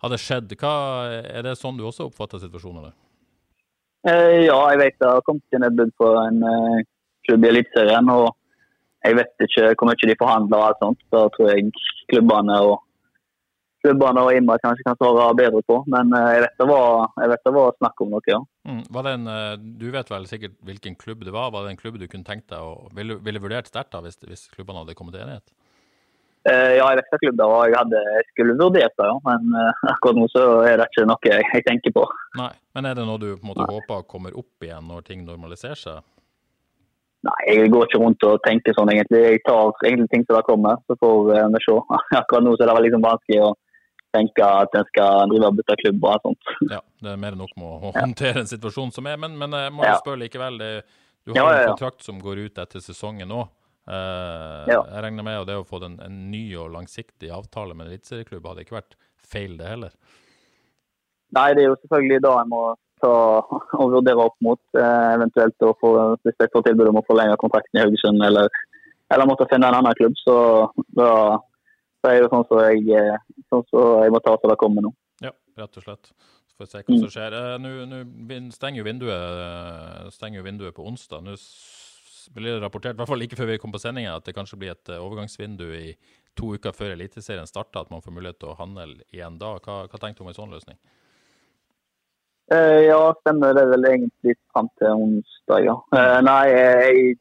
hadde 0.02 0.18
skjedd. 0.18 0.58
Hva, 0.58 0.74
er 1.22 1.46
det 1.46 1.54
sånn 1.62 1.78
du 1.78 1.86
også 1.86 2.10
oppfatter 2.10 2.42
situasjonen? 2.42 2.90
Eh, 4.10 4.50
ja, 4.50 4.58
jeg 4.74 4.82
vet 4.82 4.98
det 5.00 5.14
har 5.14 5.22
kommet 5.30 5.56
inn 5.56 5.70
et 5.70 5.78
bud 5.78 5.94
på 6.02 6.10
en 6.26 6.42
klubb 7.28 7.46
i 7.46 7.52
Eliteserien. 7.52 8.10
Og 8.14 8.32
jeg 9.06 9.20
vet 9.20 9.48
ikke 9.48 9.72
hvor 9.74 9.92
mye 9.92 10.10
de 10.10 10.18
forhandler 10.22 10.58
og 10.60 10.68
alt 10.70 10.84
sånt. 10.84 11.06
Da 11.14 11.28
tror 11.36 11.52
jeg 11.52 11.72
klubbene 12.12 12.58
og 12.66 12.80
klubbene 13.86 14.24
og 14.26 14.34
Imma 14.34 14.58
kanskje 14.62 14.86
kan 14.88 14.98
svare 14.98 15.28
bedre 15.38 15.62
på. 15.70 15.82
Men 15.92 16.14
eh, 16.18 16.32
jeg 16.38 16.46
vet 16.46 16.58
det 16.62 16.70
var, 16.70 17.12
vet 17.34 17.46
det 17.46 17.54
var 17.58 17.76
snakk 17.78 18.02
om 18.06 18.16
noe, 18.16 18.24
ja. 18.30 18.40
Mm. 18.68 18.82
En, 19.12 19.28
eh, 19.36 19.52
du 19.82 19.86
vet 19.94 20.10
vel 20.12 20.26
sikkert 20.30 20.58
hvilken 20.66 20.98
klubb 21.02 21.26
det 21.28 21.36
var? 21.36 21.52
Var 21.54 21.66
det 21.66 21.76
en 21.76 21.84
klubb 21.84 22.00
du 22.02 22.08
kunne 22.10 22.28
tenkt 22.28 22.50
deg 22.54 22.64
å 22.64 22.90
Ville, 22.96 23.20
ville 23.26 23.44
vurdert 23.44 23.70
sterkt 23.70 23.96
hvis, 24.06 24.18
hvis 24.26 24.50
klubbene 24.56 24.82
hadde 24.82 24.98
kommet 24.98 25.18
til 25.18 25.26
enighet? 25.26 25.54
Eh, 26.46 26.76
ja, 26.78 26.88
jeg 26.90 27.02
vet 27.02 27.14
hvilken 27.14 27.24
klubb 27.28 27.40
det 27.42 27.52
var. 27.52 27.70
Jeg, 27.70 27.78
hadde, 27.84 28.02
jeg 28.18 28.28
skulle 28.32 28.58
vurdert 28.64 28.98
det, 28.98 29.12
ja. 29.12 29.20
Men 29.30 29.62
akkurat 29.94 30.20
nå 30.20 30.28
så 30.34 30.48
er 30.66 30.82
det 30.82 30.90
ikke 30.90 31.08
noe 31.12 31.32
jeg, 31.32 31.48
jeg 31.54 31.70
tenker 31.70 31.96
på. 32.00 32.10
Nei. 32.42 32.52
Men 32.78 32.90
er 32.90 32.98
det 32.98 33.08
noe 33.08 33.22
du 33.22 33.32
på 33.36 33.44
en 33.44 33.54
måte 33.54 33.70
håper 33.70 34.10
kommer 34.10 34.36
opp 34.38 34.66
igjen 34.66 34.90
når 34.90 35.08
ting 35.08 35.26
normaliserer 35.28 35.80
seg? 35.80 36.04
Nei, 37.26 37.38
jeg 37.50 37.70
går 37.74 37.88
ikke 37.88 38.00
rundt 38.02 38.26
og 38.28 38.42
tenker 38.46 38.76
sånn 38.78 38.92
egentlig. 38.94 39.22
Jeg 39.24 39.44
tar 39.48 39.72
egentlig 39.88 40.12
ting 40.12 40.26
som 40.26 40.38
det 40.38 40.44
kommer, 40.46 40.82
så 40.86 40.98
får 41.02 41.32
eh, 41.34 41.48
vi 41.56 41.62
se. 41.64 41.78
Akkurat 42.22 42.46
nå 42.46 42.54
så 42.56 42.66
er 42.66 42.72
det 42.72 42.84
liksom 42.86 43.06
vanskelig 43.06 43.40
å 43.48 43.54
tenke 44.16 44.48
at 44.48 44.78
en 44.80 44.86
skal 44.92 45.32
drive 45.32 45.50
og 45.50 45.58
bytte 45.58 45.78
klubb 45.82 46.06
og 46.08 46.28
sånt. 46.28 46.54
Ja, 46.70 46.80
det 47.04 47.12
er 47.12 47.20
mer 47.20 47.36
enn 47.36 47.42
nok 47.44 47.56
med 47.60 47.68
å 47.68 47.92
håndtere 47.98 48.44
en 48.44 48.52
situasjon 48.52 48.94
som 48.96 49.10
er. 49.12 49.18
Men, 49.22 49.36
men 49.42 49.58
jeg 49.58 49.74
må 49.76 49.88
jo 49.88 49.96
spørre 50.04 50.22
likevel. 50.22 50.62
Det, 50.62 50.72
du 51.26 51.34
har 51.36 51.52
en 51.52 51.72
kontrakt 51.74 52.06
som 52.06 52.22
går 52.22 52.46
ut 52.46 52.62
etter 52.62 52.84
sesongen 52.84 53.32
nå. 53.32 53.42
Eh, 53.90 54.62
Ja. 54.70 54.80
Jeg 54.82 55.04
regner 55.06 55.26
med 55.26 55.42
at 55.42 55.50
det 55.50 55.58
å 55.60 55.66
få 55.68 55.82
en, 55.86 56.00
en 56.06 56.22
ny 56.32 56.46
og 56.62 56.72
langsiktig 56.74 57.34
avtale 57.34 57.74
med 57.74 57.88
en 57.88 57.94
eliteserieklubb 57.96 58.48
hadde 58.52 58.66
ikke 58.66 58.80
vært 58.80 58.98
feil, 59.26 59.58
det 59.58 59.68
heller. 59.74 59.98
Nei, 61.36 61.50
det 61.58 61.66
er 61.66 61.72
jo 61.72 61.80
selvfølgelig 61.82 62.22
da 62.24 62.38
jeg 62.40 62.50
må 62.54 62.64
ta 63.02 63.12
og 63.80 63.92
vurdere 63.92 64.24
opp 64.24 64.36
mot 64.46 64.60
eh, 64.78 65.10
eventuelt 65.16 65.58
få, 65.82 65.92
hvis 66.24 66.38
jeg 66.40 66.52
får 66.54 66.64
tilbud 66.70 66.92
om 66.92 67.02
å 67.02 67.06
forlenge 67.08 67.38
kontrakten 67.42 67.80
i 67.80 67.84
Haugesund 67.84 68.24
eller, 68.24 68.48
eller 69.14 69.30
måtte 69.30 69.48
finne 69.52 69.68
en 69.72 69.80
annen 69.82 69.98
klubb. 70.00 70.16
Så 70.22 70.36
da 70.96 71.10
så 72.06 72.12
er 72.14 72.22
det 72.22 72.30
sånn 72.30 72.46
som 72.48 72.60
jeg, 72.62 72.84
eh, 72.94 73.18
sånn 73.50 73.64
så 73.72 73.84
jeg 74.04 74.14
må 74.14 74.20
ta 74.22 74.36
til 74.38 74.52
det 74.54 74.60
kommer 74.62 74.86
nå. 74.86 74.92
Ja, 75.26 75.32
rett 75.58 75.78
og 75.80 75.86
slett. 75.88 76.12
Så 76.52 76.60
får 76.60 76.66
vi 76.66 76.72
se 76.72 76.82
hva 76.84 76.94
Mm. 76.96 77.00
som 77.02 77.14
skjer. 77.16 77.34
Eh, 77.34 77.58
Nå 77.60 77.72
nå 77.90 78.52
stenger 78.54 78.84
vinduet, 78.86 80.14
stenger 80.14 80.44
vinduet 80.46 80.76
på 80.76 80.86
onsdag. 80.86 81.24
Nå 81.26 81.34
blir 82.36 82.56
det 82.56 82.62
rapportert, 82.64 82.96
i 82.96 82.98
hvert 82.98 83.08
fall 83.10 83.20
like 83.22 83.36
før 83.38 83.48
vi 83.52 83.58
kom 83.62 83.72
på 83.74 83.80
sendinga, 83.82 84.16
at 84.18 84.26
det 84.26 84.34
kanskje 84.36 84.58
blir 84.58 84.72
et 84.72 84.90
overgangsvindu 84.98 85.66
i 85.78 85.96
to 86.36 86.54
uker 86.56 86.72
før 86.74 86.94
Eliteserien 86.96 87.48
starter, 87.48 87.82
at 87.82 87.92
man 87.92 88.02
får 88.02 88.14
mulighet 88.16 88.40
til 88.40 88.50
å 88.50 88.58
handle 88.58 89.02
igjen 89.14 89.38
da. 89.40 89.58
Hva, 89.60 89.88
hva 89.88 90.00
tenkte 90.02 90.20
du 90.20 90.24
om 90.26 90.32
en 90.32 90.38
sånn 90.38 90.52
løsning? 90.54 90.78
Eh, 92.54 92.80
ja, 92.92 93.02
stemmer. 93.22 93.54
Det 93.58 93.66
vel 93.74 93.86
egentlig 93.90 94.36
fram 94.54 94.68
til 94.80 94.92
onsdag, 94.94 95.64
ja. 95.66 95.76
Eh, 95.98 96.18
nei, 96.26 96.42
jeg, 96.52 97.16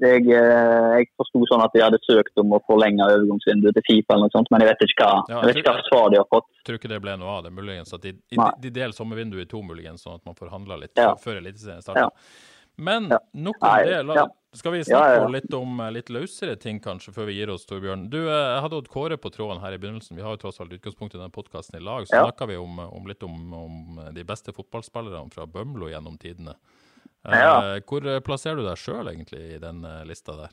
jeg, 0.00 0.22
eh, 0.32 0.86
jeg 0.96 1.08
forsto 1.20 1.42
sånn 1.50 1.64
at 1.66 1.74
de 1.76 1.82
hadde 1.84 2.00
søkt 2.06 2.40
om 2.40 2.54
å 2.56 2.60
forlenge 2.68 3.04
overgangsvinduet 3.04 3.76
til 3.76 3.84
Fifa 3.88 4.14
eller 4.16 4.30
noe 4.30 4.34
sånt, 4.36 4.48
men 4.54 4.64
jeg 4.64 4.70
vet 4.72 4.86
ikke 4.88 5.08
hva, 5.10 5.18
Ja, 5.28 5.42
jeg 5.42 5.50
vet 5.52 5.60
ikke 5.62 5.74
hva 5.76 5.84
svar 5.90 6.08
de 6.14 6.20
har 6.22 6.30
fått. 6.32 6.48
Jeg 6.62 6.64
Tror 6.70 6.80
ikke 6.80 6.92
det 6.94 7.02
ble 7.04 7.18
noe 7.20 7.34
av 7.36 7.44
det, 7.44 7.52
muligens. 7.52 7.92
At 7.92 8.06
de, 8.06 8.14
de, 8.32 8.40
de 8.64 8.72
deler 8.72 8.96
sommervinduet 8.96 9.44
i 9.44 9.50
to, 9.52 9.60
muligens, 9.66 10.06
sånn 10.06 10.16
at 10.16 10.24
man 10.28 10.38
får 10.38 10.54
handla 10.54 10.80
litt 10.86 10.96
Ja. 10.96 11.12
før 11.20 11.42
Eliteserien 11.42 11.84
starter. 11.84 12.08
Ja. 12.08 12.48
Men 12.76 13.08
Ja. 13.10 13.18
nok 13.34 13.56
om 13.62 13.68
Nei, 13.68 13.84
det. 13.84 14.02
La. 14.06 14.26
Skal 14.54 14.72
vi 14.72 14.82
snakke 14.84 15.14
ja, 15.14 15.20
ja. 15.22 15.28
litt 15.32 15.54
om 15.54 15.80
eh, 15.80 15.90
litt 15.92 16.10
løsere 16.12 16.56
ting, 16.60 16.78
kanskje, 16.80 17.12
før 17.14 17.26
vi 17.26 17.38
gir 17.38 17.48
oss, 17.50 17.64
Torbjørn? 17.66 18.10
Du, 18.12 18.18
eh, 18.28 18.32
jeg 18.54 18.60
hadde 18.64 18.76
Odd 18.76 18.88
Kåre 18.92 19.16
på 19.16 19.30
tråden 19.32 19.62
her 19.62 19.72
i 19.72 19.78
begynnelsen. 19.80 20.16
Vi 20.16 20.22
har 20.22 20.34
jo 20.36 20.42
tross 20.42 20.60
alt 20.60 20.72
utgangspunkt 20.72 21.14
i 21.14 21.18
denne 21.18 21.32
podkasten 21.32 21.78
i 21.80 21.84
lag. 21.84 22.04
Så 22.06 22.16
Ja. 22.16 22.24
snakka 22.26 22.46
vi 22.48 22.56
om, 22.56 22.78
om 22.78 23.06
litt 23.06 23.22
om, 23.22 23.52
om 23.54 24.00
de 24.12 24.24
beste 24.24 24.52
fotballspillerne 24.52 25.32
fra 25.32 25.46
Bømlo 25.46 25.88
gjennom 25.88 26.18
tidene. 26.20 26.54
Eh. 27.24 27.80
Hvor 27.86 28.04
eh, 28.06 28.20
plasserer 28.20 28.56
du 28.56 28.64
deg 28.66 28.76
sjøl 28.76 29.08
egentlig 29.08 29.54
i 29.54 29.58
den 29.62 29.84
eh, 29.84 30.04
lista 30.04 30.36
der? 30.36 30.50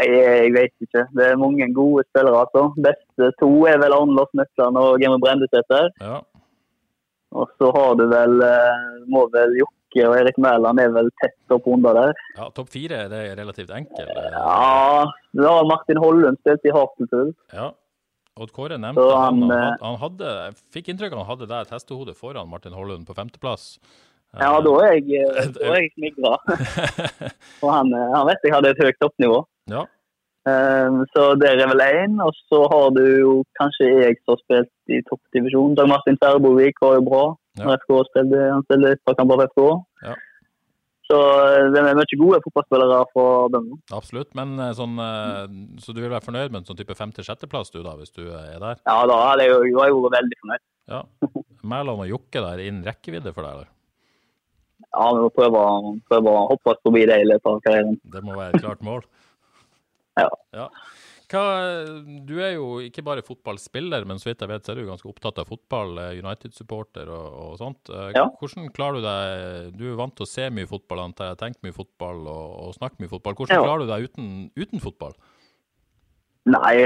Jeg, 0.00 0.14
jeg 0.44 0.52
vet 0.54 0.72
ikke. 0.86 1.02
Det 1.16 1.26
er 1.26 1.36
mange 1.40 1.66
gode 1.74 2.04
spillere, 2.08 2.44
altså. 2.46 2.68
Beste 2.78 3.32
to 3.40 3.50
er 3.66 3.78
vel 3.82 3.92
Arne 3.92 4.14
Lars 4.14 4.30
Nøkland 4.36 4.78
og 4.78 5.00
Gemma 5.02 5.18
Brendesæter. 5.18 5.90
Ja. 6.00 6.20
Og 7.32 7.50
så 7.58 7.70
har 7.74 7.94
du 7.98 8.06
vel 8.10 8.40
eh, 8.42 9.04
må 9.10 9.26
vel 9.34 9.58
Jokke 9.58 9.74
og 10.06 10.14
Erik 10.20 10.38
Mæland 10.38 10.80
er 10.80 10.90
vel 10.94 11.10
tett 11.22 11.54
opp 11.56 11.66
under 11.66 11.92
der. 11.94 12.12
ja 12.36 12.48
Topp 12.54 12.68
fire 12.70 13.04
er 13.04 13.08
det 13.12 13.22
relativt 13.38 13.70
enkel. 13.74 14.08
eh, 14.08 14.30
Ja, 14.38 15.04
det 15.34 15.46
har 15.50 15.64
Martin 15.66 15.96
Hollund 15.98 16.38
spilt 16.40 16.64
i 16.64 16.70
Hartlepool. 16.74 17.34
Ja. 17.52 17.70
Odd 18.40 18.52
Kåre 18.56 18.78
nevnte 18.78 19.02
Så 19.02 19.16
han, 19.18 19.42
han, 19.42 19.50
han, 19.50 19.58
eh, 19.74 19.82
han 19.82 19.96
hadde, 20.00 20.24
Jeg 20.46 20.54
fikk 20.72 20.88
inntrykk 20.94 21.12
av 21.12 21.18
han 21.24 21.30
hadde 21.34 21.48
der 21.50 21.66
et 21.66 21.70
hestehode 21.74 22.14
foran 22.16 22.48
Martin 22.48 22.72
Hollund 22.72 23.04
på 23.08 23.16
femteplass. 23.18 23.78
Eh, 24.32 24.40
Ja, 24.40 24.60
da 24.62 24.74
er 24.86 24.94
jeg, 24.94 25.26
eh, 25.26 25.48
da 25.56 25.72
er 25.74 25.80
jeg 25.82 25.90
smigra. 25.98 26.36
Og 27.64 27.70
han, 27.74 27.90
eh, 27.92 28.12
han 28.14 28.28
vet 28.30 28.46
jeg 28.46 28.54
hadde 28.54 28.70
et 28.76 28.84
høyt 28.86 29.00
toppnivå. 29.02 29.42
ja. 29.74 29.82
Eh, 30.48 31.00
Så 31.12 31.24
der 31.36 31.58
er 31.60 31.68
vel 31.68 31.82
én. 31.84 32.14
Og 32.24 32.32
så 32.48 32.62
har 32.72 32.90
du 32.96 33.02
jo 33.20 33.32
kanskje 33.60 33.90
jeg 34.06 34.16
som 34.24 34.36
har 34.36 34.40
spilt 34.46 34.72
i 34.96 35.02
toppdivisjon. 35.10 35.74
Dag 35.76 35.90
Martin 35.90 36.16
Færbovik 36.22 36.80
var 36.80 36.94
jo 36.96 37.02
bra. 37.10 37.24
Når 37.58 37.80
FK 37.82 37.94
spilte, 38.08 38.42
han 38.54 38.66
spilte 38.66 38.92
et 38.94 39.02
par 39.06 39.16
kamper 39.18 39.40
for 39.40 39.50
FK. 39.50 39.64
Ja. 40.06 40.16
Så 41.10 41.18
eh, 41.18 41.64
det 41.74 41.80
er 41.80 41.98
mye 41.98 42.18
gode 42.20 42.38
fotballspillere 42.44 43.00
fra 43.10 43.24
Bømlo. 43.50 43.80
Absolutt. 43.96 44.30
Men 44.38 44.54
eh, 44.62 44.70
sånn 44.78 44.94
eh, 45.02 45.40
Så 45.82 45.94
du 45.96 45.98
vil 46.02 46.12
være 46.12 46.22
fornøyd 46.22 46.52
med 46.52 46.62
en 46.62 46.68
sånn 46.68 46.78
type 46.78 46.94
femte-sjetteplass, 46.98 47.72
du 47.74 47.80
da, 47.82 47.96
hvis 47.98 48.14
du 48.14 48.22
er 48.28 48.60
der? 48.62 48.78
Ja, 48.86 49.00
da 49.10 49.18
hadde 49.32 49.48
jeg 49.48 49.56
jeg 49.70 49.76
var 49.80 49.90
jo 49.90 50.04
veldig 50.06 50.38
fornøyd. 50.44 50.64
Ja. 50.90 51.02
Mæland 51.72 52.06
og 52.06 52.10
Jokke 52.10 52.44
der 52.44 52.62
innen 52.62 52.86
rekkevidde 52.86 53.34
for 53.34 53.46
deg, 53.46 53.58
eller? 53.58 53.72
Ja, 54.90 55.10
vi 55.14 55.22
må 55.22 55.28
prøve, 55.34 55.64
prøve 56.10 56.30
å 56.30 56.46
hoppe 56.50 56.74
forbi 56.86 57.04
det 57.10 57.20
i 57.22 57.28
løpet 57.28 57.50
av 57.50 57.60
karrieren. 57.66 57.98
Det 58.14 58.22
må 58.26 58.38
være 58.38 58.54
et 58.54 58.64
klart 58.64 58.86
mål? 58.86 59.04
ja. 60.22 60.30
Ja. 60.54 60.70
Hva, 61.30 61.42
du 62.26 62.32
er 62.42 62.56
jo 62.56 62.80
ikke 62.82 63.04
bare 63.06 63.22
fotballspiller, 63.22 64.02
men 64.08 64.18
så 64.18 64.30
vidt 64.32 64.40
jeg 64.42 64.50
vet, 64.50 64.64
så 64.66 64.72
er 64.72 64.80
du 64.80 64.88
ganske 64.88 65.06
opptatt 65.06 65.38
av 65.38 65.46
fotball. 65.46 65.92
eh, 66.02 66.18
United-supporter 66.18 67.06
og, 67.14 67.26
og 67.44 67.52
sånt. 67.60 67.86
Eh, 67.88 68.10
Ja. 68.16 68.24
Hvordan 68.40 68.66
klarer 68.74 68.98
du 68.98 69.04
deg 69.06 69.76
Du 69.78 69.84
er 69.92 69.96
vant 70.00 70.16
til 70.18 70.26
å 70.26 70.30
se 70.30 70.48
mye 70.50 70.66
fotball, 70.66 71.04
antar 71.06 71.30
jeg, 71.30 71.38
tenke 71.44 71.62
mye 71.62 71.76
fotball 71.76 72.26
og, 72.26 72.48
og 72.66 72.74
snakke 72.74 72.98
mye 72.98 73.12
fotball. 73.12 73.34
Hvordan 73.38 73.60
Ja. 73.60 73.62
klarer 73.68 73.86
du 73.86 73.92
deg 73.92 74.08
uten, 74.10 74.50
uten 74.58 74.82
fotball? 74.82 75.14
Nei, 76.50 76.76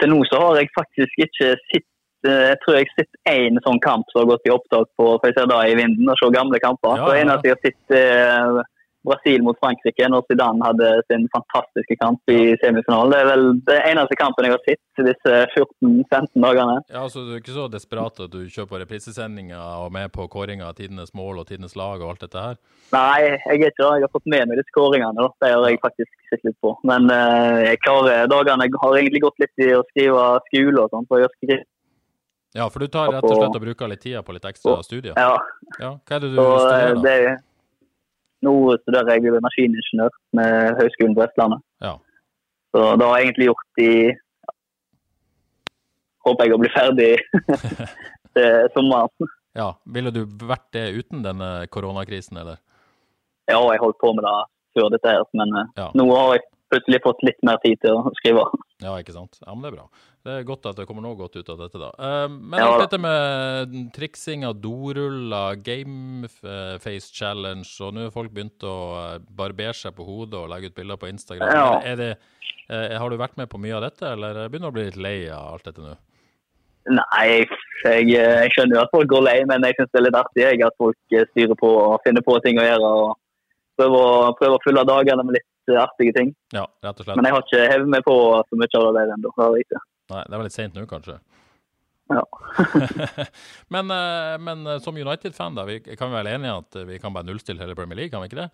til 0.00 0.08
nå 0.14 0.20
så 0.30 0.38
har 0.40 0.56
jeg 0.60 0.70
faktisk 0.76 1.22
ikke 1.26 1.48
sett 1.68 1.86
eh, 2.24 2.44
Jeg 2.54 2.58
tror 2.62 2.76
jeg 2.78 2.86
har 2.88 2.98
sett 3.02 3.20
én 3.32 3.58
sånn 3.66 3.80
kamp 3.84 4.06
som 4.12 4.22
har 4.22 4.30
gått 4.32 4.46
i 4.48 4.52
opptak 4.54 4.88
på 4.96 5.06
for 5.18 5.26
jeg 5.28 5.36
ser 5.36 5.48
da 5.50 5.60
i 5.68 5.74
vinden 5.76 6.08
og 6.08 6.16
ser 6.20 6.32
gamle 6.32 6.60
kamper. 6.62 6.96
Ja, 6.96 7.04
så 7.08 7.16
ja. 7.16 7.22
eneste 7.24 7.50
jeg 7.50 7.56
har 7.56 7.64
sett 7.68 7.96
eh, 8.00 8.62
Brasil 9.06 9.40
mot 9.46 9.56
Frankrike 9.62 10.08
når 10.12 10.26
Zidane 10.28 10.60
hadde 10.66 10.88
sin 11.08 11.22
fantastiske 11.32 11.96
kamp 12.02 12.32
i 12.32 12.52
semifinalen. 12.60 13.12
Det 13.14 13.20
er 13.22 13.28
vel 13.30 13.44
det 13.70 13.78
eneste 13.88 14.18
kampen 14.20 14.44
jeg 14.44 14.52
har 14.52 14.62
sett 14.66 15.04
disse 15.06 15.36
14-15 15.56 16.44
dagene. 16.44 16.74
Ja, 16.92 17.06
altså 17.06 17.22
Du 17.24 17.32
er 17.32 17.40
ikke 17.40 17.56
så 17.56 17.64
desperat 17.72 18.20
at 18.20 18.34
du 18.34 18.42
kjøper 18.52 18.82
reprisesendinger 18.84 19.56
og 19.86 19.88
med 19.96 20.12
på 20.12 20.28
kåringa 20.28 20.68
av 20.68 20.76
tidenes 20.76 21.14
mål 21.16 21.40
og 21.42 21.48
tidenes 21.48 21.76
lag 21.80 22.02
og 22.04 22.12
alt 22.12 22.26
dette 22.26 22.44
her? 22.44 22.60
Nei, 22.92 23.16
jeg 23.24 23.40
er 23.40 23.56
ikke 23.56 23.72
det. 23.80 23.90
Jeg 24.00 24.06
har 24.06 24.14
fått 24.18 24.30
med 24.36 24.48
meg 24.50 24.60
disse 24.60 24.74
skåringene. 24.74 25.16
da. 25.16 25.28
Det 25.40 25.52
har 25.56 25.68
jeg 25.70 25.80
faktisk 25.82 26.28
sett 26.30 26.44
litt 26.46 26.60
på. 26.60 26.76
Men 26.84 27.08
eh, 27.14 27.64
jeg 27.70 27.80
klarer 27.86 28.28
dagene 28.30 28.68
jeg 28.68 28.80
har 28.84 28.96
egentlig 29.00 29.24
gått 29.24 29.40
litt 29.42 29.64
i 29.64 29.72
å 29.76 29.82
skrive 29.90 30.24
skole 30.50 30.84
og 30.84 30.92
sånn. 30.92 31.06
For 31.08 31.22
jeg 31.22 31.30
har 31.30 31.36
skrevet, 31.38 31.68
Ja, 32.58 32.66
for 32.68 32.82
du 32.82 32.88
tar 32.90 33.12
rett 33.14 33.22
og 33.24 33.36
slett 33.38 33.56
og 33.56 33.62
bruker 33.62 33.88
litt 33.88 34.00
tida 34.02 34.20
på 34.26 34.34
litt 34.34 34.44
ekstra 34.44 34.80
studier? 34.82 35.14
ja, 35.16 35.36
Ja, 35.78 35.94
Hva 36.04 36.16
er 36.16 36.20
det 36.26 36.30
du 36.34 36.36
så 36.36 36.48
eh, 36.50 36.60
studerer, 36.60 36.98
det, 37.06 37.38
nå 38.46 38.54
studerer 38.82 39.10
jeg 39.16 39.34
energiingeniør 39.36 40.14
med 40.38 40.78
Høgskolen 40.80 41.16
på 41.16 41.24
Vestlandet. 41.24 41.62
Ja. 41.84 41.94
Så 42.74 42.84
det 42.96 43.06
har 43.06 43.18
jeg 43.18 43.26
egentlig 43.28 43.48
gjort 43.50 43.82
i 43.82 43.92
håper 46.26 46.46
jeg 46.46 46.54
å 46.54 46.60
bli 46.62 46.70
ferdig 46.74 47.10
til 48.36 48.70
sommeren. 48.76 49.30
Ja, 49.58 49.72
Ville 49.90 50.12
du 50.14 50.22
vært 50.46 50.68
det 50.76 50.86
uten 50.94 51.24
denne 51.24 51.66
koronakrisen, 51.74 52.38
eller? 52.38 52.60
Ja, 53.50 53.58
jeg 53.72 53.82
holdt 53.82 53.98
på 53.98 54.12
med 54.14 54.22
det 54.22 54.36
før 54.76 54.90
dette 54.94 55.10
her, 55.16 55.24
men 55.34 55.50
eh, 55.58 55.70
Ja. 55.80 55.88
nå 55.98 56.06
har 56.14 56.36
jeg 56.36 56.44
plutselig 56.70 57.02
fått 57.04 57.22
litt 57.26 57.40
mer 57.46 57.58
tid 57.64 57.80
til 57.82 57.98
å 57.98 58.12
skrive. 58.18 58.46
Ja, 58.80 58.94
ikke 59.00 59.14
sant. 59.14 59.38
Ja, 59.42 59.52
men 59.52 59.64
det 59.64 59.72
er 59.72 59.76
bra. 59.78 59.86
Det 60.20 60.34
er 60.34 60.44
godt 60.48 60.66
at 60.68 60.76
det 60.76 60.84
kommer 60.88 61.04
noe 61.04 61.16
godt 61.16 61.38
ut 61.38 61.48
av 61.48 61.62
dette, 61.62 61.80
da. 61.80 61.88
Eh, 61.96 62.26
men 62.28 62.60
alt 62.60 62.82
dette 62.82 63.00
med 63.00 63.76
triksing 63.96 64.44
av 64.48 64.58
doruller, 64.60 65.56
gameface 65.64 67.08
challenge, 67.16 67.70
og 67.80 67.96
nå 67.96 68.04
har 68.06 68.12
folk 68.14 68.34
begynt 68.36 68.66
å 68.68 68.76
eh, 68.98 69.16
barbere 69.24 69.72
seg 69.76 69.96
på 69.96 70.04
hodet 70.04 70.36
og 70.42 70.52
legge 70.52 70.68
ut 70.70 70.76
bilder 70.76 71.00
på 71.00 71.08
Instagram. 71.08 71.54
Ja. 71.56 71.70
Er 71.88 71.96
det, 72.00 72.10
eh, 72.68 72.98
har 73.00 73.08
du 73.08 73.16
vært 73.20 73.40
med 73.40 73.48
på 73.52 73.60
mye 73.62 73.78
av 73.78 73.86
dette, 73.88 74.12
eller 74.12 74.44
begynner 74.46 74.68
du 74.68 74.74
å 74.74 74.78
bli 74.78 74.86
litt 74.90 75.00
lei 75.00 75.18
av 75.32 75.54
alt 75.54 75.70
dette 75.70 75.84
nå? 75.86 75.96
Nei, 76.90 77.24
jeg, 77.28 77.48
jeg, 78.08 78.52
skjønner 78.52 78.78
jo 78.78 78.82
at 78.82 78.92
folk 78.92 79.08
går 79.08 79.24
lei, 79.24 79.38
men 79.48 79.64
jeg 79.68 79.76
syns 79.78 79.90
det 79.92 80.00
er 80.00 80.06
litt 80.06 80.20
artig 80.20 80.44
jeg, 80.44 80.60
at 80.64 80.76
folk 80.80 81.18
styrer 81.32 81.56
på 81.60 81.72
og 81.76 82.00
finner 82.04 82.24
på 82.24 82.36
ting 82.44 82.60
å 82.60 82.66
gjøre. 82.66 82.92
og 83.04 83.18
Prøver 83.80 84.04
å, 84.04 84.32
prøver 84.36 84.56
å 84.56 84.62
fylle 84.64 84.84
dagene 84.88 85.24
med 85.24 85.38
litt 85.38 85.48
artige 85.68 86.12
ting. 86.16 86.32
Ja, 86.54 86.64
rett 86.82 87.00
og 87.00 87.04
slett. 87.06 87.16
Men 87.16 87.28
jeg 87.28 87.34
har 87.36 87.44
ikke 87.46 87.66
hevet 87.72 87.88
meg 87.92 88.02
på 88.06 88.16
så 88.48 88.58
mye 88.58 88.80
av 88.80 88.94
det 88.96 89.04
ennå. 89.16 89.34
Nei, 90.10 90.24
det 90.26 90.36
var 90.38 90.42
litt 90.46 90.56
seint 90.56 90.74
nå, 90.74 90.86
kanskje. 90.90 91.18
Ja. 92.10 92.24
men, 93.74 93.90
eh, 93.94 94.36
men 94.42 94.66
eh, 94.66 94.78
som 94.82 94.96
United-fan, 94.98 95.54
da, 95.54 95.64
vi 95.68 95.78
kan 95.84 96.10
vi 96.10 96.16
være 96.18 96.32
enige 96.34 96.56
at 96.58 96.78
vi 96.88 96.98
kan 96.98 97.14
bare 97.14 97.28
nullstille 97.28 97.62
hele 97.62 97.76
Premier 97.78 98.00
League, 98.00 98.10
kan 98.10 98.24
vi 98.24 98.30
ikke 98.32 98.40
det? 98.42 98.48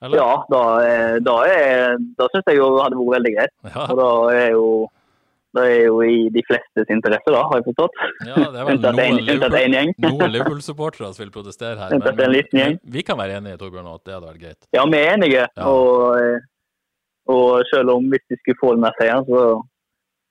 Eller? 0.00 0.16
Ja, 0.16 0.30
da, 0.48 0.62
er- 0.80 1.20
da, 1.20 1.34
er- 1.44 1.98
da 2.16 2.30
syns 2.32 2.48
jeg 2.48 2.56
jo 2.56 2.70
det 2.76 2.86
hadde 2.86 2.96
vært 3.02 3.14
veldig 3.18 3.34
greit. 3.36 3.54
Ja. 3.68 3.84
Og 3.90 3.98
da 4.00 4.08
er 4.38 4.48
jo 4.54 4.64
det 5.56 5.64
er 5.66 5.80
jo 5.88 5.96
i 6.06 6.28
de 6.30 6.42
flestes 6.46 6.92
interesse, 6.94 7.32
da, 7.34 7.40
har 7.50 7.58
jeg 7.58 7.66
forstått. 7.70 7.96
Ja, 8.28 8.44
det 8.54 8.60
er 8.60 8.68
vel 8.68 8.78
noen 8.84 9.94
noen 10.04 10.30
Liverpool-supportere 10.36 11.10
som 11.16 11.24
vil 11.24 11.32
protestere 11.34 11.74
her. 11.80 11.96
Men, 11.96 12.06
men, 12.20 12.36
men, 12.54 12.78
vi 12.94 13.02
kan 13.06 13.18
være 13.18 13.40
enige 13.40 13.58
Torbjørn, 13.58 13.88
om 13.90 13.98
at 13.98 14.04
det 14.06 14.14
hadde 14.14 14.28
vært 14.28 14.44
greit. 14.44 14.60
Ja, 14.76 14.86
vi 14.86 15.00
er 15.00 15.12
enige. 15.16 15.48
Ja. 15.48 15.66
Og, 15.66 16.20
eh, 16.20 16.46
og 17.34 17.66
selv 17.72 17.96
om 17.96 18.06
hvis 18.12 18.24
de 18.30 18.38
skulle 18.38 18.60
få 18.62 18.76
den 18.76 18.86
seieren, 19.00 19.26
så, 19.26 19.42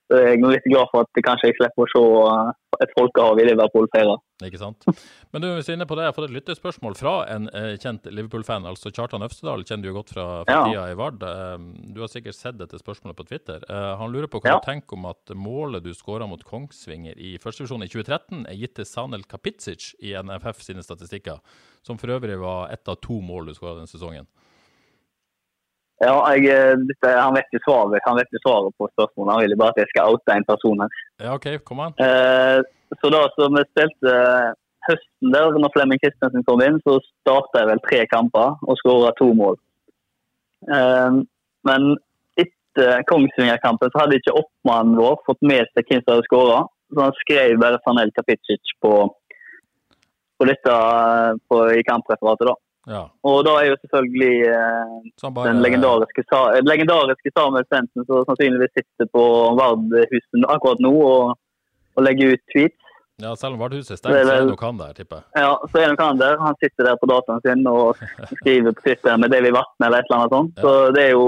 så 0.10 0.18
er 0.18 0.32
jeg 0.34 0.40
nå 0.42 0.50
litt 0.50 0.66
glad 0.66 0.90
for 0.92 1.06
at 1.06 1.20
kanskje 1.26 1.52
jeg 1.52 1.56
slipper 1.60 1.86
å 1.86 1.92
se 1.94 2.02
eh, 2.02 2.52
et 2.84 2.92
folkehav 2.98 3.38
i 3.42 3.46
Liverpool 3.46 3.86
feire. 3.94 4.16
Ikke 4.48 4.58
sant? 4.62 4.86
Men 5.34 5.44
du, 5.44 5.48
hvis 5.52 5.68
du 5.68 5.72
er 5.74 5.76
inne 5.78 5.86
på 5.90 5.98
det, 6.00 6.06
jeg 6.06 6.14
har 6.14 6.16
fått 6.16 6.30
et 6.30 6.36
lyttespørsmål 6.38 6.96
fra 6.96 7.14
en 7.34 7.50
eh, 7.52 7.74
kjent 7.82 8.08
Liverpool-fan. 8.08 8.66
altså 8.70 8.90
Kjartan 8.96 9.26
Øvstedal 9.26 9.66
kjenner 9.68 9.84
du 9.84 9.90
jo 9.92 9.98
godt 10.00 10.14
fra, 10.16 10.28
fra 10.48 10.56
Ja. 10.56 10.62
tida 10.70 10.86
i 10.94 10.96
Vard. 10.98 11.22
Eh, 11.28 11.58
du 11.94 12.00
har 12.02 12.08
sikkert 12.10 12.38
sett 12.40 12.58
dette 12.58 12.80
spørsmålet 12.80 13.18
på 13.20 13.28
Twitter. 13.28 13.66
Han 14.00 14.14
lurer 14.16 14.32
på 14.32 14.40
hva 14.42 14.54
Ja. 14.54 14.60
du 14.60 14.66
tenker 14.66 14.96
om 14.98 15.06
at 15.12 15.36
målet 15.36 15.84
du 15.84 15.92
skåra 15.94 16.28
mot 16.30 16.42
Kongsvinger 16.48 17.20
i 17.20 17.36
førstevisjon 17.38 17.84
i 17.84 17.92
2013, 17.92 18.46
er 18.48 18.56
gitt 18.56 18.76
til 18.80 18.86
Sanel 18.88 19.28
Kapitsic 19.28 19.92
i 20.02 20.16
NFF 20.16 20.64
sine 20.64 20.82
statistikker, 20.88 21.38
som 21.84 21.98
for 22.00 22.08
øvrig 22.16 22.40
var 22.40 22.72
ett 22.72 22.88
av 22.88 22.96
to 23.04 23.20
mål 23.22 23.52
du 23.52 23.54
skåra 23.60 23.76
den 23.84 23.92
sesongen. 23.92 24.26
Ja, 26.00 26.16
jeg, 26.32 26.48
eh, 26.48 26.78
dette, 26.88 27.12
han, 27.12 27.36
vet 27.36 27.52
jo 27.52 27.60
svaret, 27.66 28.04
han 28.06 28.18
vet 28.20 28.32
jo 28.32 28.40
svaret 28.44 28.76
på 28.80 28.88
spørsmålet. 28.94 29.34
Han 29.34 29.44
vil 29.44 29.60
bare 29.60 29.76
at 29.76 29.82
jeg 29.82 29.92
skal 29.92 30.14
oute 30.16 30.36
en 30.36 30.48
person 30.48 30.84
her. 30.84 31.00
Ja, 31.20 31.34
OK, 31.36 31.48
kom 31.68 31.82
an. 31.84 31.96
Eh, 32.00 32.60
så 33.02 33.12
da 33.14 33.26
som 33.36 33.58
vi 33.58 33.66
spilte 33.68 34.14
eh, 34.14 34.54
høsten 34.88 35.34
der, 35.36 35.58
når 35.60 35.74
Flemming 35.76 36.00
Christensen 36.04 36.46
kom 36.48 36.64
inn, 36.64 36.80
så 36.86 36.98
starta 37.22 37.64
jeg 37.64 37.72
vel 37.74 37.84
tre 37.88 38.06
kamper 38.14 38.56
og 38.64 38.80
skåra 38.80 39.12
to 39.20 39.28
mål. 39.42 39.60
Eh, 40.72 41.20
men 41.68 41.90
etter 42.40 43.04
Kongsvinger-kampen 43.12 43.92
så 43.92 44.04
hadde 44.04 44.22
ikke 44.22 44.38
oppmannen 44.40 44.96
vår 45.00 45.20
fått 45.28 45.44
med 45.44 45.68
seg 45.74 45.84
hvem 45.84 46.06
som 46.06 46.16
hadde 46.16 46.30
skåra. 46.30 46.60
Så 46.90 47.06
han 47.06 47.20
skrev 47.20 47.60
bare 47.62 47.84
Sanel 47.84 48.16
Kapitsic 48.16 48.72
på, 48.82 48.94
på 50.40 50.48
dette 50.50 50.80
eh, 50.80 51.36
på, 51.52 51.62
i 51.76 51.86
kampreferatet. 51.92 52.48
da. 52.54 52.58
Ja. 52.88 53.04
Og 53.28 53.42
da 53.46 53.56
er 53.60 53.70
jo 53.70 53.78
selvfølgelig 53.84 54.36
eh, 54.50 55.32
bare 55.36 55.52
den 55.52 55.62
legendariske, 55.66 56.24
eh, 56.24 56.62
legendariske 56.64 57.32
Samuel 57.36 57.66
Svendsen 57.68 58.06
som 58.08 58.24
sannsynligvis 58.30 58.76
sitter 58.78 59.10
på 59.14 59.24
Vardhusen 59.60 60.48
akkurat 60.48 60.84
nå 60.84 60.94
og, 60.96 61.34
og 61.96 62.06
legger 62.08 62.36
ut 62.36 62.46
tweets. 62.54 62.86
Ja, 63.20 63.34
selv 63.36 63.58
om 63.58 63.60
Vardhuset 63.60 63.92
er 63.92 64.00
stengt, 64.00 64.16
så 64.16 64.20
er 64.32 64.46
det 64.46 64.48
nok 64.48 64.62
han 64.64 64.78
der, 64.80 64.94
tipper 64.96 65.20
jeg. 65.20 65.44
Ja, 65.44 65.52
så 65.68 65.82
er 65.82 65.84
det 65.84 65.90
nok 65.92 66.04
han 66.06 66.22
der. 66.22 66.38
Han 66.40 66.56
sitter 66.62 66.88
der 66.88 67.00
på 67.02 67.10
dataen 67.12 67.42
sin 67.44 67.68
og 67.68 68.00
skriver 68.40 68.72
på 68.72 68.86
Twitter 68.86 69.20
med 69.20 69.34
Davy 69.36 69.52
Vatne 69.52 69.90
eller 69.90 70.00
et 70.00 70.08
eller 70.08 70.22
annet 70.22 70.36
sånt. 70.38 70.64
Så 70.64 70.72
det 70.96 71.04
er 71.10 71.12
jo 71.18 71.28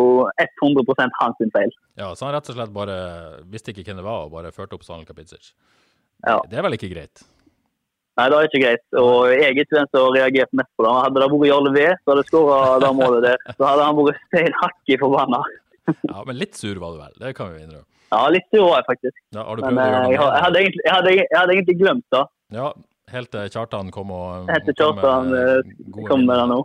100 0.64 1.10
hans 1.20 1.44
feil. 1.58 1.76
Ja, 2.00 2.14
Så 2.16 2.26
han 2.30 2.34
rett 2.38 2.48
og 2.48 2.56
slett 2.56 2.72
bare 2.80 2.98
visste 3.52 3.76
ikke 3.76 3.90
hvem 3.90 4.00
det 4.00 4.08
var, 4.08 4.24
og 4.30 4.32
bare 4.38 4.56
førte 4.56 4.80
opp 4.80 4.88
Sanel 4.88 5.04
Kapitsic. 5.10 5.52
Ja. 6.24 6.40
Det 6.48 6.58
er 6.58 6.64
vel 6.64 6.80
ikke 6.80 6.94
greit? 6.94 7.26
Nei, 8.20 8.26
det 8.30 8.38
er 8.38 8.48
ikke 8.50 8.62
greit. 8.66 8.84
Og 9.00 9.16
jeg 9.32 9.44
er 9.48 9.54
ikke 9.56 9.78
den 9.78 9.88
som 9.92 10.02
har 10.04 10.16
reagert 10.18 10.52
mest 10.60 10.72
på 10.78 10.84
det. 10.84 10.92
Hadde 10.98 11.22
det 11.22 11.30
vært 11.32 11.48
Jarle 11.48 11.72
V, 11.76 11.86
så 12.02 12.12
hadde 12.12 12.26
skåra 12.28 12.58
det 12.84 12.90
målet 12.98 13.24
der. 13.24 13.38
Så 13.56 13.64
hadde 13.70 13.86
han 13.88 14.00
vært 14.02 14.20
steinhakket 14.28 15.00
forbanna. 15.06 15.40
Ja, 16.12 16.24
Men 16.28 16.38
litt 16.38 16.56
sur 16.60 16.76
var 16.84 16.94
du 16.94 17.00
vel, 17.02 17.14
det 17.24 17.32
kan 17.40 17.54
vi 17.54 17.64
innrømme. 17.64 17.88
Ja, 18.12 18.26
litt 18.30 18.48
sur 18.52 18.66
var 18.68 18.82
jeg 18.82 18.88
faktisk. 18.90 19.16
Ja, 19.34 19.46
har 19.48 19.56
du 19.56 19.62
Men 19.64 19.78
prøvd 19.78 19.80
å 19.80 19.86
eh, 19.86 19.92
gjøre 19.92 20.02
jeg, 20.12 20.18
noe 20.20 20.26
har- 20.26 20.34
jeg, 20.36 20.44
hadde 20.46 20.60
egentlig, 20.62 20.84
jeg, 20.86 20.94
hadde, 20.98 21.14
jeg 21.16 21.40
hadde 21.40 21.56
egentlig 21.56 21.78
glemt 21.80 22.06
det. 22.18 22.24
Ja, 22.58 22.68
helt 23.16 23.32
til 23.32 23.50
Kjartan 23.56 23.92
kom 23.96 24.12
og 24.12 24.52
Helt 24.52 24.68
til 24.68 24.76
Kjartan 24.82 25.32
eh, 25.40 25.72
kom 26.12 26.26
med 26.28 26.36
det 26.44 26.50
nå. 26.52 26.60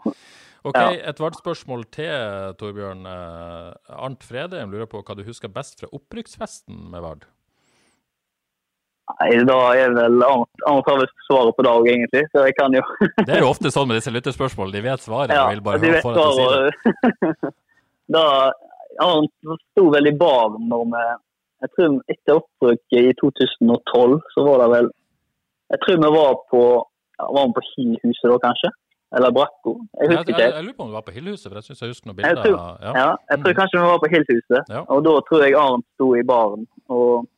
Ok, 0.67 0.75
Ja. 0.75 0.91
Et 1.13 1.21
Vard-spørsmål 1.23 1.85
til, 1.95 2.11
Torbjørn. 2.59 3.07
Eh, 3.07 3.95
Arnt 4.03 4.25
Fredheim 4.27 4.73
lurer 4.75 4.91
på 4.91 4.99
hva 5.07 5.15
du 5.17 5.23
husker 5.23 5.47
best 5.49 5.79
fra 5.79 5.87
opprykksfesten 5.95 6.91
med 6.91 7.03
Vard? 7.07 7.25
Nei, 9.07 9.29
da 9.47 9.57
er 9.79 9.93
vel 9.95 10.17
Arnt 10.27 10.89
har 10.91 10.97
vel 10.99 11.07
svaret 11.29 11.55
på 11.57 11.63
òg, 11.71 11.87
egentlig. 11.87 12.25
Så 12.33 12.43
jeg 12.47 12.57
kan 12.59 12.73
jo 12.75 12.81
Det 13.27 13.37
er 13.37 13.45
jo 13.45 13.51
ofte 13.53 13.71
sånn 13.71 13.87
med 13.89 14.01
disse 14.01 14.11
lytterspørsmålene. 14.11 14.75
De 14.81 14.83
vet 14.89 15.05
svaret. 15.05 15.31
Ja, 15.37 15.45
vil 15.53 15.63
bare 15.63 15.79
de 15.79 15.93
vet 15.95 16.03
svaret. 16.03 16.75
da 18.17 18.25
Arnt 19.03 19.33
sto 19.71 19.87
vel 19.93 20.09
i 20.11 20.15
baren 20.17 20.67
når 20.71 20.85
vi 20.95 21.05
Jeg 21.65 21.71
tror 21.77 21.95
etter 22.13 22.41
opprykket 22.41 23.11
i 23.11 23.15
2012, 23.23 24.19
så 24.35 24.45
var 24.49 24.59
det 24.65 24.69
vel 24.75 24.91
Jeg 25.75 25.81
tror 25.85 26.03
vi 26.05 26.11
var 26.17 26.35
på 26.51 26.63
Var 27.21 27.47
vi 27.47 27.55
på 27.61 27.65
Hillhuset 27.71 28.29
da, 28.33 28.39
kanskje? 28.49 28.73
Eller 29.17 29.31
Brakko? 29.33 29.77
Jeg 30.03 30.11
husker 30.11 30.33
ikke. 30.35 30.41
jeg, 30.43 30.51
jeg, 30.51 30.55
jeg 30.59 30.65
lurer 30.67 30.77
på 30.77 30.83
om 30.85 30.91
du 30.91 30.97
var 30.99 31.05
på 31.07 31.15
Hillhuset, 31.15 31.47
for 31.47 31.57
jeg 31.61 31.65
syns 31.71 31.81
jeg 31.85 31.93
husker 31.95 32.11
noen 32.11 32.19
Jeg 32.19 32.27
bilder. 32.27 32.43
tror, 32.43 32.59
ja. 32.83 32.93
ja, 32.99 33.09
jeg 33.31 33.39
tror 33.39 33.53
Mm. 33.55 33.59
kanskje 33.61 33.79
vi 33.81 33.87
var 33.87 34.01
på 34.03 34.11
Hillhuset. 34.13 34.73
Ja. 34.75 34.81
Og 34.93 35.05
da 35.07 35.13
tror 35.29 35.45
jeg 35.47 35.55
Arnt 35.63 35.87
sto 35.95 36.09
i 36.19 36.25
baren. 36.27 36.67
Og 36.91 37.29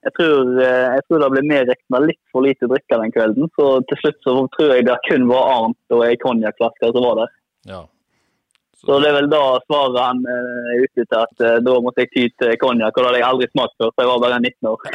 jeg 0.00 0.12
tror, 0.16 0.50
eh, 0.64 0.88
jeg 0.96 1.06
tror 1.06 1.22
det 1.22 1.30
ble 1.34 1.44
medregna 1.44 2.02
litt 2.06 2.20
for 2.32 2.46
lite 2.46 2.68
drikke 2.70 2.98
den 3.02 3.14
kvelden. 3.14 3.48
Så 3.56 3.70
til 3.90 4.00
slutt 4.00 4.20
så 4.24 4.36
tror 4.56 4.74
jeg 4.74 4.86
det 4.88 4.98
kun 5.08 5.26
var 5.28 5.48
Arnt 5.54 5.96
og 5.96 6.04
ei 6.06 6.14
konjakkflaske 6.20 6.92
som 6.92 7.08
var 7.08 7.24
der. 7.24 7.34
ja. 7.74 7.86
Så 8.80 8.96
det 8.96 9.10
er 9.10 9.12
vel 9.18 9.26
da 9.28 9.40
svaret 9.66 9.96
han 10.00 10.22
eh, 10.24 10.68
er 10.72 10.84
ute 10.86 11.02
til 11.04 11.16
at 11.18 11.42
eh, 11.44 11.58
da 11.60 11.72
måtte 11.84 12.00
jeg 12.00 12.08
ty 12.14 12.22
til 12.40 12.54
konjakk, 12.62 12.96
og 12.96 13.02
det 13.02 13.08
hadde 13.10 13.18
jeg 13.18 13.26
aldri 13.26 13.48
smakt 13.50 13.74
før, 13.76 13.90
så 13.92 14.00
jeg 14.00 14.08
var 14.08 14.22
bare 14.22 14.38
19 14.40 14.68
år. 14.70 14.86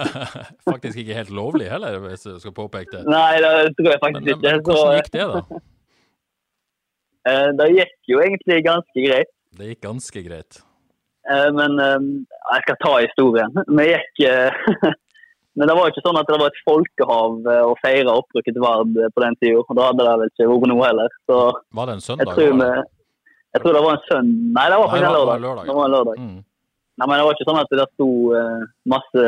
Faktisk 0.70 1.00
ikke 1.02 1.18
helt 1.18 1.32
lovlig 1.36 1.66
heller, 1.68 1.98
hvis 2.06 2.24
du 2.24 2.38
skal 2.40 2.54
påpeke 2.56 2.94
det. 2.94 3.02
Nei, 3.12 3.34
det 3.44 3.50
tror 3.76 3.90
jeg 3.92 4.00
faktisk 4.00 4.24
men, 4.24 4.30
ikke. 4.32 4.40
men 4.46 4.62
Så, 4.62 4.70
hvordan 4.70 4.96
gikk 4.96 5.12
det, 5.18 5.26
da? 5.34 5.60
det 7.60 7.68
gikk 7.74 8.14
jo 8.14 8.24
egentlig 8.24 8.58
ganske 8.70 9.04
greit. 9.10 9.32
Det 9.60 9.68
gikk 9.68 9.84
ganske 9.84 10.24
greit. 10.30 10.62
Eh, 11.32 11.48
Men 11.56 11.80
eh, 11.82 11.98
jeg 12.54 12.64
skal 12.66 12.78
ta 12.84 12.94
historien. 13.02 13.52
Vi 13.66 13.88
gikk 13.90 14.24
eh, 14.28 14.66
Men 15.56 15.70
det 15.70 15.74
var 15.78 15.88
ikke 15.88 16.02
sånn 16.04 16.18
at 16.20 16.28
det 16.28 16.36
var 16.36 16.50
et 16.52 16.64
folkehav 16.66 17.46
eh, 17.48 17.62
å 17.64 17.76
feire 17.80 18.12
opprykket 18.20 18.58
verd 18.60 18.92
Vard 18.92 19.14
på 19.16 19.22
den 19.24 19.38
tida. 19.40 19.62
Da 19.78 19.86
hadde 19.88 20.04
det 20.04 20.16
vel 20.20 20.32
ikke 20.32 20.48
vært 20.52 20.68
noe 20.72 20.84
heller. 20.84 21.14
Så 21.30 21.38
Var 21.78 21.88
det 21.88 21.94
en 21.96 22.02
jeg 22.02 22.08
søndag? 22.10 22.34
tror, 22.36 22.58
vi, 22.60 22.68
jeg 23.56 23.62
tror 23.64 23.78
det 23.78 23.84
var 23.86 23.96
en 23.96 24.04
søndag 24.10 24.58
Nei, 24.58 24.66
det 24.72 24.80
var 24.82 24.92
faktisk 24.92 25.08
en 25.08 25.16
lørdag. 25.16 25.40
lørdag, 25.46 25.70
Det 25.70 25.76
var 25.78 25.88
en 25.88 25.96
lørdag. 25.96 26.20
Mm. 26.26 26.36
Nei, 26.96 27.06
men 27.08 27.16
Det 27.18 27.24
var 27.26 27.36
ikke 27.36 27.48
sånn 27.48 27.62
at 27.62 27.72
det 27.80 27.86
sto 27.94 28.10
masse, 28.92 29.24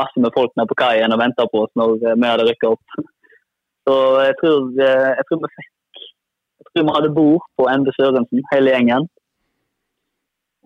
masse 0.00 0.22
med 0.24 0.36
folk 0.36 0.52
nede 0.56 0.70
på 0.70 0.78
kaien 0.80 1.12
og 1.16 1.20
venta 1.20 1.44
på 1.52 1.64
oss 1.66 1.72
når 1.76 1.96
vi 2.04 2.28
hadde 2.28 2.46
rykka 2.48 2.70
opp. 2.76 3.00
Så 3.88 3.94
jeg 4.28 4.36
tror, 4.42 4.68
jeg 4.76 5.24
tror 5.28 5.40
vi 5.42 5.50
fikk 5.56 5.70
Jeg 6.60 6.68
tror 6.70 6.86
vi 6.86 6.94
hadde 6.96 7.14
bord 7.16 7.44
på 7.56 7.66
Ende 7.72 7.92
Sørensen, 7.96 8.44
hele 8.52 8.72
gjengen. 8.76 9.08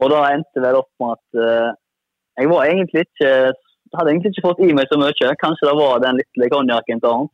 Og 0.04 0.12
da 0.12 0.20
endte 0.34 0.60
det 0.60 0.74
opp 0.76 0.90
med 1.00 1.16
at 1.16 1.38
uh, 1.40 1.70
jeg 2.36 2.50
var 2.50 2.66
egentlig 2.68 3.06
ikke 3.06 3.30
hadde 3.94 4.10
egentlig 4.10 4.32
ikke 4.32 4.46
fått 4.48 4.62
i 4.64 4.74
meg 4.76 4.90
så 4.90 4.98
mye. 5.00 5.32
Kanskje 5.40 5.68
det 5.68 5.76
var 5.78 6.02
den 6.02 6.20
lille 6.20 6.50
konjakken 6.52 7.02
til 7.02 7.10
Arnt. 7.12 7.32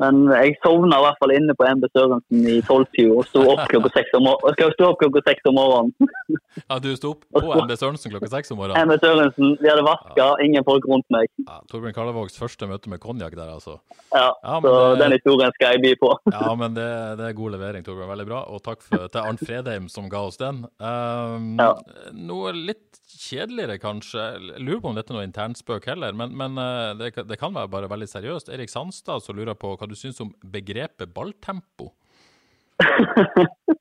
Ja. 0.00 0.10
Men 0.10 0.24
jeg 0.34 0.56
sovna 0.64 0.98
i 0.98 1.04
hvert 1.04 1.18
fall 1.22 1.32
inne 1.36 1.54
på 1.54 1.66
MB 1.70 1.84
Sørensen 1.94 2.46
i 2.50 2.56
tolvtida 2.66 3.14
og 3.14 3.26
sto 3.28 3.44
opp 3.52 3.60
klokka 3.70 3.90
seks 3.94 4.14
om, 4.18 5.54
morgenen. 5.54 5.92
Ja, 6.70 6.78
du 6.82 6.88
sto 6.96 7.12
opp 7.14 7.22
på 7.34 7.42
MB 7.62 7.72
Sørensen 7.78 8.10
klokka 8.14 8.30
seks 8.32 8.50
om 8.54 8.58
morgenen. 8.58 8.88
MB 8.90 8.98
Sørensen, 9.04 9.54
vi 9.60 9.70
hadde 9.70 9.84
vaska, 9.86 10.26
ingen 10.44 10.64
folk 10.66 10.86
rundt 10.90 11.06
meg. 11.14 11.30
Ja, 11.46 11.60
Torbjørn 11.70 11.94
Kallevågs 11.96 12.38
første 12.40 12.66
møte 12.70 12.90
med 12.90 13.02
konjakk 13.02 13.36
der, 13.38 13.52
altså. 13.54 13.78
Ja, 14.14 14.32
Ja, 14.42 14.60
Så 14.60 14.72
det- 14.94 14.98
den 15.04 15.12
historien 15.18 15.52
skal 15.54 15.74
jeg 15.76 15.82
by 15.82 15.94
på. 16.02 16.10
Ja, 16.34 16.54
men 16.58 16.74
det, 16.74 16.88
det 17.18 17.28
er 17.30 17.32
god 17.38 17.52
levering, 17.54 17.84
Torbjørn. 17.86 18.10
Veldig 18.14 18.26
bra. 18.26 18.42
Og 18.50 18.62
takk 18.66 18.82
for, 18.82 19.06
til 19.08 19.20
Arnt 19.22 19.40
Fredheim 19.46 19.88
som 19.88 20.08
ga 20.10 20.24
oss 20.26 20.36
den. 20.42 20.64
Um, 20.80 21.54
Ja. 21.58 21.72
Noe 22.12 22.52
litt 22.52 22.98
kjedeligere, 23.18 23.78
kanskje. 23.82 24.22
Jeg 24.36 24.62
lurer 24.62 24.80
på 24.82 24.90
om 24.90 24.96
dette 24.98 25.12
er 25.12 25.18
noe 25.18 25.26
internspøk 25.28 25.88
heller, 25.90 26.14
men, 26.16 26.34
men 26.38 26.60
uh, 26.60 26.94
det, 26.98 27.12
det 27.28 27.38
kan 27.40 27.54
være 27.56 27.72
bare 27.72 27.90
veldig 27.92 28.08
seriøst. 28.10 28.52
Erik 28.54 28.72
Sandstad 28.72 29.24
så 29.24 29.34
lurer 29.36 29.56
på 29.58 29.74
hva 29.74 29.88
du 29.90 29.96
syns 29.98 30.22
om 30.24 30.32
begrepet 30.54 31.14
balltempo. 31.14 31.92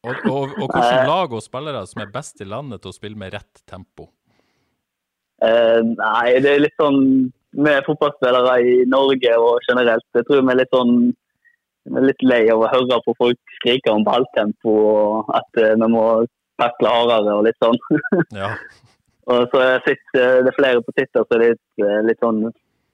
Og, 0.04 0.16
og, 0.30 0.52
og 0.60 0.68
hvilke 0.68 1.06
lag 1.08 1.32
og 1.34 1.42
spillere 1.42 1.82
som 1.90 2.04
er 2.04 2.12
best 2.14 2.42
i 2.44 2.48
landet 2.48 2.84
til 2.84 2.92
å 2.92 2.96
spille 2.96 3.18
med 3.20 3.34
rett 3.34 3.64
tempo. 3.70 4.10
Eh, 5.44 5.80
nei, 5.82 6.28
det 6.44 6.52
er 6.52 6.64
litt 6.64 6.78
sånn 6.80 7.02
med 7.54 7.84
fotballspillere 7.88 8.56
i 8.66 8.78
Norge 8.90 9.34
og 9.40 9.66
generelt. 9.68 10.06
Jeg 10.16 10.28
tror 10.28 10.42
vi 10.42 10.54
er 10.54 10.62
litt 10.62 10.74
sånn 10.74 10.96
vi 11.84 12.00
er 12.00 12.08
litt 12.08 12.24
lei 12.24 12.44
av 12.52 12.62
å 12.64 12.70
høre 12.72 13.02
på 13.04 13.16
folk 13.20 13.56
skrike 13.58 13.92
om 13.92 14.06
balltempo 14.08 14.76
og 14.94 15.34
at 15.36 15.60
eh, 15.60 15.76
vi 15.76 15.90
må 15.92 16.06
takle 16.62 16.94
hardere 16.96 17.36
og 17.40 17.48
litt 17.48 17.60
sånn. 17.64 17.80
Ja. 18.36 18.54
og 19.28 19.48
så 19.52 19.62
jeg 19.64 19.82
sitter 19.88 20.44
det 20.44 20.52
er 20.54 20.58
flere 20.58 20.84
på 20.86 20.94
Twitter 20.98 21.26
som 21.26 21.36
er 21.40 21.44
litt, 21.54 21.66
eh, 21.84 22.00
litt 22.08 22.24
sånn 22.24 22.42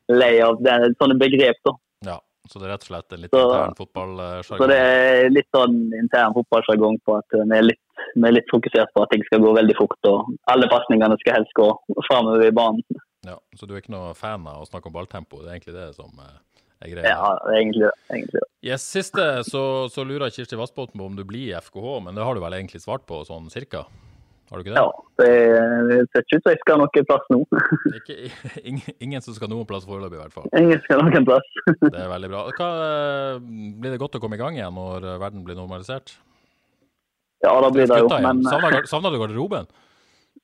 lei 0.10 0.34
av 0.46 0.58
det, 0.64 0.76
sånne 1.02 1.18
begrep. 1.22 1.62
da. 1.66 1.76
ja. 2.14 2.20
Så 2.50 2.58
det 2.58 2.66
er 2.66 2.72
rett 2.72 2.86
og 2.86 2.90
slett 2.90 3.14
en 3.14 3.22
litt 3.22 3.32
Så- 3.36 3.42
intern 3.46 4.44
Så 4.48 4.68
det 4.68 4.78
er 4.80 5.30
litt 5.30 5.50
sånn 5.54 5.76
intern 5.94 6.34
fotballsjargong 6.34 6.98
på 7.06 7.18
at 7.20 7.26
vi 7.36 7.58
er, 7.58 7.62
litt, 7.62 7.80
vi 8.16 8.26
er 8.28 8.32
litt 8.32 8.50
fokusert 8.50 8.90
på 8.96 9.04
at 9.04 9.12
ting 9.12 9.22
skal 9.28 9.44
gå 9.44 9.54
veldig 9.54 9.76
fort. 9.78 10.00
og 10.06 10.34
Alle 10.48 10.68
pasningene 10.72 11.18
skal 11.20 11.36
helst 11.36 11.54
gå 11.54 11.68
framover 12.10 12.48
i 12.48 12.52
banen. 12.52 12.82
Ja, 13.28 13.38
så 13.56 13.68
du 13.68 13.76
er 13.76 13.82
ikke 13.84 13.94
noe 13.94 14.16
fan 14.16 14.48
av 14.48 14.64
å 14.64 14.66
snakke 14.68 14.88
om 14.88 14.94
balltempo? 14.94 15.44
Det 15.44 15.52
er 15.52 15.60
egentlig 15.60 15.76
det 15.76 15.94
som 15.94 16.10
eh, 16.18 16.40
er 16.82 16.90
greia? 16.96 17.14
Ja, 17.14 17.38
egentlig 17.54 17.86
det. 17.86 17.94
Egentlig. 18.10 18.42
det. 18.42 18.50
Yes, 18.64 18.82
siste 18.82 19.44
så, 19.46 19.64
så 19.92 20.08
lurer 20.08 20.32
Kirsti 20.34 20.58
Vassbotn 20.58 20.98
på 20.98 21.06
om 21.06 21.16
du 21.16 21.24
blir 21.24 21.52
i 21.52 21.60
FKH, 21.60 22.00
men 22.06 22.16
det 22.16 22.24
har 22.24 22.34
du 22.34 22.42
vel 22.42 22.54
egentlig 22.58 22.82
svart 22.82 23.06
på 23.06 23.22
sånn 23.28 23.52
cirka? 23.52 23.86
Har 24.50 24.58
du 24.58 24.66
ikke 24.66 24.74
det? 24.74 24.82
Ja, 24.82 24.92
det 25.22 25.34
det 25.90 25.98
ser 26.10 26.24
ikke 26.24 26.38
ut 26.40 26.46
som 26.46 26.54
jeg 26.54 26.60
skal 26.64 26.80
noen 26.82 27.06
plass 27.10 27.28
nå. 27.30 27.40
Ikke, 28.00 28.16
ingen, 28.70 28.96
ingen 28.98 29.22
som 29.26 29.36
skal 29.36 29.52
noen 29.52 29.68
plass 29.70 29.86
foreløpig, 29.86 30.18
i 30.18 30.22
hvert 30.24 30.34
fall. 30.34 30.48
Ingen 30.58 30.82
skal 30.86 31.04
noen 31.06 31.28
plass. 31.28 31.52
Det 31.84 31.94
er 31.94 32.10
veldig 32.10 32.32
bra. 32.32 32.42
Hva, 32.58 32.70
eh, 32.88 33.44
blir 33.44 33.94
det 33.94 34.02
godt 34.02 34.18
å 34.18 34.24
komme 34.24 34.40
i 34.40 34.42
gang 34.42 34.58
igjen 34.58 34.74
når 34.74 35.06
eh, 35.06 35.20
verden 35.22 35.46
blir 35.46 35.60
normalisert? 35.60 36.16
Ja, 37.46 37.54
da 37.62 37.70
blir 37.72 37.88
det 37.88 38.02
jo. 38.02 38.10
Men 38.26 38.42
Savner, 38.48 38.88
savner 38.92 39.14
du 39.14 39.22
garderoben? 39.22 39.70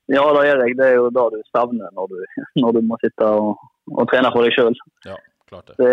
ja, 0.06 0.22
det 0.22 0.44
gjør 0.46 0.62
jeg. 0.62 0.76
Det 0.78 0.86
er 0.86 1.00
jo 1.00 1.08
da 1.10 1.24
du 1.34 1.40
savner 1.50 1.90
når 1.98 2.12
du, 2.12 2.44
når 2.62 2.76
du 2.76 2.84
må 2.86 2.98
sitte 3.02 3.26
og, 3.26 3.56
og 3.90 4.06
trene 4.12 4.30
for 4.30 4.46
deg 4.46 4.54
sjøl. 4.54 4.78
Ja, 5.08 5.18
klart 5.50 5.72
det. 5.72 5.80
Det, 5.82 5.90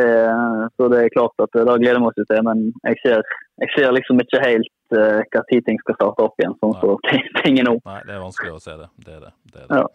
så 0.77 0.89
det 0.93 1.01
er 1.01 1.15
klart 1.17 1.47
at 1.47 1.57
da 1.57 1.79
gleder 1.81 1.97
vi 2.03 2.11
oss 2.11 2.21
til. 2.21 2.45
Men 2.45 2.67
jeg 2.85 3.01
ser, 3.01 3.25
jeg 3.63 3.73
ser 3.73 3.97
liksom 3.97 4.21
ikke 4.21 4.43
helt 4.45 4.69
uh, 4.95 5.23
hva 5.33 5.43
tid 5.49 5.65
ting 5.67 5.79
skal 5.81 5.97
starte 5.99 6.23
opp 6.27 6.39
igjen, 6.41 6.55
sånn 6.61 6.75
som 6.81 7.01
ting 7.43 7.59
er 7.61 7.67
nå. 7.69 7.75
Nei, 7.85 7.99
det 8.07 8.15
er 8.17 8.23
vanskelig 8.23 8.55
å 8.55 8.61
se 8.63 8.77
det. 8.79 8.89
Det 9.05 9.17
er 9.17 9.25
det. 9.27 9.33
det, 9.53 9.65
er 9.65 9.67
det. 9.71 9.81
Ja. 9.83 9.85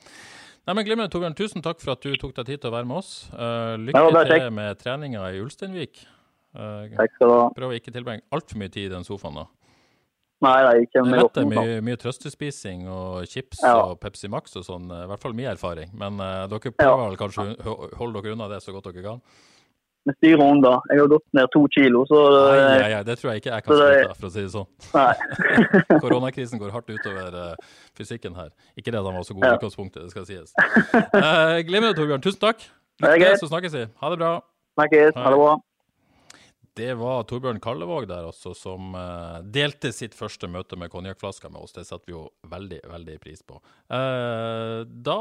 Nei, 0.68 0.74
men 0.76 0.84
Glimrende, 0.84 1.12
Torbjørn, 1.14 1.36
tusen 1.38 1.64
takk 1.64 1.80
for 1.80 1.94
at 1.94 2.02
du 2.04 2.12
tok 2.20 2.34
deg 2.36 2.50
tid 2.50 2.60
til 2.60 2.68
å 2.68 2.74
være 2.74 2.88
med 2.90 2.98
oss. 3.00 3.12
Uh, 3.32 3.74
lykke 3.80 4.02
er 4.20 4.32
til 4.34 4.48
med 4.52 4.80
treninga 4.82 5.22
i 5.32 5.38
Ulsteinvik. 5.40 6.02
Uh, 6.56 6.88
Takk 6.96 7.14
skal 7.14 7.30
du 7.30 7.34
ha. 7.38 7.46
prøv 7.56 7.72
å 7.72 7.76
ikke 7.78 7.92
tilbringe 7.94 8.24
altfor 8.34 8.60
mye 8.60 8.72
tid 8.74 8.90
i 8.90 8.92
den 8.92 9.06
sofaen. 9.06 9.38
da. 9.40 9.46
Nei, 10.44 10.54
nei, 10.62 10.74
ikke 10.84 11.02
lett 11.02 11.32
det 11.34 11.42
er 11.42 11.48
mye, 11.50 11.78
mye 11.82 11.98
trøstespising 11.98 12.84
og 12.92 13.24
chips 13.26 13.58
Ja. 13.64 13.72
og 13.88 13.96
Pepsi 14.02 14.28
Max 14.30 14.54
og 14.60 14.62
sånn, 14.68 14.86
i 14.92 15.06
hvert 15.10 15.22
fall 15.24 15.34
min 15.34 15.48
erfaring. 15.50 15.90
Men 15.98 16.20
uh, 16.22 16.44
dere 16.52 16.70
prøver 16.76 17.02
vel 17.08 17.18
kanskje 17.18 17.46
å 17.64 17.74
holde 17.98 18.22
dere 18.22 18.36
unna 18.36 18.46
det 18.52 18.60
så 18.62 18.74
godt 18.76 18.92
dere 18.92 19.02
kan? 19.08 19.24
Med 20.08 20.16
styre 20.16 20.40
om, 20.40 20.60
da. 20.64 20.74
Jeg 20.88 21.02
har 21.02 21.10
gått 21.12 21.24
ned 21.36 21.50
to 21.52 21.60
kilo, 21.74 22.02
så 22.08 22.18
Nei, 22.32 22.56
eh, 22.56 22.68
nei, 22.80 22.88
nei, 22.94 23.00
det 23.04 23.18
tror 23.20 23.30
jeg 23.34 23.42
ikke 23.42 23.50
jeg 23.52 23.64
kan 23.66 23.76
skryte 23.76 24.08
av, 24.08 24.16
for 24.16 24.28
å 24.28 24.32
si 24.32 24.44
det 24.46 24.52
sånn. 24.54 24.68
Nei. 24.94 25.12
Koronakrisen 26.04 26.62
går 26.62 26.72
hardt 26.72 26.88
utover 26.94 27.36
uh, 27.36 27.78
fysikken 27.98 28.38
her. 28.38 28.48
Ikke 28.78 28.94
det 28.94 29.02
at 29.02 29.04
han 29.10 29.18
var 29.20 29.26
så 29.28 29.36
god 29.36 29.44
i 29.44 29.50
Ja. 29.52 29.58
utgangspunktet, 29.60 30.06
det 30.08 30.14
skal 30.16 30.24
sies. 30.28 30.54
Uh, 31.12 31.60
Glimrende, 31.68 31.92
Torbjørn. 31.98 32.24
Tusen 32.24 32.40
takk. 32.40 32.64
Lykke 33.04 33.20
til, 33.34 33.40
så 33.44 33.50
snakkes 33.52 33.76
vi. 33.76 33.84
Ha 34.00 34.10
det 34.14 34.18
bra. 34.24 34.32
Snakkes. 34.80 35.12
Ha 35.20 35.34
det 35.34 35.40
bra. 35.44 35.54
Det 36.78 36.92
var 36.94 37.24
Torbjørn 37.26 37.58
Kallevåg 37.58 38.04
der 38.06 38.28
også, 38.28 38.52
som 38.54 38.92
uh, 38.94 39.40
delte 39.42 39.90
sitt 39.94 40.14
første 40.14 40.46
møte 40.50 40.76
med 40.78 40.92
konjakkflaska 40.92 41.50
med 41.50 41.64
oss. 41.64 41.74
Det 41.74 41.82
setter 41.88 42.06
vi 42.06 42.14
jo 42.14 42.20
veldig, 42.46 42.78
veldig 42.92 43.16
pris 43.24 43.42
på. 43.42 43.58
Uh, 43.90 44.84
da 44.86 45.16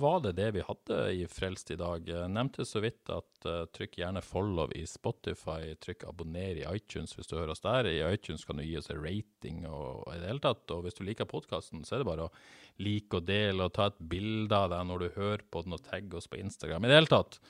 var 0.00 0.22
det 0.24 0.32
det 0.38 0.46
vi 0.56 0.64
hadde 0.64 1.00
i 1.12 1.26
Frelst 1.28 1.74
i 1.74 1.76
dag. 1.76 2.08
Uh, 2.08 2.24
nevnte 2.32 2.64
så 2.64 2.80
vidt 2.80 3.12
at 3.12 3.48
eh, 3.48 3.66
trykk 3.74 4.00
gjerne 4.00 4.24
follow 4.24 4.72
i 4.76 4.86
Spotify, 4.88 5.74
trykk 5.76 6.06
abonner 6.08 6.62
i 6.62 6.66
iTunes 6.72 7.12
hvis 7.16 7.28
du 7.28 7.36
hører 7.36 7.52
oss 7.52 7.64
der. 7.66 7.90
I 7.90 8.00
iTunes 8.08 8.48
kan 8.48 8.56
du 8.56 8.64
gi 8.64 8.78
oss 8.80 8.88
en 8.94 9.02
rating 9.04 9.66
og 9.68 10.08
i 10.14 10.18
det 10.22 10.32
hele 10.32 10.44
tatt. 10.44 10.64
Og 10.72 10.86
hvis 10.86 10.96
du 10.96 11.04
liker 11.04 11.28
podkasten, 11.28 11.84
så 11.84 11.98
er 11.98 12.04
det 12.04 12.08
bare 12.08 12.30
å 12.30 12.34
like 12.80 13.20
og 13.20 13.28
dele 13.28 13.68
og 13.68 13.76
ta 13.76 13.90
et 13.90 14.04
bilde 14.08 14.56
av 14.56 14.72
deg 14.72 14.88
når 14.88 15.04
du 15.04 15.08
hører 15.20 15.48
på 15.52 15.66
den 15.66 15.76
og 15.76 15.84
tagge 15.84 16.16
oss 16.16 16.30
på 16.30 16.40
Instagram. 16.40 16.86
I 16.86 16.94
det 16.94 17.02
hele 17.02 17.12
tatt. 17.18 17.42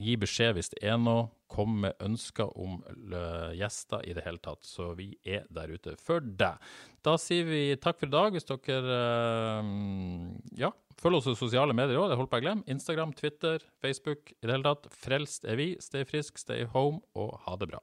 Gi 0.00 0.16
beskjed 0.20 0.56
hvis 0.56 0.72
det 0.72 0.82
er 0.86 0.98
noe. 1.00 1.28
Kom 1.50 1.80
med 1.82 1.98
ønsker 1.98 2.52
om 2.62 2.78
gjester 3.58 4.04
i 4.06 4.14
det 4.14 4.22
hele 4.22 4.38
tatt. 4.38 4.62
Så 4.64 4.92
vi 4.94 5.10
er 5.26 5.48
der 5.50 5.72
ute 5.74 5.96
for 5.98 6.22
deg. 6.22 6.62
Da 7.02 7.16
sier 7.18 7.48
vi 7.48 7.62
takk 7.82 7.98
for 7.98 8.06
i 8.06 8.14
dag. 8.14 8.30
Hvis 8.36 8.46
dere 8.46 9.00
øh, 9.58 9.72
ja, 10.60 10.70
følger 11.02 11.18
oss 11.18 11.30
i 11.32 11.36
sosiale 11.42 11.74
medier 11.76 11.98
òg, 11.98 12.12
det 12.12 12.20
holdt 12.20 12.32
på 12.32 12.38
å 12.38 12.46
glemme. 12.46 12.66
Instagram, 12.70 13.16
Twitter, 13.18 13.66
Facebook. 13.82 14.30
I 14.38 14.46
det 14.46 14.54
hele 14.54 14.68
tatt. 14.70 14.86
Frelst 14.94 15.48
er 15.48 15.58
vi. 15.58 15.72
Stay 15.82 16.06
frisk, 16.08 16.38
stay 16.38 16.68
home, 16.70 17.02
og 17.18 17.34
ha 17.48 17.58
det 17.58 17.72
bra. 17.74 17.82